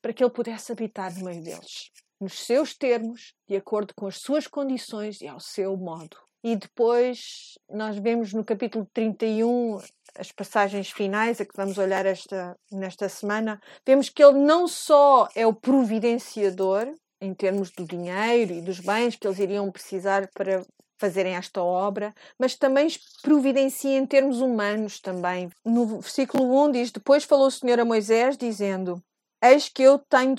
Para 0.00 0.12
que 0.12 0.22
ele 0.22 0.30
pudesse 0.30 0.72
habitar 0.72 1.14
no 1.18 1.24
meio 1.24 1.42
deles, 1.42 1.90
nos 2.20 2.38
seus 2.38 2.74
termos, 2.74 3.34
de 3.48 3.56
acordo 3.56 3.92
com 3.94 4.06
as 4.06 4.16
suas 4.16 4.46
condições 4.46 5.20
e 5.20 5.26
ao 5.26 5.40
seu 5.40 5.76
modo. 5.76 6.16
E 6.42 6.54
depois 6.54 7.58
nós 7.68 7.98
vemos 7.98 8.32
no 8.32 8.44
capítulo 8.44 8.88
31 8.92 9.80
as 10.16 10.30
passagens 10.32 10.90
finais 10.90 11.40
a 11.40 11.44
que 11.44 11.56
vamos 11.56 11.78
olhar 11.78 12.06
esta, 12.06 12.56
nesta 12.70 13.08
semana, 13.08 13.60
vemos 13.86 14.08
que 14.08 14.22
ele 14.22 14.38
não 14.38 14.66
só 14.66 15.28
é 15.34 15.46
o 15.46 15.54
providenciador, 15.54 16.92
em 17.20 17.34
termos 17.34 17.70
do 17.70 17.84
dinheiro 17.84 18.54
e 18.54 18.62
dos 18.62 18.78
bens 18.80 19.16
que 19.16 19.26
eles 19.26 19.38
iriam 19.38 19.70
precisar 19.70 20.28
para 20.32 20.64
fazerem 20.98 21.34
esta 21.34 21.62
obra, 21.62 22.14
mas 22.38 22.54
também 22.54 22.88
providencia 23.22 23.96
em 23.96 24.04
termos 24.04 24.40
humanos 24.40 25.00
também. 25.00 25.48
No 25.64 26.00
versículo 26.00 26.64
1 26.64 26.72
diz: 26.72 26.90
Depois 26.90 27.24
falou 27.24 27.46
o 27.46 27.50
Senhor 27.50 27.80
a 27.80 27.84
Moisés, 27.84 28.36
dizendo: 28.36 29.02
Eis 29.42 29.68
que 29.68 29.82
eu 29.82 29.98
tenho, 29.98 30.34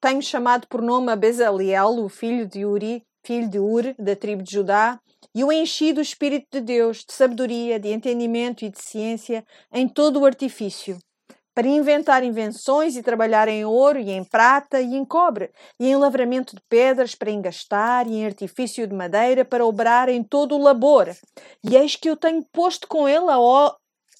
tenho 0.00 0.22
chamado 0.22 0.66
por 0.66 0.82
nome 0.82 1.12
a 1.12 1.16
Bezaliel, 1.16 2.02
o 2.02 2.08
filho 2.08 2.46
de 2.46 2.64
Uri, 2.64 3.02
filho 3.24 3.48
de 3.48 3.58
Ur, 3.58 3.94
da 3.98 4.16
tribo 4.16 4.42
de 4.42 4.52
Judá, 4.52 4.98
e 5.34 5.44
o 5.44 5.52
enchi 5.52 5.92
do 5.92 6.00
Espírito 6.00 6.46
de 6.52 6.60
Deus, 6.60 7.04
de 7.04 7.12
sabedoria, 7.12 7.78
de 7.78 7.88
entendimento 7.88 8.64
e 8.64 8.70
de 8.70 8.80
ciência 8.80 9.44
em 9.72 9.86
todo 9.86 10.20
o 10.20 10.26
artifício 10.26 10.98
para 11.58 11.66
inventar 11.66 12.22
invenções 12.22 12.94
e 12.94 13.02
trabalhar 13.02 13.48
em 13.48 13.64
ouro 13.64 13.98
e 13.98 14.12
em 14.12 14.22
prata 14.22 14.80
e 14.80 14.94
em 14.94 15.04
cobre, 15.04 15.50
e 15.80 15.88
em 15.88 15.96
lavramento 15.96 16.54
de 16.54 16.62
pedras 16.68 17.16
para 17.16 17.32
engastar, 17.32 18.06
e 18.06 18.14
em 18.14 18.24
artifício 18.24 18.86
de 18.86 18.94
madeira 18.94 19.44
para 19.44 19.66
obrar 19.66 20.08
em 20.08 20.22
todo 20.22 20.54
o 20.54 20.62
labor. 20.62 21.08
E 21.68 21.74
eis 21.74 21.96
que 21.96 22.08
eu 22.08 22.16
tenho 22.16 22.46
posto 22.52 22.86
com 22.86 23.08
ele 23.08 23.28
a, 23.28 23.74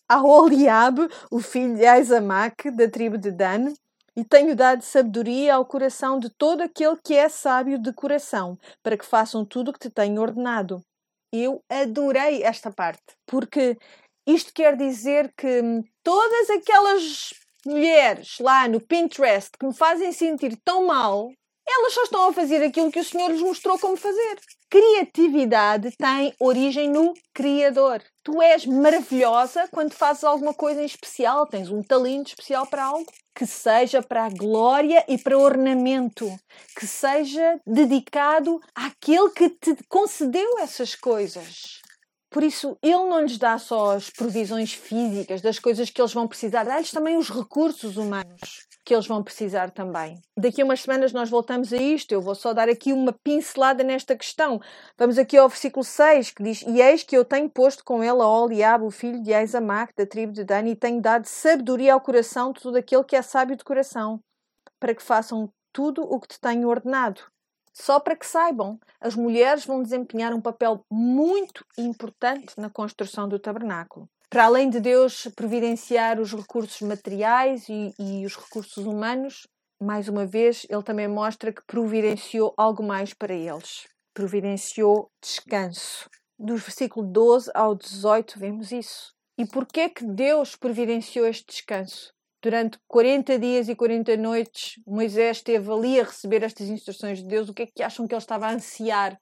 a 0.08 0.20
Oliabe, 0.20 1.06
o 1.30 1.38
filho 1.38 1.76
de 1.76 1.86
Aizamaque, 1.86 2.72
da 2.72 2.90
tribo 2.90 3.16
de 3.16 3.30
Dan, 3.30 3.72
e 4.16 4.24
tenho 4.24 4.56
dado 4.56 4.82
sabedoria 4.82 5.54
ao 5.54 5.64
coração 5.64 6.18
de 6.18 6.30
todo 6.30 6.62
aquele 6.62 6.96
que 7.04 7.14
é 7.14 7.28
sábio 7.28 7.78
de 7.78 7.92
coração, 7.92 8.58
para 8.82 8.96
que 8.96 9.06
façam 9.06 9.44
tudo 9.44 9.68
o 9.68 9.72
que 9.72 9.78
te 9.78 9.90
tenho 9.90 10.20
ordenado. 10.20 10.82
Eu 11.32 11.62
adorei 11.70 12.42
esta 12.42 12.72
parte, 12.72 13.14
porque 13.24 13.78
isto 14.26 14.52
quer 14.52 14.76
dizer 14.76 15.32
que 15.36 15.62
todas 16.08 16.48
aquelas 16.48 17.34
mulheres 17.66 18.38
lá 18.40 18.66
no 18.66 18.80
Pinterest 18.80 19.50
que 19.60 19.66
me 19.66 19.74
fazem 19.74 20.10
sentir 20.10 20.56
tão 20.64 20.86
mal, 20.86 21.30
elas 21.68 21.92
só 21.92 22.04
estão 22.04 22.28
a 22.28 22.32
fazer 22.32 22.64
aquilo 22.64 22.90
que 22.90 22.98
o 22.98 23.04
Senhor 23.04 23.30
lhes 23.30 23.42
mostrou 23.42 23.78
como 23.78 23.94
fazer. 23.94 24.40
Criatividade 24.70 25.90
tem 25.98 26.32
origem 26.40 26.88
no 26.88 27.12
Criador. 27.34 28.02
Tu 28.24 28.40
és 28.40 28.64
maravilhosa 28.64 29.68
quando 29.70 29.92
fazes 29.92 30.24
alguma 30.24 30.54
coisa 30.54 30.80
em 30.80 30.86
especial, 30.86 31.46
tens 31.46 31.68
um 31.68 31.82
talento 31.82 32.28
especial 32.28 32.66
para 32.66 32.84
algo 32.84 33.12
que 33.34 33.44
seja 33.44 34.02
para 34.02 34.24
a 34.24 34.30
glória 34.30 35.04
e 35.06 35.18
para 35.18 35.38
ornamento, 35.38 36.26
que 36.74 36.86
seja 36.86 37.60
dedicado 37.66 38.58
àquele 38.74 39.28
que 39.28 39.50
te 39.50 39.76
concedeu 39.90 40.58
essas 40.58 40.94
coisas. 40.94 41.82
Por 42.30 42.42
isso, 42.42 42.76
ele 42.82 43.06
não 43.06 43.22
lhes 43.22 43.38
dá 43.38 43.58
só 43.58 43.96
as 43.96 44.10
provisões 44.10 44.72
físicas 44.72 45.40
das 45.40 45.58
coisas 45.58 45.88
que 45.88 46.00
eles 46.00 46.12
vão 46.12 46.28
precisar, 46.28 46.64
dá-lhes 46.64 46.90
também 46.90 47.16
os 47.16 47.30
recursos 47.30 47.96
humanos 47.96 48.68
que 48.84 48.94
eles 48.94 49.06
vão 49.06 49.22
precisar 49.22 49.70
também. 49.70 50.18
Daqui 50.34 50.62
a 50.62 50.64
umas 50.64 50.80
semanas 50.80 51.12
nós 51.12 51.28
voltamos 51.28 51.74
a 51.74 51.76
isto, 51.76 52.12
eu 52.12 52.22
vou 52.22 52.34
só 52.34 52.54
dar 52.54 52.70
aqui 52.70 52.90
uma 52.90 53.12
pincelada 53.12 53.84
nesta 53.84 54.16
questão. 54.16 54.60
Vamos 54.96 55.18
aqui 55.18 55.36
ao 55.36 55.48
versículo 55.48 55.84
6, 55.84 56.30
que 56.30 56.42
diz: 56.42 56.62
E 56.62 56.80
eis 56.80 57.02
que 57.02 57.14
eu 57.14 57.22
tenho 57.22 57.50
posto 57.50 57.84
com 57.84 58.02
ele 58.02 58.22
a 58.22 58.26
Oliab, 58.26 58.82
o 58.84 58.90
filho 58.90 59.22
de 59.22 59.34
Aizamac, 59.34 59.92
da 59.94 60.06
tribo 60.06 60.32
de 60.32 60.42
Dan, 60.42 60.66
e 60.68 60.74
tenho 60.74 61.02
dado 61.02 61.26
sabedoria 61.26 61.92
ao 61.92 62.00
coração 62.00 62.50
de 62.50 62.62
todo 62.62 62.76
aquele 62.76 63.04
que 63.04 63.14
é 63.14 63.20
sábio 63.20 63.56
de 63.56 63.64
coração, 63.64 64.20
para 64.80 64.94
que 64.94 65.02
façam 65.02 65.52
tudo 65.70 66.02
o 66.02 66.18
que 66.18 66.28
te 66.28 66.40
tenho 66.40 66.66
ordenado. 66.66 67.20
Só 67.72 68.00
para 68.00 68.16
que 68.16 68.26
saibam, 68.26 68.78
as 69.00 69.14
mulheres 69.14 69.64
vão 69.64 69.82
desempenhar 69.82 70.32
um 70.32 70.40
papel 70.40 70.84
muito 70.90 71.64
importante 71.76 72.54
na 72.58 72.68
construção 72.68 73.28
do 73.28 73.38
tabernáculo. 73.38 74.08
Para 74.30 74.44
além 74.44 74.68
de 74.68 74.78
Deus 74.78 75.26
providenciar 75.34 76.20
os 76.20 76.34
recursos 76.34 76.80
materiais 76.82 77.66
e, 77.68 77.94
e 77.98 78.26
os 78.26 78.36
recursos 78.36 78.84
humanos, 78.84 79.46
mais 79.80 80.08
uma 80.08 80.26
vez, 80.26 80.66
ele 80.68 80.82
também 80.82 81.08
mostra 81.08 81.52
que 81.52 81.64
providenciou 81.66 82.52
algo 82.56 82.82
mais 82.82 83.14
para 83.14 83.32
eles. 83.32 83.86
Providenciou 84.12 85.10
descanso. 85.22 86.10
Dos 86.38 86.62
versículos 86.62 87.10
12 87.10 87.50
ao 87.54 87.74
18 87.74 88.38
vemos 88.38 88.70
isso. 88.70 89.14
E 89.38 89.46
porquê 89.46 89.88
que 89.88 90.04
Deus 90.04 90.56
providenciou 90.56 91.26
este 91.26 91.46
descanso? 91.46 92.12
Durante 92.42 92.78
40 92.86 93.38
dias 93.38 93.68
e 93.68 93.74
40 93.74 94.16
noites, 94.16 94.80
Moisés 94.86 95.38
esteve 95.38 95.70
ali 95.70 96.00
a 96.00 96.04
receber 96.04 96.42
estas 96.42 96.68
instruções 96.68 97.18
de 97.18 97.28
Deus. 97.28 97.48
O 97.48 97.54
que 97.54 97.62
é 97.62 97.66
que 97.66 97.82
acham 97.82 98.06
que 98.06 98.14
ele 98.14 98.20
estava 98.20 98.46
a 98.46 98.52
ansiar 98.52 99.18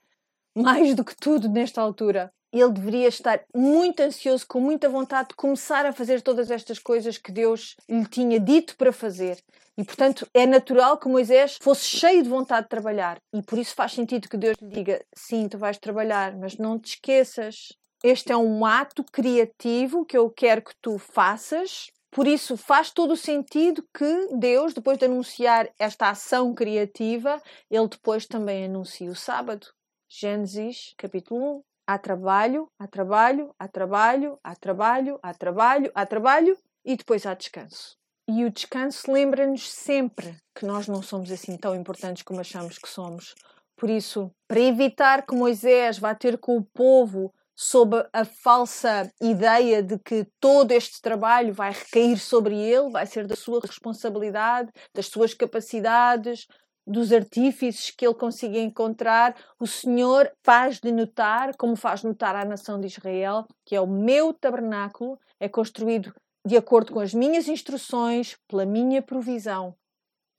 mais 0.54 0.94
do 0.94 1.04
que 1.04 1.16
tudo 1.16 1.48
nesta 1.48 1.80
altura? 1.80 2.32
Ele 2.52 2.72
deveria 2.72 3.08
estar 3.08 3.42
muito 3.54 4.00
ansioso, 4.00 4.46
com 4.46 4.60
muita 4.60 4.88
vontade 4.88 5.28
de 5.30 5.34
começar 5.34 5.84
a 5.84 5.92
fazer 5.92 6.22
todas 6.22 6.50
estas 6.50 6.78
coisas 6.78 7.18
que 7.18 7.32
Deus 7.32 7.76
lhe 7.88 8.06
tinha 8.06 8.38
dito 8.38 8.76
para 8.76 8.92
fazer. 8.92 9.42
E, 9.76 9.84
portanto, 9.84 10.26
é 10.32 10.46
natural 10.46 10.96
que 10.96 11.08
Moisés 11.08 11.58
fosse 11.60 11.84
cheio 11.84 12.22
de 12.22 12.28
vontade 12.28 12.62
de 12.62 12.70
trabalhar. 12.70 13.18
E 13.34 13.42
por 13.42 13.58
isso 13.58 13.74
faz 13.74 13.92
sentido 13.92 14.28
que 14.28 14.36
Deus 14.36 14.56
lhe 14.60 14.68
diga: 14.68 15.04
sim, 15.14 15.48
tu 15.48 15.58
vais 15.58 15.76
trabalhar, 15.76 16.34
mas 16.36 16.56
não 16.56 16.78
te 16.78 16.94
esqueças. 16.94 17.72
Este 18.02 18.32
é 18.32 18.36
um 18.36 18.64
ato 18.64 19.04
criativo 19.04 20.04
que 20.06 20.16
eu 20.16 20.30
quero 20.30 20.62
que 20.62 20.72
tu 20.80 20.96
faças 20.96 21.90
por 22.10 22.26
isso, 22.26 22.56
faz 22.56 22.90
todo 22.90 23.12
o 23.12 23.16
sentido 23.16 23.86
que 23.92 24.28
Deus, 24.38 24.72
depois 24.72 24.98
de 24.98 25.04
anunciar 25.04 25.68
esta 25.78 26.08
ação 26.10 26.54
criativa, 26.54 27.40
ele 27.70 27.88
depois 27.88 28.26
também 28.26 28.64
anuncia 28.64 29.10
o 29.10 29.14
sábado. 29.14 29.66
Gênesis, 30.08 30.94
capítulo 30.96 31.58
1. 31.58 31.62
Há 31.88 31.98
trabalho, 31.98 32.68
há 32.78 32.86
trabalho, 32.86 33.54
há 33.58 33.68
trabalho, 33.68 34.38
há 34.42 34.54
trabalho, 34.56 35.18
há 35.22 35.34
trabalho, 35.34 35.92
há 35.94 36.06
trabalho 36.06 36.58
e 36.84 36.96
depois 36.96 37.26
há 37.26 37.34
descanso. 37.34 37.96
E 38.28 38.44
o 38.44 38.50
descanso 38.50 39.12
lembra-nos 39.12 39.70
sempre 39.70 40.36
que 40.54 40.66
nós 40.66 40.88
não 40.88 41.00
somos 41.00 41.30
assim 41.30 41.56
tão 41.56 41.76
importantes 41.76 42.24
como 42.24 42.40
achamos 42.40 42.76
que 42.78 42.88
somos. 42.88 43.34
Por 43.76 43.90
isso, 43.90 44.32
para 44.48 44.58
evitar 44.58 45.24
que 45.24 45.34
Moisés 45.34 45.98
vá 45.98 46.14
ter 46.14 46.38
com 46.38 46.56
o 46.56 46.64
povo 46.64 47.32
sob 47.56 47.96
a 48.12 48.24
falsa 48.24 49.10
ideia 49.20 49.82
de 49.82 49.98
que 49.98 50.26
todo 50.38 50.72
este 50.72 51.00
trabalho 51.00 51.54
vai 51.54 51.72
recair 51.72 52.18
sobre 52.18 52.54
ele, 52.54 52.90
vai 52.90 53.06
ser 53.06 53.26
da 53.26 53.34
sua 53.34 53.60
responsabilidade, 53.60 54.70
das 54.94 55.06
suas 55.06 55.32
capacidades, 55.32 56.46
dos 56.86 57.10
artífices 57.10 57.90
que 57.90 58.06
ele 58.06 58.14
consiga 58.14 58.58
encontrar, 58.58 59.34
o 59.58 59.66
Senhor 59.66 60.30
faz-lhe 60.44 60.92
notar, 60.92 61.56
como 61.56 61.74
faz 61.74 62.04
notar 62.04 62.36
à 62.36 62.44
nação 62.44 62.78
de 62.78 62.86
Israel, 62.86 63.46
que 63.64 63.74
é 63.74 63.80
o 63.80 63.86
meu 63.86 64.32
tabernáculo, 64.32 65.18
é 65.40 65.48
construído 65.48 66.14
de 66.46 66.56
acordo 66.56 66.92
com 66.92 67.00
as 67.00 67.12
minhas 67.12 67.48
instruções, 67.48 68.36
pela 68.46 68.64
minha 68.64 69.02
provisão. 69.02 69.74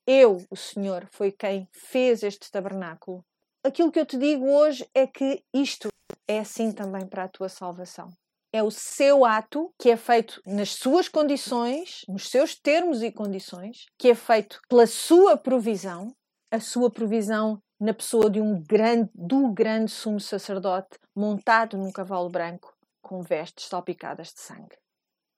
Eu, 0.05 0.41
o 0.49 0.55
Senhor, 0.55 1.05
foi 1.11 1.33
quem 1.33 1.67
fez 1.73 2.23
este 2.23 2.49
tabernáculo. 2.49 3.25
Aquilo 3.61 3.91
que 3.91 3.99
eu 3.99 4.05
te 4.05 4.17
digo 4.17 4.49
hoje 4.49 4.87
é 4.93 5.05
que 5.05 5.43
isto 5.53 5.89
é 6.27 6.39
assim 6.39 6.71
também 6.71 7.07
para 7.07 7.23
a 7.23 7.29
tua 7.29 7.49
salvação. 7.49 8.09
É 8.51 8.63
o 8.63 8.71
seu 8.71 9.25
ato 9.25 9.73
que 9.77 9.89
é 9.89 9.97
feito 9.97 10.41
nas 10.45 10.69
suas 10.69 11.07
condições, 11.09 12.01
nos 12.07 12.29
seus 12.29 12.55
termos 12.55 13.03
e 13.03 13.11
condições, 13.11 13.85
que 13.97 14.09
é 14.09 14.15
feito 14.15 14.59
pela 14.69 14.87
sua 14.87 15.37
provisão, 15.37 16.15
a 16.51 16.59
sua 16.59 16.89
provisão 16.89 17.61
na 17.79 17.93
pessoa 17.93 18.29
de 18.29 18.41
um 18.41 18.61
grande, 18.63 19.09
do 19.13 19.51
grande 19.51 19.91
sumo 19.91 20.19
sacerdote 20.19 20.97
montado 21.15 21.77
num 21.77 21.91
cavalo 21.91 22.29
branco 22.29 22.75
com 23.01 23.21
vestes 23.21 23.67
salpicadas 23.67 24.33
de 24.33 24.41
sangue. 24.41 24.77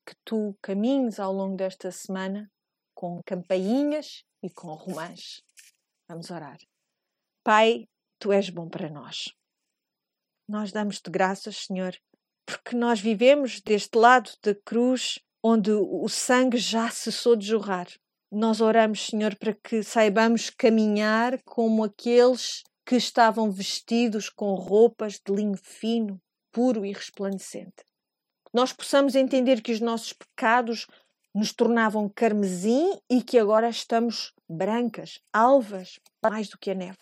Que 0.05 0.15
tu 0.23 0.55
caminhes 0.61 1.19
ao 1.19 1.33
longo 1.33 1.55
desta 1.55 1.91
semana 1.91 2.49
com 2.95 3.21
campainhas 3.25 4.23
e 4.41 4.49
com 4.49 4.73
romãs. 4.73 5.41
Vamos 6.07 6.31
orar. 6.31 6.57
Pai, 7.43 7.87
tu 8.17 8.31
és 8.31 8.49
bom 8.49 8.69
para 8.69 8.89
nós. 8.89 9.38
Nós 10.49 10.71
damos-te 10.71 11.09
graças, 11.09 11.65
Senhor, 11.67 11.95
porque 12.45 12.75
nós 12.75 12.99
vivemos 12.99 13.61
deste 13.61 13.97
lado 13.97 14.31
da 14.43 14.53
cruz 14.53 15.19
onde 15.41 15.71
o 15.71 16.09
sangue 16.09 16.57
já 16.57 16.89
cessou 16.89 17.35
de 17.35 17.45
jorrar 17.45 17.87
nós 18.31 18.61
oramos, 18.61 19.07
Senhor, 19.07 19.35
para 19.35 19.53
que 19.53 19.81
saibamos 19.81 20.49
caminhar 20.51 21.41
como 21.43 21.83
aqueles 21.83 22.63
que 22.85 22.95
estavam 22.95 23.51
vestidos 23.51 24.29
com 24.29 24.53
roupas 24.53 25.13
de 25.13 25.33
linho 25.33 25.57
fino, 25.57 26.21
puro 26.51 26.85
e 26.85 26.93
resplandecente. 26.93 27.83
Nós 28.53 28.71
possamos 28.71 29.15
entender 29.15 29.61
que 29.61 29.71
os 29.71 29.79
nossos 29.79 30.13
pecados 30.13 30.85
nos 31.33 31.53
tornavam 31.53 32.09
carmesim 32.09 32.99
e 33.09 33.21
que 33.21 33.37
agora 33.37 33.69
estamos 33.69 34.33
brancas, 34.47 35.19
alvas, 35.33 35.99
mais 36.21 36.49
do 36.49 36.57
que 36.57 36.71
a 36.71 36.75
neve. 36.75 36.97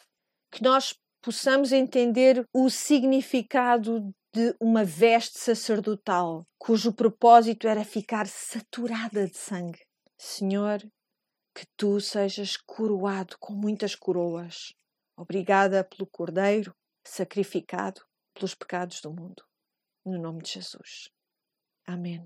Que 0.51 0.63
nós 0.63 0.95
possamos 1.27 1.73
entender 1.73 2.47
o 2.53 2.69
significado 2.69 4.15
de 4.33 4.55
uma 4.61 4.85
veste 4.85 5.37
sacerdotal, 5.37 6.47
cujo 6.57 6.93
propósito 6.93 7.67
era 7.67 7.83
ficar 7.83 8.27
saturada 8.27 9.27
de 9.27 9.35
sangue. 9.35 9.85
Senhor, 10.17 10.79
que 11.53 11.65
tu 11.75 11.99
sejas 11.99 12.55
coroado 12.55 13.35
com 13.41 13.51
muitas 13.51 13.93
coroas. 13.93 14.73
Obrigada 15.17 15.83
pelo 15.83 16.07
Cordeiro 16.09 16.73
sacrificado 17.05 17.99
pelos 18.33 18.55
pecados 18.55 19.01
do 19.01 19.11
mundo. 19.11 19.43
No 20.05 20.17
nome 20.17 20.43
de 20.43 20.51
Jesus. 20.51 21.09
Amém. 21.85 22.25